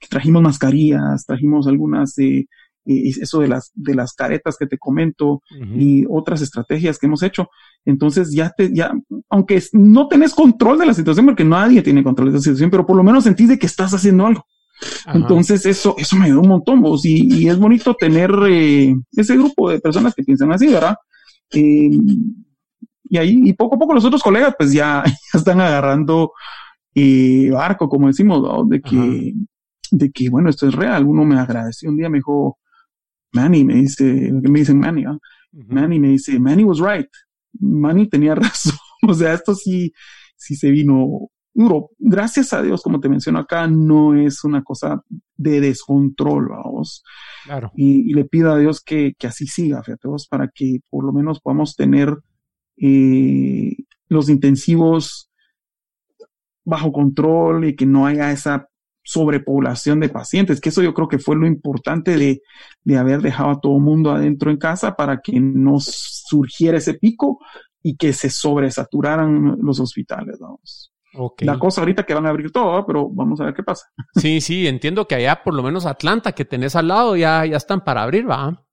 trajimos 0.09 0.41
mascarillas, 0.41 1.23
trajimos 1.27 1.67
algunas 1.67 2.15
de, 2.15 2.47
eh, 2.85 3.11
eso 3.21 3.41
de 3.41 3.47
las, 3.47 3.71
de 3.75 3.93
las 3.93 4.13
caretas 4.13 4.57
que 4.57 4.65
te 4.65 4.79
comento 4.79 5.43
y 5.75 6.05
otras 6.09 6.41
estrategias 6.41 6.97
que 6.97 7.05
hemos 7.05 7.21
hecho. 7.21 7.47
Entonces 7.85 8.33
ya 8.33 8.49
te, 8.49 8.73
ya, 8.73 8.91
aunque 9.29 9.61
no 9.73 10.07
tenés 10.07 10.33
control 10.33 10.79
de 10.79 10.87
la 10.87 10.95
situación, 10.95 11.27
porque 11.27 11.45
nadie 11.45 11.83
tiene 11.83 12.03
control 12.03 12.29
de 12.29 12.37
la 12.37 12.41
situación, 12.41 12.71
pero 12.71 12.87
por 12.87 12.97
lo 12.97 13.03
menos 13.03 13.25
sentís 13.25 13.49
de 13.49 13.59
que 13.59 13.67
estás 13.67 13.93
haciendo 13.93 14.25
algo. 14.25 14.45
Entonces 15.13 15.65
eso, 15.65 15.95
eso 15.97 16.15
me 16.15 16.25
ayudó 16.25 16.41
un 16.41 16.49
montón, 16.49 16.81
vos, 16.81 17.05
y, 17.05 17.47
es 17.47 17.57
bonito 17.57 17.95
tener 17.95 18.31
eh, 18.49 18.95
ese 19.11 19.35
grupo 19.35 19.69
de 19.69 19.79
personas 19.79 20.13
que 20.13 20.23
piensan 20.23 20.51
así, 20.51 20.67
¿verdad? 20.67 20.95
Eh, 21.51 21.89
y 23.11 23.17
ahí, 23.17 23.41
y 23.43 23.53
poco 23.53 23.75
a 23.75 23.79
poco 23.79 23.93
los 23.93 24.05
otros 24.05 24.21
colegas 24.21 24.53
pues 24.57 24.71
ya, 24.71 25.03
están 25.33 25.59
agarrando 25.61 26.31
eh, 26.95 27.49
barco, 27.51 27.89
como 27.89 28.07
decimos, 28.07 28.69
de 28.69 28.81
que, 28.81 29.33
de 29.91 30.11
que, 30.11 30.29
bueno, 30.29 30.49
esto 30.49 30.67
es 30.67 30.75
real. 30.75 31.05
Uno 31.05 31.25
me 31.25 31.39
agradeció 31.39 31.89
un 31.89 31.97
día, 31.97 32.09
me 32.09 32.19
dijo, 32.19 32.59
Manny, 33.33 33.63
me 33.63 33.75
dice, 33.75 34.03
me 34.31 34.59
dicen 34.59 34.79
Manny, 34.79 35.05
Manny 35.51 35.99
me 35.99 36.09
dice, 36.09 36.39
Manny 36.39 36.63
was 36.63 36.79
right. 36.79 37.07
Manny 37.59 38.07
tenía 38.07 38.35
razón. 38.35 38.75
o 39.07 39.13
sea, 39.13 39.33
esto 39.33 39.55
sí, 39.55 39.91
sí 40.35 40.55
se 40.55 40.69
vino 40.69 41.29
duro. 41.53 41.91
Gracias 41.97 42.53
a 42.53 42.61
Dios, 42.61 42.81
como 42.81 42.99
te 42.99 43.09
menciono 43.09 43.39
acá, 43.39 43.67
no 43.67 44.15
es 44.15 44.43
una 44.43 44.63
cosa 44.63 45.01
de 45.35 45.61
descontrol, 45.61 46.49
vamos. 46.49 47.03
Claro. 47.45 47.71
Y, 47.75 48.13
le 48.13 48.25
pido 48.25 48.51
a 48.51 48.57
Dios 48.57 48.81
que, 48.81 49.13
que 49.17 49.27
así 49.27 49.47
siga, 49.47 49.83
fíjate 49.83 50.07
vos, 50.07 50.27
para 50.27 50.47
que 50.47 50.79
por 50.89 51.03
lo 51.05 51.11
menos 51.11 51.39
podamos 51.39 51.75
tener 51.75 52.17
eh, 52.77 53.75
los 54.07 54.29
intensivos 54.29 55.29
bajo 56.63 56.91
control 56.91 57.65
y 57.65 57.75
que 57.75 57.85
no 57.85 58.05
haya 58.05 58.31
esa 58.31 58.69
sobrepoblación 59.03 59.99
de 59.99 60.09
pacientes, 60.09 60.61
que 60.61 60.69
eso 60.69 60.83
yo 60.83 60.93
creo 60.93 61.07
que 61.07 61.17
fue 61.17 61.35
lo 61.35 61.47
importante 61.47 62.15
de, 62.15 62.41
de 62.83 62.97
haber 62.97 63.21
dejado 63.21 63.49
a 63.49 63.59
todo 63.59 63.79
mundo 63.79 64.11
adentro 64.11 64.51
en 64.51 64.57
casa 64.57 64.95
para 64.95 65.19
que 65.21 65.39
no 65.39 65.79
surgiera 65.79 66.77
ese 66.77 66.93
pico 66.93 67.39
y 67.81 67.95
que 67.95 68.13
se 68.13 68.29
sobresaturaran 68.29 69.57
los 69.61 69.79
hospitales, 69.79 70.39
La 71.39 71.57
cosa 71.57 71.81
ahorita 71.81 72.03
que 72.03 72.13
van 72.13 72.25
a 72.25 72.29
abrir 72.29 72.51
todo, 72.51 72.85
pero 72.85 73.09
vamos 73.09 73.41
a 73.41 73.45
ver 73.45 73.53
qué 73.53 73.63
pasa. 73.63 73.85
Sí, 74.15 74.41
sí, 74.41 74.67
entiendo 74.67 75.07
que 75.07 75.15
allá 75.15 75.41
por 75.43 75.53
lo 75.53 75.63
menos 75.63 75.85
Atlanta 75.85 76.33
que 76.33 76.45
tenés 76.45 76.75
al 76.75 76.87
lado 76.89 77.15
ya, 77.15 77.45
ya 77.45 77.57
están 77.57 77.83
para 77.83 78.03
abrir, 78.03 78.29
¿va? 78.29 78.65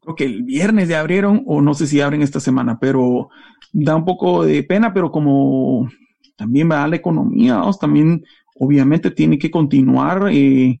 Creo 0.00 0.14
que 0.14 0.24
el 0.24 0.44
viernes 0.44 0.88
ya 0.88 1.00
abrieron 1.00 1.42
o 1.46 1.60
no 1.60 1.74
sé 1.74 1.86
si 1.86 2.00
abren 2.00 2.22
esta 2.22 2.38
semana, 2.38 2.78
pero 2.80 3.28
da 3.72 3.96
un 3.96 4.04
poco 4.04 4.44
de 4.44 4.62
pena, 4.62 4.94
pero 4.94 5.10
como 5.10 5.88
también 6.36 6.70
va 6.70 6.84
a 6.84 6.88
la 6.88 6.96
economía, 6.96 7.60
también 7.80 8.22
obviamente 8.54 9.10
tiene 9.10 9.38
que 9.38 9.50
continuar. 9.50 10.28
Eh, 10.30 10.80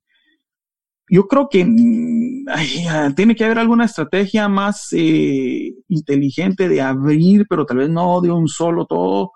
yo 1.08 1.26
creo 1.26 1.48
que 1.48 1.64
mm, 1.64 3.14
tiene 3.14 3.34
que 3.34 3.44
haber 3.44 3.58
alguna 3.58 3.84
estrategia 3.84 4.48
más 4.48 4.88
eh, 4.92 5.72
inteligente 5.88 6.68
de 6.68 6.80
abrir, 6.80 7.46
pero 7.48 7.64
tal 7.64 7.78
vez 7.78 7.90
no 7.90 8.20
de 8.20 8.30
un 8.30 8.48
solo 8.48 8.86
todo. 8.86 9.32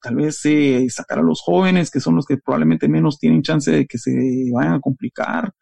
Tal 0.00 0.16
vez 0.16 0.40
eh, 0.44 0.86
sacar 0.88 1.18
a 1.18 1.22
los 1.22 1.40
jóvenes, 1.40 1.90
que 1.90 2.00
son 2.00 2.16
los 2.16 2.26
que 2.26 2.38
probablemente 2.38 2.88
menos 2.88 3.18
tienen 3.18 3.42
chance 3.42 3.70
de 3.70 3.86
que 3.86 3.98
se 3.98 4.12
vayan 4.52 4.74
a 4.74 4.80
complicar. 4.80 5.52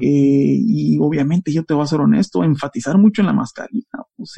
y 0.00 0.98
obviamente, 1.00 1.52
yo 1.52 1.64
te 1.64 1.74
voy 1.74 1.84
a 1.84 1.86
ser 1.86 2.00
honesto, 2.00 2.44
enfatizar 2.44 2.98
mucho 2.98 3.22
en 3.22 3.26
la 3.26 3.32
mascarilla. 3.32 3.86
Pues, 4.16 4.32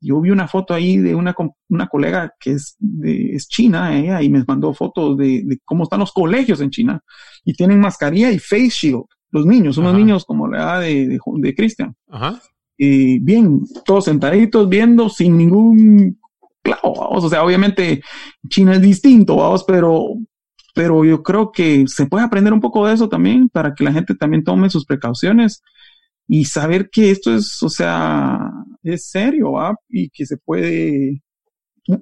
yo 0.00 0.20
vi 0.20 0.30
una 0.30 0.48
foto 0.48 0.72
ahí 0.72 0.96
de 0.96 1.14
una, 1.14 1.34
una 1.68 1.86
colega 1.86 2.34
que 2.40 2.52
es, 2.52 2.76
de, 2.78 3.34
es 3.34 3.48
china, 3.48 3.96
ella, 3.98 4.22
y 4.22 4.30
me 4.30 4.42
mandó 4.46 4.72
fotos 4.72 5.16
de, 5.18 5.42
de, 5.44 5.58
cómo 5.64 5.84
están 5.84 6.00
los 6.00 6.12
colegios 6.12 6.60
en 6.60 6.70
China. 6.70 7.00
Y 7.44 7.52
tienen 7.52 7.80
mascarilla 7.80 8.30
y 8.30 8.38
face 8.38 8.70
shield. 8.70 9.04
Los 9.30 9.46
niños, 9.46 9.78
unos 9.78 9.94
niños 9.94 10.24
como 10.24 10.48
la 10.48 10.58
edad 10.58 10.80
de, 10.80 11.06
de, 11.06 11.18
de 11.24 11.54
Cristian. 11.54 11.94
Y 12.76 13.18
bien, 13.20 13.60
todos 13.84 14.06
sentaditos 14.06 14.68
viendo 14.68 15.08
sin 15.08 15.36
ningún 15.36 16.18
clavo, 16.62 16.94
vamos. 16.98 17.24
O 17.24 17.28
sea, 17.28 17.44
obviamente 17.44 18.02
China 18.48 18.74
es 18.74 18.80
distinto, 18.80 19.36
vamos, 19.36 19.64
pero, 19.64 20.14
pero 20.74 21.04
yo 21.04 21.22
creo 21.22 21.52
que 21.52 21.84
se 21.86 22.06
puede 22.06 22.24
aprender 22.24 22.52
un 22.52 22.60
poco 22.60 22.86
de 22.86 22.94
eso 22.94 23.08
también 23.08 23.48
para 23.48 23.74
que 23.74 23.84
la 23.84 23.92
gente 23.92 24.14
también 24.14 24.44
tome 24.44 24.70
sus 24.70 24.84
precauciones 24.84 25.62
y 26.32 26.44
saber 26.44 26.90
que 26.90 27.10
esto 27.10 27.34
es, 27.34 27.60
o 27.62 27.68
sea, 27.68 28.38
es 28.84 29.10
serio, 29.10 29.58
¿ah? 29.58 29.74
y 29.88 30.10
que 30.10 30.24
se 30.24 30.36
puede, 30.36 31.22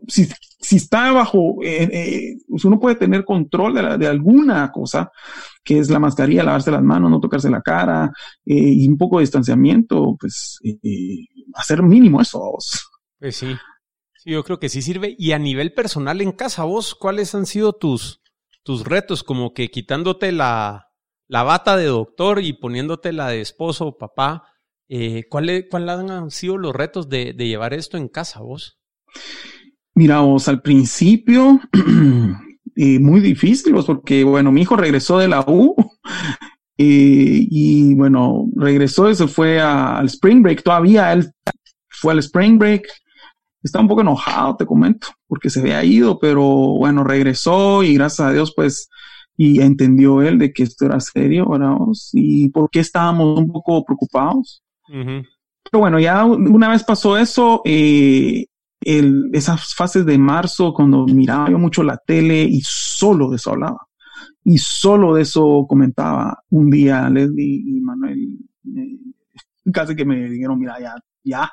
si, 0.06 0.28
está 0.76 1.12
bajo, 1.12 1.62
eh, 1.62 1.88
eh, 1.90 2.36
uno 2.48 2.78
puede 2.78 2.96
tener 2.96 3.24
control 3.24 3.98
de, 3.98 4.06
alguna 4.06 4.70
cosa, 4.70 5.10
que 5.64 5.78
es 5.78 5.88
la 5.88 5.98
mascarilla, 5.98 6.44
lavarse 6.44 6.70
las 6.70 6.82
manos, 6.82 7.10
no 7.10 7.20
tocarse 7.20 7.48
la 7.48 7.62
cara, 7.62 8.12
eh, 8.44 8.54
y 8.54 8.86
un 8.86 8.98
poco 8.98 9.16
de 9.16 9.22
distanciamiento, 9.22 10.14
pues 10.20 10.58
hacer 11.54 11.82
mínimo 11.82 12.20
eso. 12.20 12.54
Pues 13.18 13.36
sí, 13.36 13.56
yo 14.32 14.44
creo 14.44 14.58
que 14.58 14.68
sí 14.68 14.82
sirve. 14.82 15.14
Y 15.18 15.32
a 15.32 15.38
nivel 15.38 15.72
personal 15.72 16.20
en 16.20 16.32
casa, 16.32 16.64
vos, 16.64 16.94
¿cuáles 16.94 17.34
han 17.34 17.46
sido 17.46 17.72
tus, 17.72 18.20
tus 18.62 18.84
retos? 18.84 19.22
Como 19.22 19.54
que 19.54 19.70
quitándote 19.70 20.32
la, 20.32 20.88
la 21.28 21.42
bata 21.42 21.76
de 21.76 21.86
doctor 21.86 22.42
y 22.42 22.54
poniéndote 22.54 23.12
la 23.12 23.28
de 23.28 23.40
esposo 23.40 23.86
o 23.86 23.98
papá, 23.98 24.44
eh, 24.88 25.24
¿cuáles 25.28 25.66
cuál 25.70 25.88
han 25.88 26.30
sido 26.30 26.56
los 26.56 26.74
retos 26.74 27.08
de, 27.08 27.34
llevar 27.34 27.74
esto 27.74 27.96
en 27.96 28.08
casa 28.08 28.40
vos? 28.40 28.78
Mira, 29.94 30.20
vos 30.20 30.48
al 30.48 30.62
principio 30.62 31.60
eh, 32.76 32.98
muy 32.98 33.20
difícil, 33.20 33.74
vos, 33.74 33.84
porque 33.84 34.24
bueno, 34.24 34.50
mi 34.50 34.62
hijo 34.62 34.76
regresó 34.76 35.18
de 35.18 35.28
la 35.28 35.44
U 35.46 35.76
eh, 36.78 37.46
y 37.50 37.94
bueno, 37.94 38.46
regresó 38.56 39.10
y 39.10 39.14
se 39.14 39.28
fue 39.28 39.60
al 39.60 40.06
Spring 40.06 40.42
Break, 40.42 40.62
todavía 40.62 41.12
él 41.12 41.30
fue 41.88 42.12
al 42.12 42.20
Spring 42.20 42.58
Break, 42.58 42.88
estaba 43.62 43.82
un 43.82 43.88
poco 43.88 44.00
enojado, 44.02 44.56
te 44.56 44.66
comento, 44.66 45.08
porque 45.26 45.50
se 45.50 45.60
había 45.60 45.82
ido, 45.84 46.18
pero 46.18 46.44
bueno, 46.44 47.04
regresó 47.04 47.82
y 47.82 47.94
gracias 47.94 48.28
a 48.28 48.32
Dios 48.32 48.52
pues 48.54 48.88
y 49.36 49.60
entendió 49.60 50.20
él 50.20 50.38
de 50.38 50.52
que 50.52 50.64
esto 50.64 50.86
era 50.86 50.98
serio, 51.00 51.48
¿verdad? 51.48 51.76
Y 52.12 52.48
por 52.48 52.70
qué 52.70 52.80
estábamos 52.80 53.38
un 53.38 53.52
poco 53.52 53.84
preocupados. 53.84 54.64
Pero 54.86 55.80
bueno, 55.80 56.00
ya 56.00 56.24
una 56.24 56.70
vez 56.70 56.82
pasó 56.82 57.16
eso, 57.16 57.62
eh, 57.64 58.46
el, 58.80 59.30
esas 59.32 59.74
fases 59.74 60.04
de 60.06 60.18
marzo, 60.18 60.72
cuando 60.74 61.06
miraba 61.06 61.50
yo 61.50 61.58
mucho 61.58 61.84
la 61.84 61.98
tele 61.98 62.42
y 62.42 62.60
solo 62.64 63.30
de 63.30 63.36
eso 63.36 63.50
hablaba. 63.52 63.86
Y 64.42 64.58
solo 64.58 65.14
de 65.14 65.22
eso 65.22 65.66
comentaba. 65.68 66.42
Un 66.50 66.70
día 66.70 67.08
Leslie 67.08 67.62
y 67.64 67.80
Manuel 67.80 68.38
casi 69.72 69.94
que 69.94 70.04
me 70.04 70.28
dijeron, 70.28 70.58
mira, 70.58 70.80
ya, 70.80 70.94
ya, 71.22 71.50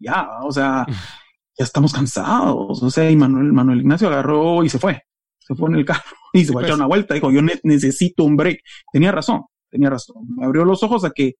ya, 0.00 0.28
o 0.42 0.50
sea, 0.50 0.84
ya 0.88 1.64
estamos 1.64 1.92
cansados. 1.92 2.82
O 2.82 2.90
sea, 2.90 3.10
y 3.10 3.16
Manuel, 3.16 3.52
Manuel 3.52 3.80
Ignacio 3.80 4.08
agarró 4.08 4.64
y 4.64 4.68
se 4.68 4.78
fue 4.78 5.02
se 5.50 5.56
fue 5.56 5.68
en 5.68 5.76
el 5.76 5.84
carro 5.84 6.02
y 6.32 6.44
se 6.44 6.52
fue 6.52 6.62
a 6.62 6.64
echar 6.64 6.76
pues. 6.76 6.78
una 6.78 6.86
vuelta. 6.86 7.14
Dijo, 7.14 7.30
yo 7.30 7.42
necesito 7.64 8.24
un 8.24 8.36
break. 8.36 8.60
Tenía 8.92 9.10
razón, 9.12 9.42
tenía 9.68 9.90
razón. 9.90 10.16
Me 10.36 10.46
abrió 10.46 10.64
los 10.64 10.82
ojos 10.82 11.04
a 11.04 11.10
que 11.10 11.34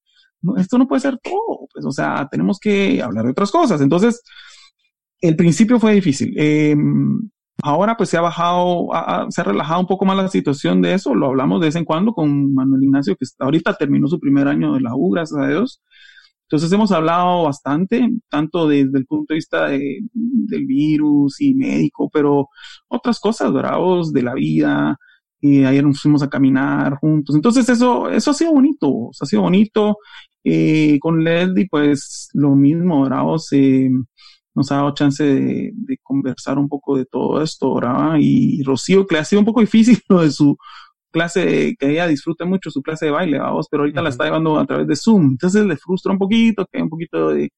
esto 0.57 0.77
no 0.77 0.87
puede 0.87 1.01
ser 1.01 1.17
todo. 1.23 1.67
Pues, 1.73 1.85
o 1.85 1.91
sea, 1.91 2.27
tenemos 2.29 2.59
que 2.59 3.01
hablar 3.01 3.25
de 3.25 3.31
otras 3.31 3.51
cosas. 3.51 3.79
Entonces, 3.79 4.21
el 5.21 5.35
principio 5.35 5.79
fue 5.79 5.93
difícil. 5.93 6.33
Em, 6.37 7.29
ahora 7.63 7.95
pues 7.95 8.09
se 8.09 8.17
ha 8.17 8.21
bajado, 8.21 8.89
se 9.29 9.39
ha 9.39 9.43
relajado 9.43 9.79
un 9.79 9.87
poco 9.87 10.03
más 10.03 10.17
la 10.17 10.27
situación 10.27 10.81
de 10.81 10.93
eso. 10.93 11.15
Lo 11.15 11.27
hablamos 11.27 11.61
de 11.61 11.67
vez 11.67 11.75
en 11.77 11.85
cuando 11.85 12.13
con 12.13 12.53
Manuel 12.53 12.83
Ignacio, 12.83 13.15
que 13.15 13.25
ahorita 13.39 13.75
terminó 13.75 14.07
su 14.07 14.19
primer 14.19 14.47
año 14.47 14.73
de 14.73 14.81
la 14.81 14.93
U, 14.93 15.11
gracias 15.11 15.39
a 15.39 15.47
Dios. 15.47 15.81
Entonces 16.51 16.71
hemos 16.73 16.91
hablado 16.91 17.43
bastante, 17.43 18.09
tanto 18.29 18.67
desde 18.67 18.99
el 18.99 19.05
punto 19.05 19.33
de 19.33 19.35
vista 19.35 19.67
del 19.69 20.65
virus 20.65 21.39
y 21.39 21.53
médico, 21.53 22.09
pero 22.11 22.49
otras 22.89 23.21
cosas, 23.21 23.53
bravos 23.53 24.11
de 24.11 24.21
la 24.21 24.33
vida. 24.33 24.97
Ayer 25.41 25.83
nos 25.83 26.01
fuimos 26.01 26.21
a 26.23 26.29
caminar 26.29 26.97
juntos. 26.97 27.37
Entonces 27.37 27.69
eso, 27.69 28.09
eso 28.09 28.31
ha 28.31 28.33
sido 28.33 28.51
bonito, 28.51 29.11
ha 29.21 29.25
sido 29.25 29.43
bonito. 29.43 29.95
Eh, 30.43 30.99
con 30.99 31.23
Leslie, 31.23 31.67
pues 31.71 32.27
lo 32.33 32.53
mismo, 32.53 33.05
bravos. 33.05 33.47
Eh, 33.53 33.89
nos 34.53 34.71
ha 34.73 34.75
dado 34.75 34.93
chance 34.93 35.23
de, 35.23 35.73
conversar 36.03 36.57
un 36.59 36.67
poco 36.67 36.97
de 36.97 37.05
todo 37.05 37.41
esto, 37.41 37.75
¿verdad? 37.75 38.17
Y 38.19 38.61
Rocío, 38.63 39.07
que 39.07 39.15
le 39.15 39.21
ha 39.21 39.25
sido 39.25 39.39
un 39.39 39.45
poco 39.45 39.61
difícil 39.61 39.99
lo 40.09 40.21
de 40.21 40.31
su 40.31 40.57
clase, 41.11 41.75
que 41.79 41.91
ella 41.91 42.07
disfruta 42.07 42.45
mucho 42.45 42.71
su 42.71 42.81
clase 42.81 43.05
de 43.05 43.11
baile, 43.11 43.39
vamos, 43.39 43.67
pero 43.69 43.83
ahorita 43.83 44.01
la 44.01 44.09
está 44.09 44.25
llevando 44.25 44.57
a 44.57 44.65
través 44.65 44.87
de 44.87 44.95
Zoom. 44.95 45.31
Entonces 45.31 45.65
le 45.65 45.77
frustra 45.77 46.11
un 46.11 46.19
poquito, 46.19 46.65
que 46.65 46.77
hay 46.77 46.83
un 46.83 46.89
poquito 46.89 47.29
de, 47.29 47.49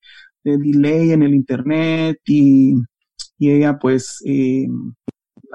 delay 0.44 1.12
en 1.12 1.24
el 1.24 1.34
internet 1.34 2.20
y, 2.26 2.74
y 3.38 3.52
ella 3.52 3.78
pues 3.80 4.22
eh, 4.26 4.68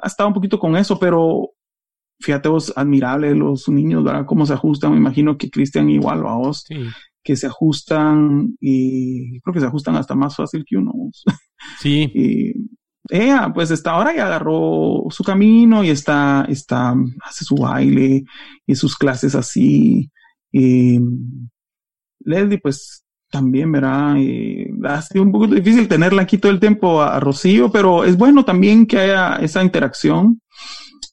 ha 0.03 0.07
estado 0.07 0.29
un 0.29 0.35
poquito 0.35 0.59
con 0.59 0.77
eso, 0.77 0.99
pero 0.99 1.51
fíjate 2.21 2.49
vos, 2.49 2.73
admirable 2.77 3.35
los 3.35 3.69
niños, 3.69 4.05
¿verdad? 4.05 4.27
Cómo 4.27 4.47
se 4.47 4.55
ajustan, 4.55 4.93
me 4.93 4.99
imagino 4.99 5.37
que 5.37 5.51
Cristian 5.51 5.89
igual, 5.89 6.23
vos, 6.23 6.65
sí. 6.67 6.77
que 7.23 7.37
se 7.37 7.47
ajustan 7.47 8.57
y 8.61 9.41
creo 9.41 9.55
que 9.55 9.61
se 9.61 9.67
ajustan 9.67 9.97
hasta 9.97 10.15
más 10.15 10.37
fácil 10.37 10.65
que 10.67 10.77
uno. 10.77 10.93
Sí. 11.81 12.11
y, 12.15 12.78
ella 13.11 13.51
pues 13.55 13.71
está 13.71 13.93
ahora 13.93 14.15
ya 14.15 14.27
agarró 14.27 15.05
su 15.11 15.25
camino 15.25 15.83
y 15.83 15.91
está, 15.91 16.47
está, 16.49 16.95
hace 17.23 17.45
su 17.45 17.57
baile 17.57 18.25
y 18.67 18.75
sus 18.75 18.97
clases 18.97 19.35
así. 19.35 20.11
Eh, 20.53 21.01
Leslie 22.21 22.59
pues 22.59 23.05
también, 23.31 23.73
¿verdad? 23.73 24.17
Eh, 24.19 24.71
ha 24.85 25.03
sido 25.03 25.23
un 25.23 25.33
poco 25.33 25.47
difícil 25.47 25.89
tenerla 25.89 26.23
aquí 26.23 26.39
todo 26.39 26.53
el 26.53 26.61
tiempo 26.61 27.03
a, 27.03 27.21
Rocío, 27.21 27.71
pero 27.71 28.05
es 28.05 28.17
bueno 28.17 28.45
también 28.45 28.87
que 28.87 28.99
haya 28.99 29.37
esa 29.37 29.63
interacción. 29.63 30.41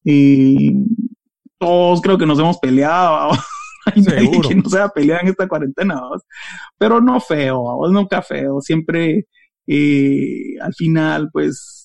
Y 0.04 0.74
todos 1.58 2.02
creo 2.02 2.18
que 2.18 2.26
nos 2.26 2.40
hemos 2.40 2.58
peleado. 2.60 3.32
Hay 3.86 4.04
que 4.42 4.56
no 4.56 4.70
se 4.70 4.78
haya 4.78 4.90
peleado 4.90 5.22
en 5.22 5.28
esta 5.28 5.48
cuarentena, 5.48 6.02
pero 6.78 7.00
no 7.00 7.20
feo, 7.20 7.80
nunca 7.90 8.22
feo. 8.22 8.60
Siempre 8.60 9.28
y 9.66 10.57
al 10.59 10.74
final, 10.74 11.30
pues, 11.32 11.84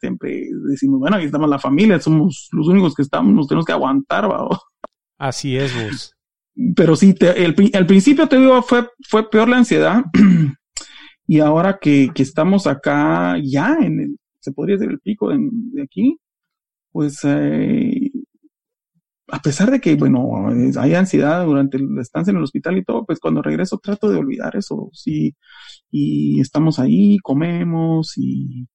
siempre 0.00 0.48
decimos, 0.68 0.98
bueno, 0.98 1.16
aquí 1.16 1.26
estamos 1.26 1.48
la 1.48 1.58
familia, 1.58 2.00
somos 2.00 2.48
los 2.52 2.68
únicos 2.68 2.94
que 2.94 3.02
estamos, 3.02 3.32
nos 3.32 3.46
tenemos 3.46 3.64
que 3.64 3.72
aguantar, 3.72 4.30
¿va? 4.30 4.48
Así 5.18 5.56
es, 5.56 5.72
vos. 5.74 6.12
Pero 6.74 6.96
sí, 6.96 7.14
te, 7.14 7.44
el, 7.44 7.54
al 7.74 7.86
principio 7.86 8.28
te 8.28 8.38
digo, 8.38 8.62
fue, 8.62 8.88
fue 9.08 9.28
peor 9.30 9.48
la 9.48 9.58
ansiedad. 9.58 10.04
y 11.26 11.40
ahora 11.40 11.78
que, 11.80 12.10
que, 12.14 12.22
estamos 12.22 12.66
acá, 12.66 13.36
ya 13.42 13.76
en 13.80 14.00
el, 14.00 14.16
se 14.40 14.52
podría 14.52 14.76
decir 14.76 14.90
el 14.90 15.00
pico 15.00 15.28
de, 15.30 15.38
de 15.40 15.82
aquí, 15.82 16.18
pues 16.92 17.20
eh, 17.24 18.05
a 19.28 19.40
pesar 19.40 19.70
de 19.70 19.80
que, 19.80 19.96
bueno, 19.96 20.48
hay 20.78 20.94
ansiedad 20.94 21.44
durante 21.44 21.78
la 21.78 22.02
estancia 22.02 22.30
en 22.30 22.38
el 22.38 22.44
hospital 22.44 22.78
y 22.78 22.84
todo, 22.84 23.04
pues 23.04 23.18
cuando 23.18 23.42
regreso 23.42 23.78
trato 23.78 24.10
de 24.10 24.18
olvidar 24.18 24.56
eso, 24.56 24.90
sí, 24.92 25.36
y 25.90 26.40
estamos 26.40 26.78
ahí, 26.78 27.18
comemos 27.18 28.12
y, 28.16 28.68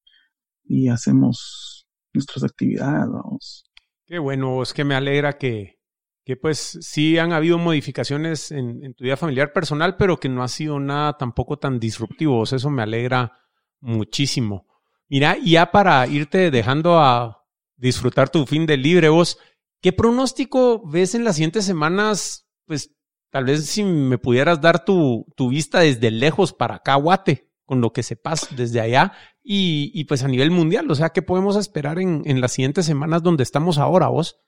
y 0.64 0.88
hacemos 0.88 1.86
nuestras 2.12 2.44
actividades, 2.44 3.08
vamos. 3.10 3.64
Qué 4.06 4.18
bueno, 4.18 4.62
es 4.62 4.74
que 4.74 4.84
me 4.84 4.94
alegra 4.94 5.38
que, 5.38 5.78
que 6.24 6.36
pues 6.36 6.78
sí 6.80 7.18
han 7.18 7.32
habido 7.32 7.58
modificaciones 7.58 8.52
en, 8.52 8.94
tu 8.94 9.04
vida 9.04 9.16
familiar 9.16 9.52
personal, 9.52 9.96
pero 9.96 10.18
que 10.18 10.28
no 10.28 10.42
ha 10.42 10.48
sido 10.48 10.78
nada 10.78 11.16
tampoco 11.16 11.58
tan 11.58 11.80
disruptivo. 11.80 12.44
Eso 12.44 12.70
me 12.70 12.82
alegra 12.82 13.32
muchísimo. 13.80 14.66
Mira, 15.08 15.36
ya 15.44 15.70
para 15.70 16.06
irte 16.06 16.50
dejando 16.50 16.98
a 16.98 17.44
disfrutar 17.76 18.28
tu 18.28 18.46
fin 18.46 18.66
de 18.66 18.76
libre, 18.76 19.08
vos, 19.08 19.38
¿qué 19.82 19.92
pronóstico 19.92 20.80
ves 20.88 21.14
en 21.14 21.24
las 21.24 21.36
siguientes 21.36 21.64
semanas? 21.66 22.46
Pues 22.66 22.94
tal 23.30 23.44
vez 23.44 23.66
si 23.66 23.84
me 23.84 24.16
pudieras 24.16 24.60
dar 24.60 24.84
tu, 24.84 25.26
tu 25.36 25.50
vista 25.50 25.80
desde 25.80 26.10
lejos 26.10 26.54
para 26.54 26.76
acá, 26.76 26.94
Guate, 26.94 27.50
con 27.66 27.80
lo 27.80 27.92
que 27.92 28.02
sepas 28.02 28.48
desde 28.56 28.80
allá 28.80 29.12
y, 29.42 29.90
y 29.92 30.04
pues 30.04 30.22
a 30.22 30.28
nivel 30.28 30.50
mundial. 30.50 30.90
O 30.90 30.94
sea, 30.94 31.10
¿qué 31.10 31.20
podemos 31.20 31.56
esperar 31.56 31.98
en, 31.98 32.22
en 32.24 32.40
las 32.40 32.52
siguientes 32.52 32.86
semanas 32.86 33.22
donde 33.22 33.42
estamos 33.42 33.76
ahora, 33.76 34.08
vos? 34.08 34.40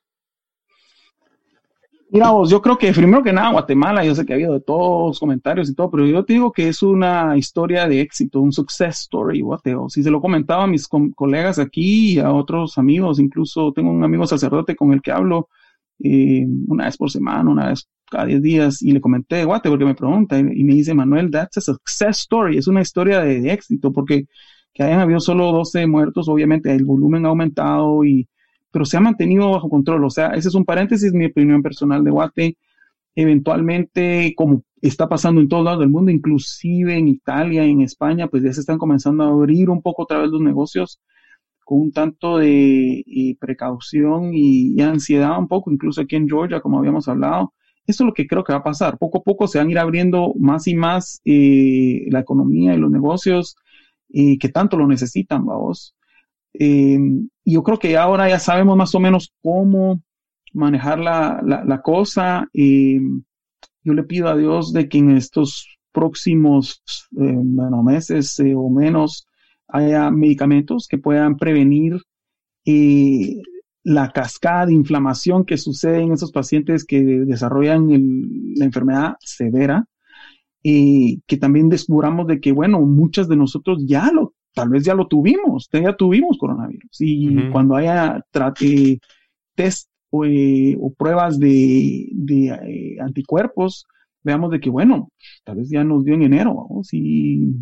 Mira 2.14 2.30
vos, 2.30 2.48
yo 2.48 2.62
creo 2.62 2.78
que 2.78 2.92
primero 2.92 3.24
que 3.24 3.32
nada 3.32 3.50
Guatemala, 3.50 4.04
yo 4.04 4.14
sé 4.14 4.24
que 4.24 4.32
ha 4.32 4.36
habido 4.36 4.54
de 4.54 4.60
todos 4.60 5.18
comentarios 5.18 5.68
y 5.68 5.74
todo, 5.74 5.90
pero 5.90 6.06
yo 6.06 6.24
te 6.24 6.34
digo 6.34 6.52
que 6.52 6.68
es 6.68 6.80
una 6.80 7.36
historia 7.36 7.88
de 7.88 8.00
éxito, 8.00 8.40
un 8.40 8.52
success 8.52 9.00
story, 9.00 9.40
Guateo. 9.40 9.88
Si 9.88 10.00
se 10.00 10.12
lo 10.12 10.20
comentaba 10.20 10.62
a 10.62 10.66
mis 10.68 10.86
colegas 10.86 11.58
aquí 11.58 12.20
a 12.20 12.32
otros 12.32 12.78
amigos, 12.78 13.18
incluso 13.18 13.72
tengo 13.72 13.90
un 13.90 14.04
amigo 14.04 14.28
sacerdote 14.28 14.76
con 14.76 14.92
el 14.92 15.02
que 15.02 15.10
hablo 15.10 15.48
eh, 16.04 16.46
una 16.68 16.84
vez 16.84 16.96
por 16.96 17.10
semana, 17.10 17.50
una 17.50 17.70
vez 17.70 17.88
cada 18.08 18.26
10 18.26 18.42
días, 18.42 18.80
y 18.80 18.92
le 18.92 19.00
comenté, 19.00 19.44
Guate, 19.44 19.68
porque 19.68 19.84
me 19.84 19.96
pregunta, 19.96 20.38
y, 20.38 20.44
me 20.44 20.74
dice, 20.74 20.94
Manuel, 20.94 21.32
that's 21.32 21.58
a 21.58 21.60
success 21.62 22.20
story, 22.20 22.58
es 22.58 22.68
una 22.68 22.80
historia 22.82 23.22
de, 23.22 23.40
de 23.40 23.52
éxito, 23.52 23.92
porque 23.92 24.26
que 24.72 24.84
hayan 24.84 25.00
habido 25.00 25.18
solo 25.18 25.50
12 25.50 25.88
muertos, 25.88 26.28
obviamente 26.28 26.72
el 26.72 26.84
volumen 26.84 27.26
ha 27.26 27.30
aumentado 27.30 28.04
y 28.04 28.28
pero 28.74 28.84
se 28.84 28.96
ha 28.96 29.00
mantenido 29.00 29.52
bajo 29.52 29.70
control. 29.70 30.04
O 30.04 30.10
sea, 30.10 30.30
ese 30.30 30.48
es 30.48 30.54
un 30.56 30.64
paréntesis, 30.64 31.12
mi 31.12 31.26
opinión 31.26 31.62
personal 31.62 32.02
de 32.02 32.10
Guate. 32.10 32.58
Eventualmente, 33.14 34.34
como 34.36 34.64
está 34.82 35.08
pasando 35.08 35.40
en 35.40 35.48
todos 35.48 35.64
lados 35.64 35.78
del 35.78 35.90
mundo, 35.90 36.10
inclusive 36.10 36.96
en 36.96 37.06
Italia, 37.06 37.62
en 37.64 37.82
España, 37.82 38.26
pues 38.26 38.42
ya 38.42 38.52
se 38.52 38.58
están 38.58 38.78
comenzando 38.78 39.22
a 39.22 39.28
abrir 39.28 39.70
un 39.70 39.80
poco 39.80 40.02
otra 40.02 40.18
vez 40.18 40.28
los 40.30 40.40
negocios 40.40 41.00
con 41.64 41.82
un 41.82 41.92
tanto 41.92 42.38
de 42.38 43.04
eh, 43.06 43.36
precaución 43.38 44.32
y, 44.34 44.80
ansiedad 44.82 45.38
un 45.38 45.46
poco, 45.46 45.70
incluso 45.70 46.00
aquí 46.00 46.16
en 46.16 46.28
Georgia, 46.28 46.60
como 46.60 46.80
habíamos 46.80 47.06
hablado. 47.06 47.54
Eso 47.86 48.02
es 48.02 48.06
lo 48.08 48.12
que 48.12 48.26
creo 48.26 48.42
que 48.42 48.54
va 48.54 48.58
a 48.58 48.64
pasar. 48.64 48.98
Poco 48.98 49.18
a 49.18 49.22
poco 49.22 49.46
se 49.46 49.58
van 49.58 49.68
a 49.68 49.70
ir 49.70 49.78
abriendo 49.78 50.34
más 50.36 50.66
y 50.66 50.74
más 50.74 51.20
eh, 51.24 52.06
la 52.10 52.18
economía 52.18 52.74
y 52.74 52.78
los 52.78 52.90
negocios 52.90 53.54
eh, 54.12 54.36
que 54.36 54.48
tanto 54.48 54.76
lo 54.76 54.88
necesitan, 54.88 55.46
vamos. 55.46 55.94
Eh, 56.54 56.98
y 56.98 57.33
yo 57.44 57.62
creo 57.62 57.78
que 57.78 57.96
ahora 57.96 58.28
ya 58.28 58.38
sabemos 58.38 58.76
más 58.76 58.94
o 58.94 59.00
menos 59.00 59.32
cómo 59.42 60.00
manejar 60.52 60.98
la, 60.98 61.42
la, 61.42 61.82
cosa. 61.82 62.48
Eh, 62.54 63.00
yo 63.82 63.92
le 63.92 64.02
pido 64.04 64.28
a 64.28 64.36
Dios 64.36 64.72
de 64.72 64.88
que 64.88 64.98
en 64.98 65.10
estos 65.10 65.76
próximos 65.92 66.82
eh, 67.16 67.22
meses 67.84 68.40
o 68.56 68.70
menos 68.70 69.26
haya 69.68 70.10
medicamentos 70.10 70.86
que 70.88 70.98
puedan 70.98 71.36
prevenir 71.36 72.00
la 73.84 74.10
cascada 74.10 74.66
de 74.66 74.74
inflamación 74.74 75.44
que 75.44 75.58
sucede 75.58 76.00
en 76.00 76.12
esos 76.12 76.32
pacientes 76.32 76.84
que 76.84 77.02
desarrollan 77.02 77.88
la 78.56 78.64
enfermedad 78.64 79.16
severa. 79.20 79.86
y 80.66 81.20
que 81.26 81.36
también 81.36 81.68
descubramos 81.68 82.26
de 82.26 82.40
que, 82.40 82.50
bueno, 82.50 82.80
muchas 82.80 83.28
de 83.28 83.36
nosotros 83.36 83.84
ya 83.86 84.10
lo 84.10 84.33
tal 84.54 84.68
vez 84.68 84.84
ya 84.84 84.94
lo 84.94 85.06
tuvimos, 85.06 85.68
ya 85.72 85.94
tuvimos 85.96 86.38
coronavirus. 86.38 87.00
Y 87.00 87.50
cuando 87.50 87.76
haya 87.76 88.24
trate, 88.30 89.00
test 89.54 89.88
eh, 90.24 90.76
o, 90.80 90.92
pruebas 90.92 91.38
de, 91.40 92.08
eh, 92.28 92.96
anticuerpos, 93.00 93.86
veamos 94.22 94.50
de 94.52 94.60
que, 94.60 94.70
bueno, 94.70 95.10
tal 95.42 95.56
vez 95.56 95.68
ya 95.68 95.82
nos 95.82 96.04
dio 96.04 96.14
en 96.14 96.22
enero, 96.22 96.54
vamos, 96.54 96.88
y 96.92 97.52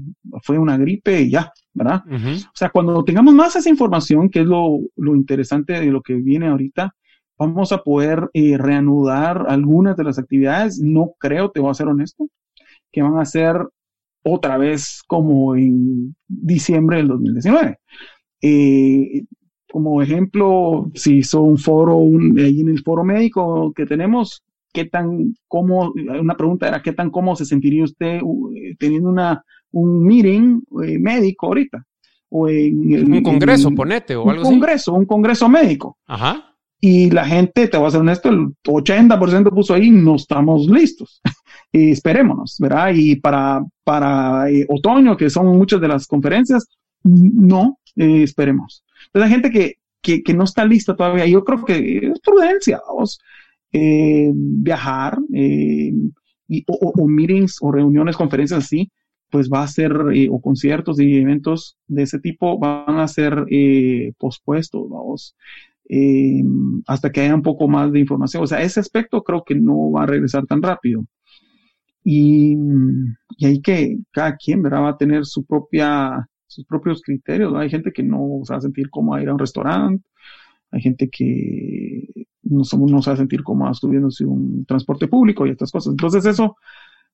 fue 0.42 0.58
una 0.58 0.76
gripe 0.76 1.22
y 1.22 1.30
ya, 1.30 1.50
¿verdad? 1.72 2.02
O 2.06 2.54
sea, 2.54 2.68
cuando 2.70 3.02
tengamos 3.04 3.34
más 3.34 3.56
esa 3.56 3.70
información, 3.70 4.28
que 4.28 4.40
es 4.40 4.46
lo, 4.46 4.80
interesante 5.16 5.72
de 5.72 5.86
lo 5.86 6.02
que 6.02 6.14
viene 6.14 6.48
ahorita, 6.48 6.94
vamos 7.38 7.72
a 7.72 7.82
poder 7.82 8.28
eh, 8.34 8.58
reanudar 8.58 9.46
algunas 9.48 9.96
de 9.96 10.04
las 10.04 10.18
actividades. 10.18 10.78
No 10.78 11.14
creo, 11.18 11.50
te 11.50 11.60
voy 11.60 11.70
a 11.70 11.74
ser 11.74 11.88
honesto, 11.88 12.28
que 12.92 13.02
van 13.02 13.18
a 13.18 13.24
ser 13.24 13.66
otra 14.22 14.56
vez 14.58 15.02
como 15.06 15.56
en 15.56 16.14
diciembre 16.28 16.98
del 16.98 17.08
2019. 17.08 17.78
Eh, 18.42 19.22
como 19.70 20.02
ejemplo, 20.02 20.90
se 20.94 21.14
hizo 21.14 21.42
un 21.42 21.56
foro, 21.56 22.00
ahí 22.38 22.60
en 22.60 22.68
el 22.68 22.82
foro 22.82 23.04
médico 23.04 23.72
que 23.74 23.86
tenemos, 23.86 24.44
¿qué 24.72 24.84
tan 24.84 25.34
cómo, 25.48 25.92
una 26.20 26.36
pregunta 26.36 26.68
era, 26.68 26.82
¿qué 26.82 26.92
tan 26.92 27.10
cómodo 27.10 27.36
se 27.36 27.46
sentiría 27.46 27.84
usted 27.84 28.20
uh, 28.22 28.52
teniendo 28.78 29.08
una, 29.08 29.42
un 29.72 30.04
meeting 30.04 30.60
eh, 30.84 30.98
médico 30.98 31.46
ahorita? 31.46 31.84
O 32.28 32.48
en, 32.48 33.12
un 33.12 33.22
congreso, 33.22 33.70
ponete, 33.70 34.16
o 34.16 34.28
algo 34.28 34.42
así. 34.42 34.52
Un 34.52 34.60
congreso, 34.60 34.94
un 34.94 35.06
congreso 35.06 35.48
médico. 35.48 35.98
Ajá. 36.06 36.54
Y 36.80 37.10
la 37.10 37.24
gente, 37.24 37.68
te 37.68 37.76
voy 37.76 37.86
a 37.86 37.90
ser 37.92 38.00
honesto, 38.00 38.28
el 38.28 38.48
80% 38.64 39.54
puso 39.54 39.74
ahí, 39.74 39.90
no 39.90 40.16
estamos 40.16 40.66
listos. 40.66 41.20
Y 41.72 41.90
esperémonos, 41.90 42.56
¿verdad? 42.58 42.92
Y 42.94 43.16
para, 43.16 43.64
para 43.82 44.50
eh, 44.50 44.66
otoño, 44.68 45.16
que 45.16 45.30
son 45.30 45.46
muchas 45.46 45.80
de 45.80 45.88
las 45.88 46.06
conferencias, 46.06 46.68
no, 47.02 47.78
eh, 47.96 48.22
esperemos. 48.22 48.84
Entonces, 49.06 49.26
hay 49.26 49.30
gente 49.30 49.50
que, 50.02 50.22
que, 50.22 50.34
no 50.34 50.44
está 50.44 50.64
lista 50.64 50.94
todavía. 50.94 51.26
Yo 51.26 51.42
creo 51.44 51.64
que 51.64 52.10
es 52.12 52.20
prudencia, 52.20 52.80
vamos. 52.86 53.18
Eh, 53.72 54.30
viajar, 54.34 55.18
y, 55.30 55.92
o, 56.68 56.92
o, 56.94 57.08
meetings 57.08 57.56
o 57.62 57.72
reuniones, 57.72 58.16
conferencias 58.16 58.64
así, 58.64 58.90
pues 59.30 59.48
va 59.48 59.62
a 59.62 59.68
ser, 59.68 59.92
o 60.30 60.40
conciertos 60.42 61.00
y 61.00 61.16
eventos 61.16 61.78
de 61.86 62.02
ese 62.02 62.18
tipo 62.18 62.58
van 62.58 62.98
a 62.98 63.08
ser 63.08 63.46
pospuestos, 64.18 64.90
vamos. 64.90 65.34
Eh, 65.88 66.42
hasta 66.86 67.10
que 67.10 67.20
haya 67.20 67.34
un 67.34 67.42
poco 67.42 67.68
más 67.68 67.92
de 67.92 68.00
información. 68.00 68.42
O 68.42 68.46
sea, 68.46 68.62
ese 68.62 68.80
aspecto 68.80 69.22
creo 69.22 69.44
que 69.44 69.54
no 69.54 69.90
va 69.90 70.04
a 70.04 70.06
regresar 70.06 70.46
tan 70.46 70.62
rápido. 70.62 71.04
Y, 72.04 72.56
y 73.36 73.46
ahí 73.46 73.60
que 73.60 73.98
cada 74.10 74.36
quien 74.36 74.62
¿verdad? 74.62 74.82
va 74.82 74.88
a 74.90 74.96
tener 74.96 75.24
su 75.24 75.44
propia, 75.44 76.28
sus 76.46 76.64
propios 76.64 77.00
criterios. 77.02 77.54
Hay 77.54 77.70
gente 77.70 77.92
que 77.92 78.02
no 78.02 78.40
se 78.44 78.52
va 78.52 78.58
a 78.58 78.62
sentir 78.62 78.90
como 78.90 79.18
ir 79.18 79.28
a 79.28 79.32
un 79.32 79.38
restaurante, 79.38 80.04
hay 80.70 80.80
gente 80.80 81.08
que 81.10 82.08
no, 82.42 82.64
somos, 82.64 82.90
no 82.90 83.02
se 83.02 83.10
va 83.10 83.14
a 83.14 83.18
sentir 83.18 83.42
como 83.42 83.72
subiéndose 83.74 84.24
un 84.24 84.64
transporte 84.64 85.06
público 85.06 85.46
y 85.46 85.50
estas 85.50 85.70
cosas. 85.70 85.92
Entonces 85.92 86.24
eso, 86.24 86.56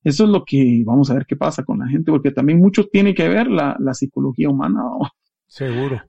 eso 0.04 0.24
es 0.24 0.30
lo 0.30 0.44
que 0.44 0.82
vamos 0.86 1.10
a 1.10 1.14
ver 1.14 1.26
qué 1.26 1.36
pasa 1.36 1.64
con 1.64 1.80
la 1.80 1.88
gente, 1.88 2.10
porque 2.10 2.30
también 2.30 2.60
mucho 2.60 2.86
tiene 2.86 3.14
que 3.14 3.28
ver 3.28 3.48
la, 3.48 3.76
la 3.80 3.94
psicología 3.94 4.48
humana. 4.48 4.82
Seguro. 5.46 6.00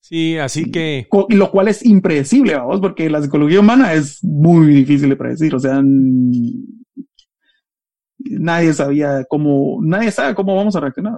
Sí, 0.00 0.36
así 0.36 0.70
que... 0.70 1.06
Lo 1.28 1.50
cual 1.50 1.68
es 1.68 1.84
impredecible, 1.84 2.56
vamos, 2.56 2.80
porque 2.80 3.08
la 3.08 3.22
psicología 3.22 3.60
humana 3.60 3.92
es 3.92 4.22
muy 4.24 4.66
difícil 4.66 5.08
de 5.08 5.16
predecir, 5.16 5.54
o 5.54 5.60
sea, 5.60 5.80
nadie 8.24 8.72
sabía 8.72 9.24
cómo, 9.28 9.78
nadie 9.82 10.10
sabe 10.10 10.34
cómo 10.34 10.56
vamos 10.56 10.76
a 10.76 10.80
reaccionar. 10.80 11.14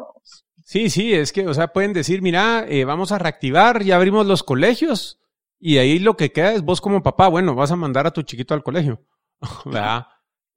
Sí, 0.64 0.88
sí, 0.88 1.12
es 1.12 1.32
que, 1.32 1.46
o 1.46 1.54
sea, 1.54 1.68
pueden 1.68 1.92
decir, 1.92 2.22
mira, 2.22 2.64
eh, 2.68 2.84
vamos 2.84 3.12
a 3.12 3.18
reactivar, 3.18 3.82
ya 3.82 3.96
abrimos 3.96 4.26
los 4.26 4.42
colegios, 4.42 5.20
y 5.58 5.78
ahí 5.78 5.98
lo 5.98 6.16
que 6.16 6.32
queda 6.32 6.52
es 6.52 6.62
vos 6.62 6.80
como 6.80 7.02
papá, 7.02 7.28
bueno, 7.28 7.54
vas 7.54 7.70
a 7.70 7.76
mandar 7.76 8.06
a 8.06 8.12
tu 8.12 8.22
chiquito 8.22 8.54
al 8.54 8.62
colegio, 8.62 9.02
¿verdad? 9.64 10.06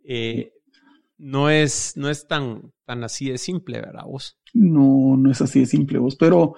Eh, 0.03 0.53
no 1.17 1.49
es, 1.49 1.93
no 1.97 2.09
es 2.09 2.27
tan, 2.27 2.73
tan 2.85 3.03
así 3.03 3.29
de 3.29 3.37
simple, 3.37 3.81
¿verdad 3.81 4.03
vos? 4.05 4.37
No, 4.53 5.17
no 5.17 5.31
es 5.31 5.41
así 5.41 5.61
de 5.61 5.65
simple 5.65 5.99
vos, 5.99 6.15
pero 6.15 6.55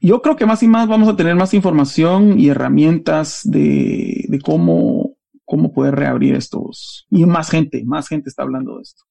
yo 0.00 0.22
creo 0.22 0.36
que 0.36 0.46
más 0.46 0.62
y 0.62 0.68
más 0.68 0.88
vamos 0.88 1.08
a 1.08 1.16
tener 1.16 1.34
más 1.36 1.54
información 1.54 2.38
y 2.38 2.48
herramientas 2.48 3.42
de, 3.44 4.24
de 4.28 4.40
cómo, 4.40 5.16
cómo 5.44 5.72
poder 5.72 5.94
reabrir 5.94 6.34
estos. 6.34 7.06
Y 7.10 7.24
más 7.26 7.50
gente, 7.50 7.84
más 7.84 8.08
gente 8.08 8.28
está 8.28 8.42
hablando 8.42 8.76
de 8.76 8.82
esto. 8.82 9.04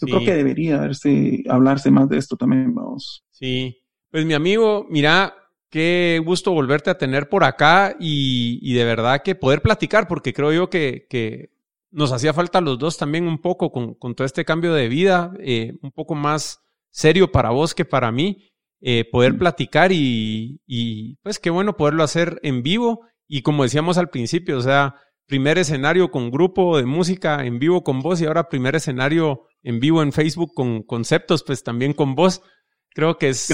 Yo 0.00 0.06
creo 0.06 0.20
que 0.20 0.34
debería 0.34 0.78
verse, 0.78 1.42
hablarse 1.48 1.90
más 1.90 2.08
de 2.08 2.18
esto 2.18 2.36
también, 2.36 2.74
vamos. 2.74 3.24
Sí, 3.30 3.78
pues 4.10 4.24
mi 4.26 4.34
amigo, 4.34 4.86
mira, 4.90 5.34
qué 5.70 6.20
gusto 6.24 6.52
volverte 6.52 6.90
a 6.90 6.98
tener 6.98 7.28
por 7.28 7.44
acá 7.44 7.96
y, 7.98 8.58
y 8.62 8.74
de 8.74 8.84
verdad 8.84 9.22
que 9.22 9.34
poder 9.34 9.62
platicar, 9.62 10.06
porque 10.06 10.32
creo 10.32 10.52
yo 10.52 10.70
que, 10.70 11.06
que 11.08 11.50
nos 11.90 12.12
hacía 12.12 12.34
falta 12.34 12.60
los 12.60 12.78
dos 12.78 12.98
también 12.98 13.26
un 13.26 13.40
poco 13.40 13.72
con, 13.72 13.94
con 13.94 14.14
todo 14.14 14.26
este 14.26 14.44
cambio 14.44 14.74
de 14.74 14.88
vida, 14.88 15.32
eh, 15.40 15.78
un 15.82 15.92
poco 15.92 16.14
más 16.14 16.60
serio 16.90 17.32
para 17.32 17.50
vos 17.50 17.74
que 17.74 17.84
para 17.84 18.12
mí, 18.12 18.50
eh, 18.80 19.08
poder 19.10 19.34
mm. 19.34 19.38
platicar 19.38 19.92
y, 19.92 20.60
y, 20.66 21.16
pues 21.22 21.38
qué 21.38 21.50
bueno 21.50 21.76
poderlo 21.76 22.02
hacer 22.02 22.38
en 22.42 22.62
vivo 22.62 23.06
y 23.26 23.42
como 23.42 23.62
decíamos 23.62 23.98
al 23.98 24.10
principio, 24.10 24.58
o 24.58 24.60
sea, 24.60 24.96
primer 25.26 25.58
escenario 25.58 26.10
con 26.10 26.30
grupo 26.30 26.78
de 26.78 26.86
música 26.86 27.44
en 27.44 27.58
vivo 27.58 27.82
con 27.82 28.00
vos 28.00 28.20
y 28.20 28.26
ahora 28.26 28.48
primer 28.48 28.76
escenario 28.76 29.42
en 29.62 29.80
vivo 29.80 30.02
en 30.02 30.12
Facebook 30.12 30.52
con 30.54 30.82
conceptos, 30.82 31.42
pues 31.44 31.62
también 31.62 31.92
con 31.92 32.14
vos. 32.14 32.42
Creo 32.90 33.18
que 33.18 33.30
es 33.30 33.52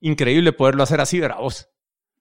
increíble 0.00 0.52
poderlo 0.52 0.82
hacer 0.82 1.00
así, 1.00 1.20
¿verdad 1.20 1.38
vos? 1.40 1.68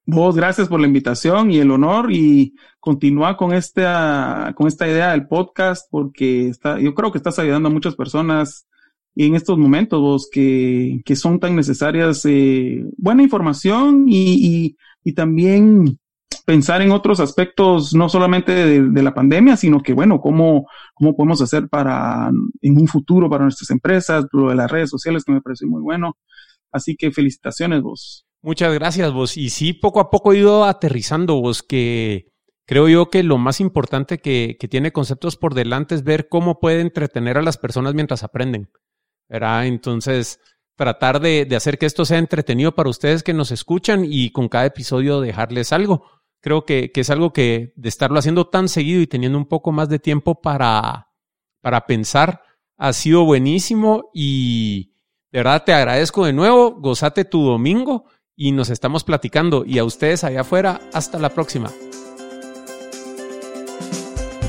Vos, 0.06 0.36
gracias 0.36 0.68
por 0.68 0.80
la 0.80 0.88
invitación 0.88 1.52
y 1.52 1.60
el 1.60 1.70
honor 1.70 2.12
y 2.12 2.56
continúa 2.80 3.38
con 3.38 3.54
esta, 3.54 4.54
con 4.56 4.68
esta 4.68 4.88
idea 4.88 5.12
del 5.12 5.28
podcast 5.28 5.88
porque 5.92 6.48
está, 6.48 6.80
yo 6.80 6.96
creo 6.96 7.12
que 7.12 7.20
estás 7.20 7.38
ayudando 7.38 7.70
a 7.70 7.72
muchas 7.72 7.96
personas 7.96 8.68
en 9.16 9.36
estos 9.36 9.58
momentos 9.58 10.02
vos 10.02 10.30
que, 10.32 11.02
que 11.06 11.16
son 11.16 11.40
tan 11.40 11.56
necesarias 11.56 12.26
eh, 12.26 12.84
buena 12.98 13.22
información 13.22 14.06
y, 14.08 14.76
y, 15.04 15.14
también 15.14 15.99
pensar 16.46 16.82
en 16.82 16.92
otros 16.92 17.20
aspectos, 17.20 17.94
no 17.94 18.10
solamente 18.10 18.54
de, 18.54 19.04
la 19.04 19.14
pandemia, 19.14 19.58
sino 19.58 19.82
que, 19.82 19.94
bueno, 19.94 20.20
cómo, 20.20 20.68
cómo 20.94 21.16
podemos 21.16 21.42
hacer 21.42 21.68
para, 21.70 22.30
en 22.62 22.78
un 22.78 22.88
futuro 22.88 23.30
para 23.30 23.44
nuestras 23.44 23.70
empresas, 23.70 24.26
lo 24.32 24.50
de 24.50 24.56
las 24.56 24.72
redes 24.72 24.90
sociales, 24.90 25.24
que 25.24 25.32
me 25.32 25.42
parece 25.42 25.66
muy 25.66 25.82
bueno. 25.82 26.18
Así 26.72 26.96
que 26.96 27.12
felicitaciones 27.12 27.82
vos. 27.82 28.26
Muchas 28.42 28.74
gracias 28.74 29.12
vos. 29.12 29.38
Y 29.38 29.50
sí, 29.50 29.74
poco 29.74 30.00
a 30.00 30.10
poco 30.10 30.34
he 30.34 30.40
ido 30.40 30.66
aterrizando 30.66 31.42
vos 31.42 31.62
que 31.62 32.32
creo 32.66 32.88
yo 32.88 33.10
que 33.10 33.24
lo 33.24 33.38
más 33.38 33.60
importante 33.60 34.20
que, 34.20 34.58
que 34.60 34.68
tiene 34.68 34.92
conceptos 34.92 35.36
por 35.36 35.54
delante 35.54 35.96
es 35.96 36.04
ver 36.04 36.30
cómo 36.30 36.60
puede 36.60 36.82
entretener 36.82 37.38
a 37.38 37.42
las 37.42 37.58
personas 37.58 37.94
mientras 37.96 38.24
aprenden. 38.24 38.70
¿verdad? 39.30 39.68
Entonces, 39.68 40.40
tratar 40.76 41.22
de, 41.22 41.46
de, 41.46 41.56
hacer 41.56 41.78
que 41.78 41.86
esto 41.86 42.04
sea 42.04 42.18
entretenido 42.18 42.74
para 42.74 42.90
ustedes 42.90 43.24
que 43.24 43.34
nos 43.34 43.52
escuchan 43.52 44.06
y 44.06 44.32
con 44.32 44.50
cada 44.50 44.66
episodio 44.66 45.22
dejarles 45.22 45.72
algo. 45.72 46.19
Creo 46.42 46.66
que, 46.66 46.92
que 46.92 47.02
es 47.02 47.10
algo 47.10 47.34
que 47.34 47.74
de 47.76 47.90
estarlo 47.90 48.20
haciendo 48.20 48.48
tan 48.48 48.70
seguido 48.70 49.02
y 49.02 49.08
teniendo 49.08 49.38
un 49.38 49.46
poco 49.46 49.72
más 49.72 49.90
de 49.90 50.00
tiempo 50.00 50.42
para, 50.42 51.10
para 51.62 51.86
pensar 51.86 52.42
ha 52.80 52.94
sido 52.94 53.26
buenísimo 53.26 54.10
y 54.14 54.94
de 55.32 55.40
verdad 55.40 55.64
te 55.66 55.74
agradezco 55.74 56.26
de 56.26 56.34
nuevo, 56.34 56.72
gozate 56.80 57.26
tu 57.26 57.44
domingo 57.44 58.06
y 58.36 58.54
nos 58.54 58.70
estamos 58.70 59.04
platicando 59.04 59.66
y 59.66 59.78
a 59.80 59.84
ustedes 59.84 60.24
allá 60.24 60.42
afuera, 60.42 60.80
hasta 60.94 61.20
la 61.20 61.30
próxima. 61.30 61.70